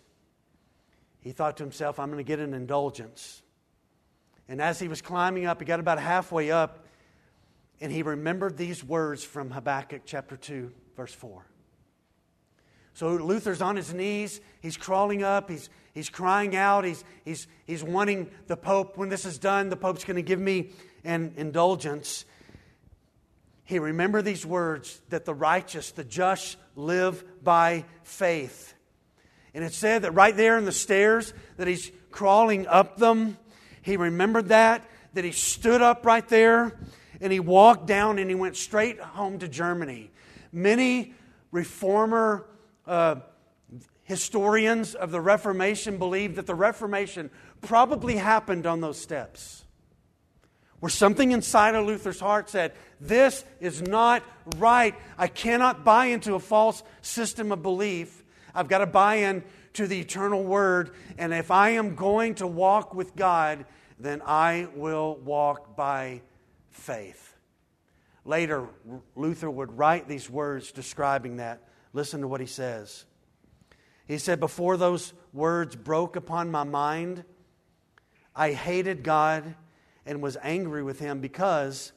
he 1.20 1.32
thought 1.32 1.56
to 1.58 1.62
himself, 1.62 1.98
I'm 1.98 2.08
going 2.08 2.18
to 2.18 2.24
get 2.24 2.38
an 2.38 2.54
indulgence. 2.54 3.42
And 4.48 4.60
as 4.60 4.78
he 4.78 4.88
was 4.88 5.00
climbing 5.02 5.46
up, 5.46 5.60
he 5.60 5.66
got 5.66 5.80
about 5.80 5.98
halfway 5.98 6.50
up, 6.50 6.86
and 7.80 7.92
he 7.92 8.02
remembered 8.02 8.56
these 8.56 8.82
words 8.82 9.22
from 9.22 9.50
Habakkuk 9.50 10.02
chapter 10.04 10.36
2, 10.36 10.72
verse 10.96 11.12
4. 11.12 11.46
So 12.94 13.14
Luther's 13.14 13.62
on 13.62 13.76
his 13.76 13.94
knees. 13.94 14.40
He's 14.60 14.76
crawling 14.76 15.22
up. 15.22 15.48
He's, 15.48 15.70
he's 15.94 16.10
crying 16.10 16.56
out. 16.56 16.84
He's, 16.84 17.04
he's, 17.24 17.46
he's 17.66 17.84
wanting 17.84 18.30
the 18.46 18.56
Pope, 18.56 18.96
when 18.98 19.08
this 19.08 19.24
is 19.24 19.38
done, 19.38 19.68
the 19.68 19.76
Pope's 19.76 20.04
going 20.04 20.16
to 20.16 20.22
give 20.22 20.40
me 20.40 20.70
an 21.04 21.32
indulgence. 21.36 22.24
he 23.64 23.78
remembered 23.78 24.24
these 24.24 24.44
words 24.44 25.00
that 25.10 25.24
the 25.24 25.34
righteous, 25.34 25.92
the 25.92 26.04
just, 26.04 26.56
live 26.76 27.24
by 27.42 27.84
faith. 28.02 28.74
And 29.54 29.64
it 29.64 29.72
said 29.72 30.02
that 30.02 30.12
right 30.12 30.36
there 30.36 30.58
in 30.58 30.64
the 30.64 30.72
stairs 30.72 31.32
that 31.56 31.66
he's 31.66 31.90
crawling 32.10 32.66
up 32.66 32.96
them, 32.96 33.36
he 33.82 33.96
remembered 33.96 34.48
that, 34.48 34.88
that 35.14 35.24
he 35.24 35.32
stood 35.32 35.82
up 35.82 36.06
right 36.06 36.26
there 36.28 36.78
and 37.20 37.32
he 37.32 37.40
walked 37.40 37.86
down 37.86 38.18
and 38.18 38.30
he 38.30 38.36
went 38.36 38.56
straight 38.56 39.00
home 39.00 39.38
to 39.40 39.48
Germany. 39.48 40.10
Many 40.52 41.14
reformer 41.50 42.46
uh, 42.86 43.16
historians 44.04 44.94
of 44.94 45.10
the 45.10 45.20
Reformation 45.20 45.98
believe 45.98 46.36
that 46.36 46.46
the 46.46 46.54
Reformation 46.54 47.30
probably 47.60 48.16
happened 48.16 48.66
on 48.66 48.80
those 48.80 49.00
steps. 49.00 49.64
Where 50.80 50.90
something 50.90 51.30
inside 51.30 51.74
of 51.74 51.86
Luther's 51.86 52.20
heart 52.20 52.48
said, 52.48 52.72
This 53.00 53.44
is 53.60 53.82
not 53.82 54.22
right. 54.56 54.94
I 55.18 55.28
cannot 55.28 55.84
buy 55.84 56.06
into 56.06 56.34
a 56.34 56.40
false 56.40 56.82
system 57.02 57.52
of 57.52 57.62
belief. 57.62 58.19
I've 58.60 58.68
got 58.68 58.78
to 58.78 58.86
buy 58.86 59.14
in 59.16 59.42
to 59.72 59.86
the 59.86 60.00
eternal 60.00 60.44
word. 60.44 60.90
And 61.16 61.32
if 61.32 61.50
I 61.50 61.70
am 61.70 61.94
going 61.94 62.34
to 62.36 62.46
walk 62.46 62.94
with 62.94 63.16
God, 63.16 63.64
then 63.98 64.20
I 64.26 64.68
will 64.74 65.16
walk 65.16 65.76
by 65.76 66.20
faith. 66.68 67.38
Later, 68.26 68.66
Luther 69.16 69.50
would 69.50 69.78
write 69.78 70.08
these 70.08 70.28
words 70.28 70.72
describing 70.72 71.38
that. 71.38 71.62
Listen 71.94 72.20
to 72.20 72.28
what 72.28 72.42
he 72.42 72.46
says. 72.46 73.06
He 74.06 74.18
said, 74.18 74.40
Before 74.40 74.76
those 74.76 75.14
words 75.32 75.74
broke 75.74 76.16
upon 76.16 76.50
my 76.50 76.64
mind, 76.64 77.24
I 78.36 78.52
hated 78.52 79.02
God 79.02 79.54
and 80.04 80.20
was 80.20 80.36
angry 80.42 80.82
with 80.82 80.98
him 80.98 81.20
because, 81.20 81.92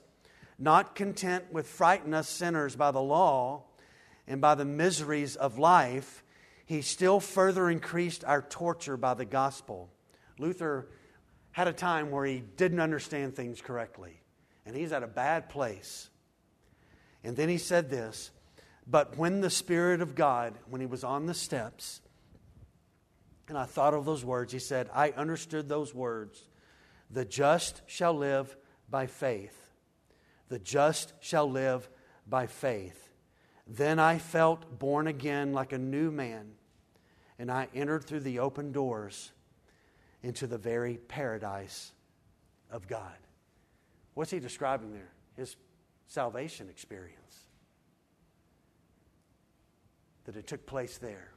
not 0.58 0.96
content 0.96 1.52
with 1.52 1.68
frightening 1.68 2.14
us 2.14 2.30
sinners 2.30 2.78
by 2.78 2.92
the 2.92 3.02
law 3.02 3.64
and 4.30 4.40
by 4.40 4.56
the 4.56 4.64
miseries 4.64 5.36
of 5.36 5.60
life, 5.60 6.23
he 6.66 6.82
still 6.82 7.20
further 7.20 7.70
increased 7.70 8.24
our 8.24 8.42
torture 8.42 8.98
by 8.98 9.14
the 9.14 9.26
gospel. 9.26 9.90
Luther 10.40 10.88
had 11.52 11.68
a 11.68 11.74
time 11.74 12.10
where 12.10 12.26
he 12.26 12.40
didn't 12.40 12.80
understand 12.80 13.36
things 13.36 13.62
correctly, 13.62 14.22
and 14.66 14.76
he's 14.76 14.92
at 14.92 15.04
a 15.04 15.08
bad 15.08 15.50
place. 15.50 16.10
And 17.24 17.36
then 17.36 17.50
he 17.50 17.58
said 17.58 17.90
this 17.90 18.32
But 18.88 19.18
when 19.18 19.42
the 19.42 19.50
Spirit 19.50 20.02
of 20.02 20.16
God, 20.16 20.54
when 20.70 20.82
he 20.82 20.88
was 20.88 21.04
on 21.04 21.26
the 21.26 21.34
steps, 21.34 22.02
and 23.50 23.58
I 23.58 23.66
thought 23.66 23.94
of 23.94 24.06
those 24.06 24.24
words. 24.24 24.54
He 24.54 24.60
said, 24.60 24.90
I 24.94 25.12
understood 25.12 25.68
those 25.68 25.94
words. 25.94 26.48
The 27.12 27.26
just 27.26 27.82
shall 27.86 28.14
live 28.14 28.56
by 28.90 29.08
faith. 29.08 29.68
The 30.50 30.60
just 30.60 31.14
shall 31.20 31.50
live 31.50 31.90
by 32.28 32.48
faith. 32.48 33.03
Then 33.68 34.00
I 34.00 34.18
felt 34.18 34.80
born 34.80 35.08
again 35.08 35.54
like 35.54 35.72
a 35.72 35.78
new 35.78 36.12
man, 36.12 36.52
and 37.40 37.52
I 37.52 37.68
entered 37.74 38.04
through 38.04 38.22
the 38.22 38.40
open 38.40 38.72
doors 38.72 39.32
into 40.22 40.48
the 40.48 40.58
very 40.58 40.98
paradise 40.98 41.92
of 42.70 42.88
God. 42.88 43.16
What's 44.14 44.32
he 44.32 44.40
describing 44.40 44.94
there? 44.94 45.12
His 45.38 45.56
salvation 46.08 46.70
experience. 46.70 47.18
That 50.26 50.38
it 50.38 50.48
took 50.48 50.66
place 50.66 50.98
there. 50.98 51.32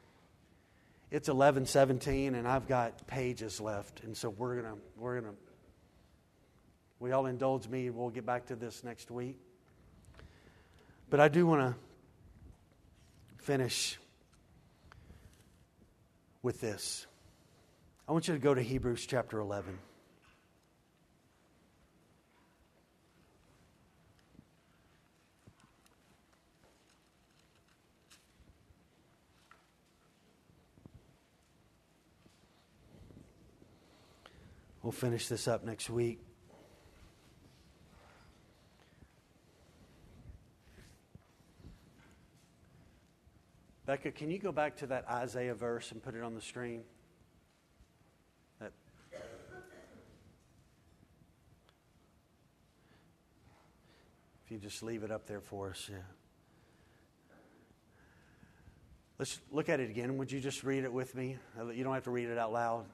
It's 1.11 1.29
11:17 1.29 2.35
and 2.35 2.47
I've 2.47 2.67
got 2.67 3.07
pages 3.07 3.61
left 3.61 4.03
and 4.03 4.17
so 4.17 4.31
we're 4.31 4.61
going 4.61 4.75
to 4.75 4.81
we're 4.97 5.21
going 5.21 5.33
to 5.33 5.39
we 6.99 7.13
all 7.13 7.27
indulge 7.27 7.69
me 7.69 7.91
we'll 7.91 8.11
get 8.11 8.27
back 8.27 8.47
to 8.47 8.57
this 8.57 8.83
next 8.83 9.11
week. 9.11 9.39
But 11.09 11.21
I 11.21 11.29
do 11.29 11.47
want 11.47 11.63
to 11.63 11.86
finish 13.47 13.97
with 16.43 16.61
this. 16.61 17.07
I 18.09 18.13
want 18.13 18.27
you 18.27 18.35
to 18.35 18.41
go 18.41 18.53
to 18.53 18.61
Hebrews 18.61 19.07
chapter 19.07 19.39
11. 19.39 19.79
We'll 34.83 34.91
finish 34.91 35.29
this 35.29 35.47
up 35.47 35.65
next 35.65 35.89
week. 35.89 36.26
Becca, 43.87 44.11
can 44.11 44.33
you 44.33 44.39
go 44.41 44.51
back 44.51 44.77
to 44.79 44.87
that 44.89 45.09
Isaiah 45.09 45.55
verse 45.55 45.93
and 45.93 46.03
put 46.03 46.17
it 46.17 46.23
on 46.25 46.35
the 46.35 46.41
screen? 46.41 46.83
That 48.59 48.73
if 54.45 54.51
you 54.51 54.59
just 54.59 54.83
leave 54.83 55.05
it 55.05 55.13
up 55.13 55.29
there 55.29 55.41
for 55.41 55.71
us, 55.71 55.89
yeah. 55.89 55.99
Let's 59.21 59.39
look 59.53 59.69
at 59.69 59.79
it 59.79 59.89
again. 59.89 60.19
Would 60.19 60.33
you 60.33 60.41
just 60.41 60.65
read 60.65 60.83
it 60.83 60.93
with 60.93 61.15
me? 61.15 61.37
You 61.73 61.85
don't 61.85 61.95
have 61.95 62.05
to 62.05 62.11
read 62.11 62.29
it 62.29 62.39
out 62.39 62.53
loud. 62.53 62.87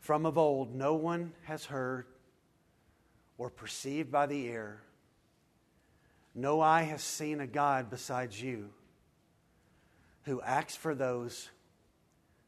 From 0.00 0.26
of 0.26 0.36
old, 0.36 0.74
no 0.74 0.94
one 0.94 1.32
has 1.44 1.64
heard 1.64 2.04
or 3.38 3.48
perceived 3.48 4.12
by 4.12 4.26
the 4.26 4.38
ear. 4.44 4.82
No 6.34 6.60
eye 6.60 6.82
has 6.82 7.02
seen 7.02 7.40
a 7.40 7.46
God 7.46 7.88
besides 7.88 8.40
you 8.40 8.68
who 10.28 10.40
acts 10.40 10.76
for 10.76 10.94
those 10.94 11.48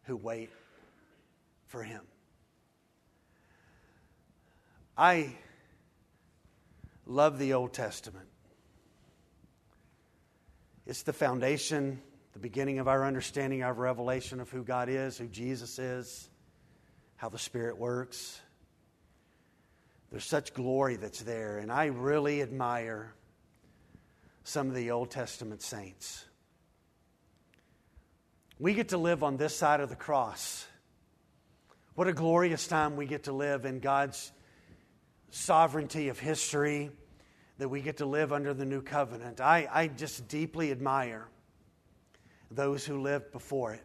who 0.04 0.16
wait 0.16 0.50
for 1.66 1.82
him. 1.82 2.02
I 4.96 5.32
love 7.06 7.38
the 7.38 7.54
Old 7.54 7.72
Testament. 7.72 8.28
It's 10.86 11.02
the 11.02 11.12
foundation, 11.12 12.00
the 12.32 12.38
beginning 12.38 12.78
of 12.78 12.88
our 12.88 13.04
understanding, 13.04 13.62
our 13.62 13.72
revelation 13.72 14.40
of 14.40 14.50
who 14.50 14.62
God 14.62 14.88
is, 14.88 15.18
who 15.18 15.26
Jesus 15.26 15.78
is 15.78 16.30
how 17.20 17.28
the 17.28 17.38
Spirit 17.38 17.76
works. 17.76 18.40
There's 20.10 20.24
such 20.24 20.54
glory 20.54 20.96
that's 20.96 21.20
there, 21.20 21.58
and 21.58 21.70
I 21.70 21.84
really 21.84 22.40
admire 22.40 23.12
some 24.42 24.68
of 24.68 24.74
the 24.74 24.90
Old 24.92 25.10
Testament 25.10 25.60
saints. 25.60 26.24
We 28.60 28.74
get 28.74 28.90
to 28.90 28.98
live 28.98 29.22
on 29.22 29.38
this 29.38 29.56
side 29.56 29.80
of 29.80 29.88
the 29.88 29.96
cross. 29.96 30.66
What 31.94 32.08
a 32.08 32.12
glorious 32.12 32.66
time 32.66 32.94
we 32.94 33.06
get 33.06 33.24
to 33.24 33.32
live 33.32 33.64
in 33.64 33.80
God's 33.80 34.32
sovereignty 35.30 36.10
of 36.10 36.18
history, 36.18 36.90
that 37.56 37.70
we 37.70 37.80
get 37.80 37.96
to 37.96 38.06
live 38.06 38.34
under 38.34 38.52
the 38.52 38.66
new 38.66 38.82
covenant. 38.82 39.40
I, 39.40 39.66
I 39.72 39.86
just 39.86 40.28
deeply 40.28 40.70
admire 40.70 41.26
those 42.50 42.84
who 42.84 43.00
lived 43.00 43.32
before 43.32 43.72
it. 43.72 43.84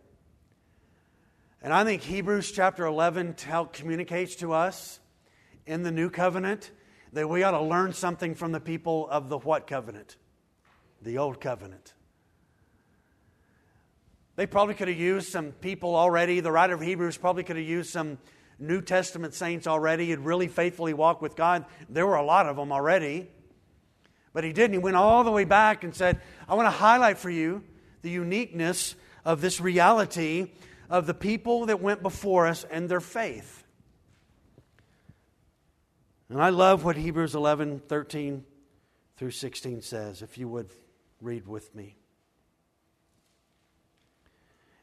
And 1.61 1.71
I 1.71 1.85
think 1.85 2.01
Hebrews 2.01 2.51
chapter 2.51 2.85
11 2.85 3.35
tell, 3.35 3.67
communicates 3.67 4.35
to 4.37 4.51
us 4.51 4.99
in 5.65 5.83
the 5.83 5.91
new 5.91 6.09
covenant 6.09 6.69
that 7.13 7.29
we 7.29 7.43
ought 7.43 7.51
to 7.51 7.61
learn 7.61 7.93
something 7.93 8.35
from 8.35 8.51
the 8.51 8.59
people 8.59 9.07
of 9.09 9.29
the 9.29 9.37
what 9.37 9.67
covenant? 9.67 10.17
The 11.01 11.17
old 11.17 11.39
covenant. 11.39 11.93
They 14.35 14.45
probably 14.45 14.75
could 14.75 14.87
have 14.87 14.97
used 14.97 15.31
some 15.31 15.51
people 15.51 15.95
already. 15.95 16.39
The 16.41 16.51
writer 16.51 16.73
of 16.73 16.81
Hebrews 16.81 17.17
probably 17.17 17.43
could 17.43 17.55
have 17.55 17.65
used 17.65 17.91
some 17.91 18.17
New 18.59 18.81
Testament 18.81 19.33
saints 19.33 19.67
already 19.67 20.09
who'd 20.09 20.19
really 20.19 20.47
faithfully 20.47 20.93
walked 20.93 21.21
with 21.21 21.35
God. 21.35 21.65
There 21.89 22.05
were 22.05 22.15
a 22.15 22.25
lot 22.25 22.47
of 22.47 22.55
them 22.55 22.71
already. 22.71 23.29
But 24.33 24.43
he 24.43 24.51
didn't. 24.51 24.73
He 24.73 24.79
went 24.79 24.97
all 24.97 25.23
the 25.23 25.31
way 25.31 25.45
back 25.45 25.83
and 25.83 25.95
said, 25.95 26.21
I 26.47 26.55
want 26.55 26.65
to 26.65 26.71
highlight 26.71 27.17
for 27.17 27.29
you 27.29 27.63
the 28.01 28.09
uniqueness 28.09 28.95
of 29.23 29.39
this 29.39 29.61
reality 29.61 30.51
of 30.89 31.07
the 31.07 31.13
people 31.13 31.67
that 31.67 31.81
went 31.81 32.01
before 32.01 32.45
us 32.45 32.65
and 32.69 32.89
their 32.89 32.99
faith. 32.99 33.63
And 36.29 36.41
I 36.41 36.49
love 36.49 36.83
what 36.83 36.97
Hebrews 36.97 37.35
11 37.35 37.83
13 37.87 38.43
through 39.17 39.31
16 39.31 39.81
says, 39.81 40.21
if 40.21 40.37
you 40.37 40.49
would 40.49 40.69
read 41.21 41.47
with 41.47 41.73
me. 41.73 41.95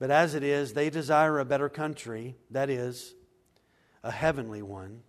But 0.00 0.10
as 0.10 0.34
it 0.34 0.42
is, 0.42 0.72
they 0.72 0.88
desire 0.88 1.38
a 1.38 1.44
better 1.44 1.68
country, 1.68 2.34
that 2.50 2.70
is, 2.70 3.14
a 4.02 4.10
heavenly 4.10 4.62
one. 4.62 5.02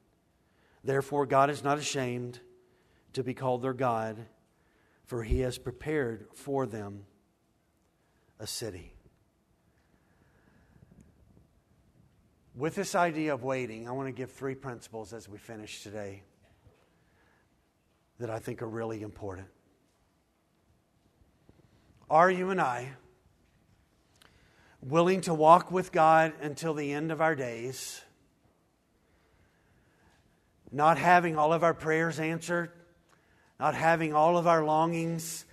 Therefore, 0.84 1.26
God 1.26 1.50
is 1.50 1.64
not 1.64 1.78
ashamed 1.78 2.42
to 3.14 3.24
be 3.24 3.34
called 3.34 3.62
their 3.62 3.74
God, 3.74 4.18
for 5.06 5.24
he 5.24 5.40
has 5.40 5.58
prepared 5.58 6.28
for 6.36 6.66
them 6.66 7.06
a 8.38 8.46
city. 8.46 8.94
With 12.54 12.76
this 12.76 12.94
idea 12.94 13.34
of 13.34 13.44
waiting, 13.44 13.88
I 13.88 13.92
want 13.92 14.10
to 14.10 14.12
give 14.12 14.30
three 14.30 14.56
principles 14.56 15.14
as 15.14 15.30
we 15.30 15.38
finish 15.38 15.84
today 15.84 16.24
that 18.20 18.30
I 18.30 18.40
think 18.40 18.62
are 18.62 18.68
really 18.68 19.04
important. 19.04 19.48
Are 22.10 22.30
you 22.30 22.50
and 22.50 22.60
I 22.60 22.90
willing 24.82 25.22
to 25.22 25.34
walk 25.34 25.72
with 25.72 25.92
God 25.92 26.34
until 26.42 26.74
the 26.74 26.92
end 26.92 27.12
of 27.12 27.22
our 27.22 27.36
days? 27.36 28.02
Not 30.72 30.98
having 30.98 31.38
all 31.38 31.54
of 31.54 31.64
our 31.64 31.74
prayers 31.74 32.20
answered, 32.20 32.72
not 33.60 33.76
having 33.76 34.14
all 34.14 34.38
of 34.38 34.48
our 34.48 34.64
longings 34.64 35.46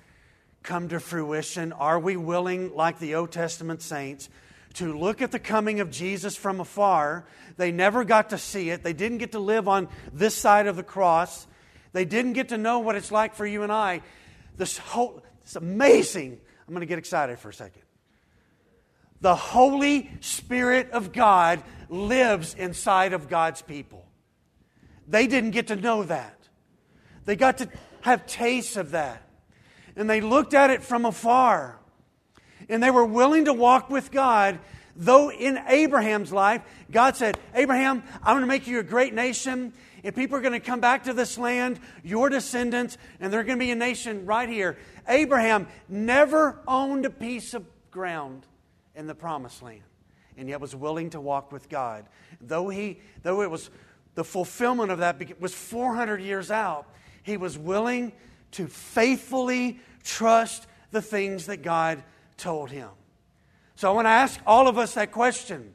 come 0.63 0.89
to 0.89 1.01
fruition? 1.01 1.73
Are 1.73 1.99
we 1.99 2.17
willing, 2.17 2.75
like 2.75 2.99
the 2.99 3.15
Old 3.15 3.33
Testament 3.33 3.83
saints, 3.83 4.29
to 4.75 4.97
look 4.97 5.23
at 5.23 5.33
the 5.33 5.39
coming 5.39 5.81
of 5.81 5.91
Jesus 5.91 6.37
from 6.37 6.61
afar? 6.61 7.27
They 7.57 7.73
never 7.73 8.05
got 8.05 8.31
to 8.31 8.39
see 8.39 8.71
it, 8.71 8.83
they 8.83 8.93
didn't 8.93 9.19
get 9.19 9.33
to 9.33 9.39
live 9.39 9.67
on 9.69 9.89
this 10.13 10.35
side 10.35 10.67
of 10.67 10.77
the 10.77 10.83
cross, 10.83 11.47
they 11.93 12.05
didn't 12.05 12.35
get 12.35 12.51
to 12.51 12.59
know 12.59 12.81
what 12.81 12.97
it's 12.97 13.11
like 13.11 13.35
for 13.35 13.47
you 13.47 13.63
and 13.63 13.73
I. 13.73 14.03
This 14.57 14.77
whole, 14.77 15.23
it's 15.43 15.57
amazing. 15.57 16.39
I'm 16.67 16.75
going 16.75 16.81
to 16.81 16.87
get 16.87 16.99
excited 16.99 17.39
for 17.39 17.49
a 17.49 17.55
second. 17.55 17.83
The 19.21 19.35
Holy 19.35 20.11
Spirit 20.21 20.91
of 20.91 21.13
God 21.13 21.63
lives 21.89 22.55
inside 22.55 23.13
of 23.13 23.29
God's 23.29 23.63
people. 23.63 24.05
They 25.09 25.27
didn't 25.27 25.51
get 25.53 25.69
to 25.69 25.77
know 25.77 26.05
that. 26.05 26.37
They 27.25 27.35
got 27.35 27.59
to 27.59 27.69
have 28.03 28.27
tastes 28.27 28.77
of 28.77 28.93
that. 28.93 29.23
And 29.97 30.09
they 30.09 30.21
looked 30.21 30.55
at 30.55 30.71
it 30.71 30.83
from 30.83 31.05
afar. 31.05 31.79
And 32.69 32.83
they 32.83 32.91
were 32.91 33.05
willing 33.05 33.47
to 33.47 33.53
walk 33.53 33.91
with 33.91 34.11
God, 34.11 34.59
though 34.95 35.31
in 35.31 35.59
Abraham's 35.67 36.33
life, 36.33 36.63
God 36.91 37.17
said, 37.17 37.39
Abraham, 37.55 38.03
I'm 38.23 38.35
going 38.35 38.43
to 38.43 38.47
make 38.47 38.67
you 38.67 38.79
a 38.79 38.85
great 38.85 39.15
nation. 39.15 39.73
And 40.05 40.15
people 40.15 40.37
are 40.37 40.41
going 40.41 40.53
to 40.53 40.61
come 40.61 40.81
back 40.81 41.05
to 41.05 41.13
this 41.13 41.39
land, 41.39 41.81
your 42.05 42.29
descendants, 42.29 42.99
and 43.19 43.33
they're 43.33 43.45
going 43.45 43.59
to 43.59 43.65
be 43.65 43.73
a 43.73 43.77
nation 43.77 44.27
right 44.27 44.49
here. 44.49 44.77
Abraham 45.09 45.67
never 45.89 46.61
owned 46.69 47.05
a 47.05 47.11
piece 47.11 47.55
of 47.55 47.65
ground 47.91 48.45
in 48.99 49.07
the 49.07 49.15
promised 49.15 49.63
land, 49.63 49.81
and 50.37 50.49
yet 50.49 50.61
was 50.61 50.75
willing 50.75 51.11
to 51.11 51.21
walk 51.21 51.53
with 51.53 51.69
God. 51.69 52.05
Though, 52.41 52.69
he, 52.69 52.99
though 53.23 53.43
it 53.43 53.51
was 53.51 53.71
the 54.17 54.25
fulfillment 54.25 54.91
of 54.91 54.99
that 54.99 55.41
was 55.41 55.55
400 55.55 56.21
years 56.21 56.51
out, 56.51 56.87
he 57.23 57.37
was 57.37 57.57
willing 57.57 58.13
to 58.53 58.67
faithfully 58.67 59.79
trust 60.03 60.67
the 60.91 61.01
things 61.01 61.47
that 61.47 61.63
God 61.63 62.03
told 62.37 62.71
him. 62.71 62.89
So 63.77 63.89
I 63.89 63.95
want 63.95 64.07
to 64.07 64.11
ask 64.11 64.41
all 64.45 64.67
of 64.67 64.77
us 64.77 64.95
that 64.95 65.13
question. 65.13 65.73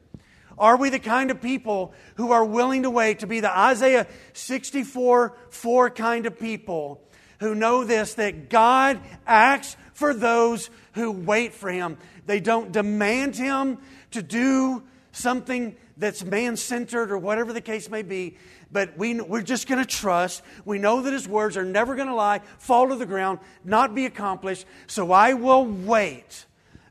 Are 0.58 0.76
we 0.76 0.90
the 0.90 0.98
kind 0.98 1.30
of 1.30 1.40
people 1.40 1.94
who 2.16 2.30
are 2.30 2.44
willing 2.44 2.82
to 2.82 2.90
wait 2.90 3.20
to 3.20 3.26
be 3.26 3.40
the 3.40 3.56
Isaiah 3.56 4.06
64 4.34 5.34
4 5.48 5.90
kind 5.90 6.26
of 6.26 6.38
people 6.38 7.00
who 7.40 7.54
know 7.54 7.84
this 7.84 8.14
that 8.14 8.50
God 8.50 9.00
acts 9.26 9.76
for 9.94 10.12
those 10.12 10.68
who 10.94 11.12
wait 11.12 11.52
for 11.52 11.70
Him? 11.70 11.98
They 12.26 12.40
don't 12.40 12.72
demand 12.72 13.36
Him 13.36 13.78
to 14.12 14.22
do 14.22 14.82
something 15.12 15.76
that's 15.96 16.24
man 16.24 16.56
centered 16.56 17.12
or 17.12 17.18
whatever 17.18 17.52
the 17.52 17.60
case 17.60 17.88
may 17.88 18.02
be, 18.02 18.36
but 18.72 18.96
we, 18.98 19.20
we're 19.20 19.42
just 19.42 19.68
going 19.68 19.78
to 19.80 19.86
trust. 19.88 20.42
We 20.64 20.78
know 20.78 21.02
that 21.02 21.12
His 21.12 21.28
words 21.28 21.56
are 21.56 21.64
never 21.64 21.94
going 21.94 22.08
to 22.08 22.14
lie, 22.14 22.40
fall 22.58 22.88
to 22.88 22.96
the 22.96 23.06
ground, 23.06 23.38
not 23.64 23.94
be 23.94 24.06
accomplished. 24.06 24.66
So 24.86 25.12
I 25.12 25.34
will 25.34 25.64
wait. 25.64 26.46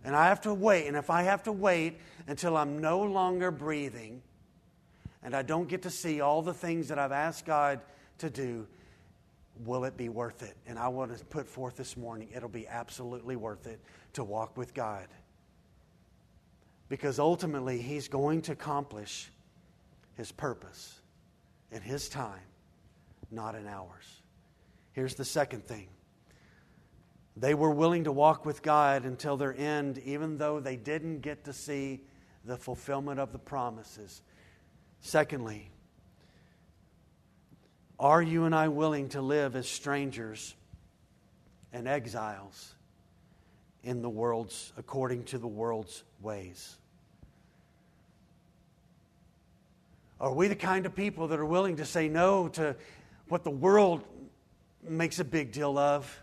And 0.06 0.16
I 0.16 0.28
have 0.28 0.42
to 0.42 0.54
wait. 0.54 0.88
And 0.88 0.98
if 0.98 1.10
I 1.10 1.24
have 1.24 1.44
to 1.44 1.52
wait 1.52 2.00
until 2.28 2.58
I'm 2.58 2.80
no 2.80 3.02
longer 3.02 3.52
breathing 3.52 4.22
and 5.22 5.34
I 5.34 5.42
don't 5.42 5.70
get 5.70 5.84
to 5.84 5.90
see 5.90 6.20
all 6.20 6.42
the 6.42 6.54
things 6.54 6.90
that 6.90 7.00
I've 7.00 7.14
asked 7.14 7.46
God 7.46 7.80
to 8.20 8.30
do, 8.30 8.68
will 9.66 9.86
it 9.86 9.98
be 9.98 10.10
worth 10.10 10.44
it? 10.44 10.56
And 10.68 10.78
I 10.80 10.88
want 10.88 11.18
to 11.18 11.26
put 11.26 11.48
forth 11.48 11.76
this 11.76 11.96
morning 11.96 12.30
it'll 12.36 12.50
be 12.50 12.68
absolutely 12.68 13.36
worth 13.36 13.68
it 13.68 13.80
to 14.14 14.24
walk 14.24 14.58
with 14.58 14.74
God 14.74 15.08
because 16.90 17.20
ultimately 17.20 17.82
He's 17.82 18.08
going 18.08 18.42
to 18.44 18.52
accomplish 18.52 19.32
His 20.16 20.32
purpose 20.32 21.00
in 21.72 21.82
His 21.82 22.10
time, 22.10 22.42
not 23.32 23.56
in 23.56 23.68
ours. 23.68 24.22
Here's 24.94 25.16
the 25.16 25.26
second 25.26 25.66
thing 25.66 25.88
they 27.36 27.56
were 27.56 27.72
willing 27.72 28.04
to 28.04 28.12
walk 28.12 28.46
with 28.46 28.62
God 28.62 29.06
until 29.06 29.38
their 29.38 29.56
end, 29.58 29.98
even 30.06 30.38
though 30.38 30.60
they 30.60 30.76
didn't 30.76 31.22
get 31.22 31.46
to 31.46 31.54
see 31.54 32.02
the 32.46 32.58
fulfillment 32.58 33.20
of 33.20 33.32
the 33.32 33.40
promises. 33.40 34.22
Secondly, 35.00 35.72
are 38.04 38.22
you 38.22 38.44
and 38.44 38.54
I 38.54 38.68
willing 38.68 39.08
to 39.10 39.22
live 39.22 39.56
as 39.56 39.66
strangers 39.66 40.54
and 41.72 41.88
exiles 41.88 42.76
in 43.82 44.02
the 44.02 44.10
world's 44.10 44.74
according 44.78 45.24
to 45.24 45.38
the 45.38 45.48
world's 45.48 46.04
ways? 46.22 46.76
Are 50.20 50.34
we 50.34 50.50
the 50.50 50.56
kind 50.56 50.86
of 50.86 50.94
people 50.94 51.30
that 51.30 51.40
are 51.40 51.46
willing 51.46 51.78
to 51.78 51.86
say 51.86 52.10
no 52.10 52.50
to 52.50 52.76
what 53.30 53.46
the 53.46 53.52
world 53.52 54.04
makes 54.82 55.20
a 55.20 55.24
big 55.24 55.54
deal 55.54 55.78
of? 55.78 56.22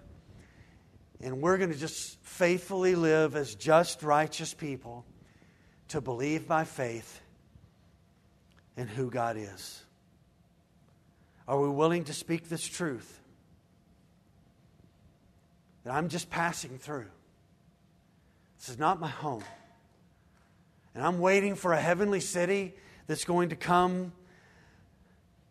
And 1.22 1.40
we're 1.40 1.56
going 1.56 1.72
to 1.72 1.78
just 1.78 2.20
faithfully 2.20 2.94
live 2.94 3.36
as 3.36 3.54
just, 3.54 4.02
righteous 4.02 4.52
people 4.52 5.06
to 5.88 6.02
believe 6.02 6.46
by 6.46 6.64
faith 6.64 7.22
in 8.76 8.86
who 8.86 9.10
God 9.10 9.38
is. 9.38 9.82
Are 11.50 11.58
we 11.58 11.68
willing 11.68 12.04
to 12.04 12.12
speak 12.12 12.48
this 12.48 12.64
truth? 12.64 13.20
That 15.82 15.92
I'm 15.92 16.08
just 16.08 16.30
passing 16.30 16.78
through. 16.78 17.08
This 18.56 18.68
is 18.68 18.78
not 18.78 19.00
my 19.00 19.08
home. 19.08 19.42
And 20.94 21.04
I'm 21.04 21.18
waiting 21.18 21.56
for 21.56 21.72
a 21.72 21.80
heavenly 21.80 22.20
city 22.20 22.74
that's 23.08 23.24
going 23.24 23.48
to 23.48 23.56
come, 23.56 24.12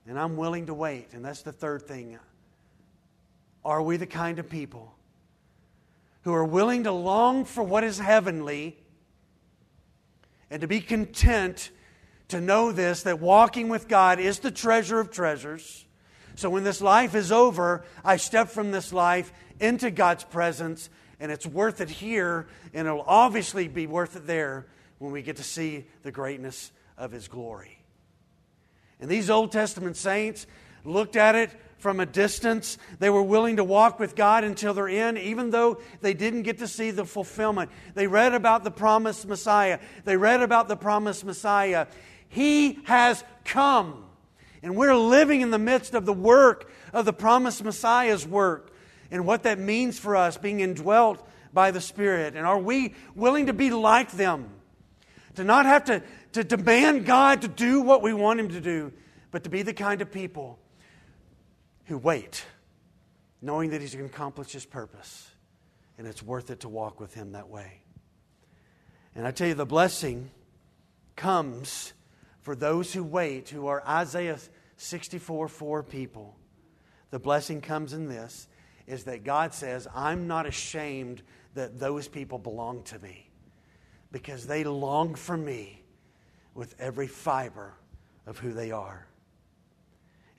and 0.07 0.17
I'm 0.17 0.37
willing 0.37 0.67
to 0.67 0.73
wait. 0.73 1.09
And 1.11 1.25
that's 1.25 1.41
the 1.41 1.51
third 1.51 1.81
thing. 1.81 2.17
Are 3.65 3.81
we 3.81 3.97
the 3.97 4.07
kind 4.07 4.39
of 4.39 4.49
people 4.49 4.95
who 6.21 6.33
are 6.33 6.45
willing 6.45 6.85
to 6.85 6.93
long 6.93 7.43
for 7.43 7.61
what 7.61 7.83
is 7.83 7.99
heavenly 7.99 8.77
and 10.49 10.61
to 10.61 10.67
be 10.67 10.79
content 10.79 11.71
to 12.29 12.39
know 12.39 12.71
this 12.71 13.03
that 13.03 13.19
walking 13.19 13.67
with 13.67 13.89
God 13.89 14.21
is 14.21 14.39
the 14.39 14.51
treasure 14.51 15.01
of 15.01 15.11
treasures? 15.11 15.85
So 16.39 16.49
when 16.49 16.63
this 16.63 16.79
life 16.79 17.15
is 17.15 17.33
over, 17.33 17.83
I 18.01 18.15
step 18.15 18.47
from 18.47 18.71
this 18.71 18.93
life 18.93 19.33
into 19.59 19.91
God's 19.91 20.23
presence, 20.23 20.89
and 21.19 21.33
it's 21.33 21.45
worth 21.45 21.81
it 21.81 21.89
here, 21.89 22.47
and 22.73 22.87
it'll 22.87 23.03
obviously 23.05 23.67
be 23.67 23.87
worth 23.87 24.15
it 24.15 24.25
there 24.25 24.65
when 24.99 25.11
we 25.11 25.21
get 25.21 25.35
to 25.35 25.43
see 25.43 25.85
the 26.01 26.13
greatness 26.13 26.71
of 26.97 27.11
his 27.11 27.27
glory. 27.27 27.83
And 29.01 29.11
these 29.11 29.29
Old 29.29 29.51
Testament 29.51 29.97
saints 29.97 30.47
looked 30.85 31.17
at 31.17 31.35
it 31.35 31.49
from 31.77 31.99
a 31.99 32.05
distance. 32.05 32.77
They 32.99 33.09
were 33.09 33.21
willing 33.21 33.57
to 33.57 33.65
walk 33.65 33.99
with 33.99 34.15
God 34.15 34.45
until 34.45 34.73
their 34.73 34.87
end, 34.87 35.17
even 35.17 35.49
though 35.49 35.81
they 35.99 36.13
didn't 36.13 36.43
get 36.43 36.59
to 36.59 36.69
see 36.69 36.91
the 36.91 37.03
fulfillment. 37.03 37.69
They 37.95 38.07
read 38.07 38.33
about 38.33 38.63
the 38.63 38.71
promised 38.71 39.27
Messiah. 39.27 39.79
They 40.05 40.15
read 40.15 40.41
about 40.41 40.69
the 40.69 40.77
promised 40.77 41.25
Messiah. 41.25 41.87
He 42.29 42.79
has 42.85 43.25
come. 43.43 44.05
And 44.61 44.75
we're 44.75 44.95
living 44.95 45.41
in 45.41 45.51
the 45.51 45.59
midst 45.59 45.93
of 45.93 46.05
the 46.05 46.13
work 46.13 46.69
of 46.93 47.05
the 47.05 47.13
promised 47.13 47.63
Messiah's 47.63 48.27
work 48.27 48.73
and 49.11 49.25
what 49.25 49.43
that 49.43 49.57
means 49.59 49.97
for 49.97 50.15
us, 50.15 50.37
being 50.37 50.59
indwelt 50.59 51.25
by 51.53 51.71
the 51.71 51.81
Spirit. 51.81 52.35
And 52.35 52.45
are 52.45 52.59
we 52.59 52.93
willing 53.15 53.47
to 53.47 53.53
be 53.53 53.71
like 53.71 54.11
them? 54.11 54.49
To 55.35 55.43
not 55.43 55.65
have 55.65 55.85
to 55.85 56.03
to 56.33 56.43
demand 56.43 57.05
God 57.05 57.41
to 57.41 57.47
do 57.47 57.81
what 57.81 58.01
we 58.01 58.13
want 58.13 58.39
Him 58.39 58.49
to 58.49 58.61
do, 58.61 58.93
but 59.31 59.43
to 59.43 59.49
be 59.49 59.61
the 59.61 59.73
kind 59.73 60.01
of 60.01 60.11
people 60.11 60.59
who 61.85 61.97
wait, 61.97 62.45
knowing 63.41 63.71
that 63.71 63.81
He's 63.81 63.95
going 63.95 64.07
to 64.07 64.13
accomplish 64.13 64.51
His 64.51 64.65
purpose. 64.65 65.27
And 65.97 66.07
it's 66.07 66.23
worth 66.23 66.49
it 66.49 66.61
to 66.61 66.69
walk 66.69 66.99
with 66.99 67.13
Him 67.13 67.33
that 67.33 67.49
way. 67.49 67.81
And 69.15 69.25
I 69.25 69.31
tell 69.31 69.47
you, 69.47 69.53
the 69.53 69.65
blessing 69.65 70.29
comes 71.15 71.93
for 72.41 72.55
those 72.55 72.93
who 72.93 73.03
wait, 73.03 73.49
who 73.49 73.67
are 73.67 73.83
Isaiah 73.87 74.37
64 74.77 75.47
4 75.47 75.83
people. 75.83 76.35
The 77.11 77.19
blessing 77.19 77.61
comes 77.61 77.93
in 77.93 78.07
this 78.07 78.47
is 78.87 79.03
that 79.05 79.23
God 79.23 79.53
says, 79.53 79.87
I'm 79.93 80.27
not 80.27 80.45
ashamed 80.45 81.21
that 81.53 81.79
those 81.79 82.07
people 82.07 82.39
belong 82.39 82.83
to 82.83 82.99
me 82.99 83.29
because 84.11 84.47
they 84.47 84.63
long 84.63 85.15
for 85.15 85.37
me 85.37 85.83
with 86.53 86.75
every 86.79 87.07
fiber 87.07 87.73
of 88.25 88.39
who 88.39 88.53
they 88.53 88.71
are. 88.71 89.07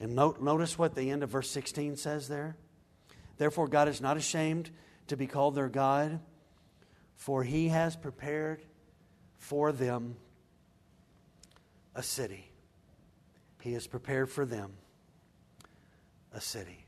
And 0.01 0.15
note, 0.15 0.41
notice 0.41 0.79
what 0.79 0.95
the 0.95 1.11
end 1.11 1.23
of 1.23 1.31
verse 1.31 1.51
16 1.51 1.97
says 1.97 2.29
there. 2.29 2.57
Therefore, 3.37 3.69
God 3.69 3.89
is 3.89 4.01
not 4.01 4.17
ashamed 4.17 4.71
to 5.09 5.17
be 5.17 5.27
called 5.27 5.55
their 5.55 5.69
God, 5.69 6.21
for 7.17 7.45
he 7.45 7.69
has 7.69 7.97
prepared 7.97 8.63
for 9.37 9.73
them 9.73 10.17
a 11.95 12.03
city. 12.03 12.51
He 13.61 13.73
has 13.75 13.87
prepared 13.87 14.31
for 14.31 14.45
them 14.45 14.73
a 16.33 16.41
city. 16.41 16.87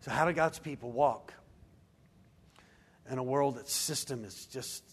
So, 0.00 0.10
how 0.10 0.24
do 0.24 0.32
God's 0.32 0.58
people 0.58 0.92
walk 0.92 1.34
in 3.10 3.18
a 3.18 3.22
world 3.22 3.56
that 3.56 3.68
system 3.68 4.24
is 4.24 4.46
just 4.46 4.84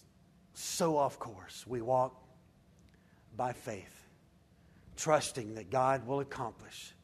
so 0.54 0.96
off 0.96 1.18
course? 1.18 1.64
We 1.66 1.80
walk 1.80 2.20
by 3.36 3.52
faith, 3.52 4.08
trusting 4.96 5.54
that 5.54 5.70
God 5.70 6.06
will 6.06 6.20
accomplish 6.20 6.94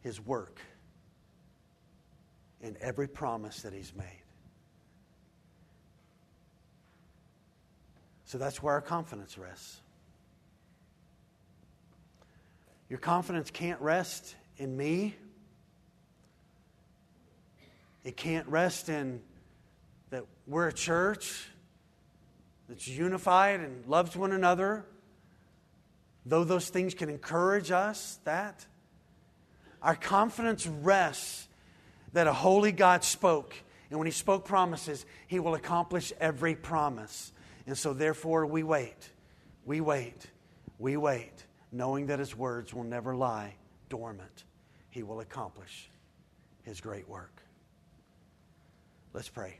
His 0.00 0.20
work 0.20 0.58
in 2.62 2.76
every 2.80 3.08
promise 3.08 3.62
that 3.62 3.74
He's 3.74 3.94
made. 3.94 4.22
So 8.24 8.38
that's 8.38 8.62
where 8.62 8.74
our 8.74 8.80
confidence 8.80 9.36
rests. 9.38 9.80
Your 12.88 12.98
confidence 12.98 13.50
can't 13.50 13.80
rest 13.80 14.36
in 14.56 14.76
me. 14.76 15.16
It 18.04 18.16
can't 18.16 18.46
rest 18.48 18.88
in 18.88 19.22
that 20.10 20.24
we're 20.46 20.68
a 20.68 20.72
church 20.72 21.48
that's 22.68 22.86
unified 22.86 23.60
and 23.60 23.86
loves 23.86 24.16
one 24.16 24.32
another. 24.32 24.84
Though 26.26 26.44
those 26.44 26.68
things 26.68 26.94
can 26.94 27.08
encourage 27.08 27.70
us, 27.70 28.18
that. 28.24 28.66
Our 29.82 29.94
confidence 29.94 30.66
rests 30.66 31.48
that 32.14 32.26
a 32.26 32.32
holy 32.32 32.72
God 32.72 33.04
spoke. 33.04 33.54
And 33.90 33.98
when 33.98 34.06
He 34.06 34.12
spoke 34.12 34.44
promises, 34.44 35.04
He 35.26 35.40
will 35.40 35.54
accomplish 35.54 36.12
every 36.20 36.54
promise. 36.54 37.32
And 37.66 37.76
so, 37.76 37.92
therefore, 37.92 38.46
we 38.46 38.62
wait. 38.62 39.10
We 39.64 39.80
wait. 39.80 40.26
We 40.78 40.96
wait, 40.96 41.43
knowing 41.74 42.06
that 42.06 42.18
His 42.18 42.36
words 42.36 42.72
will 42.72 42.84
never 42.84 43.14
lie 43.14 43.54
dormant. 43.88 44.44
He 44.90 45.02
will 45.02 45.20
accomplish 45.20 45.90
His 46.62 46.80
great 46.80 47.08
work. 47.08 47.42
Let's 49.12 49.28
pray. 49.28 49.58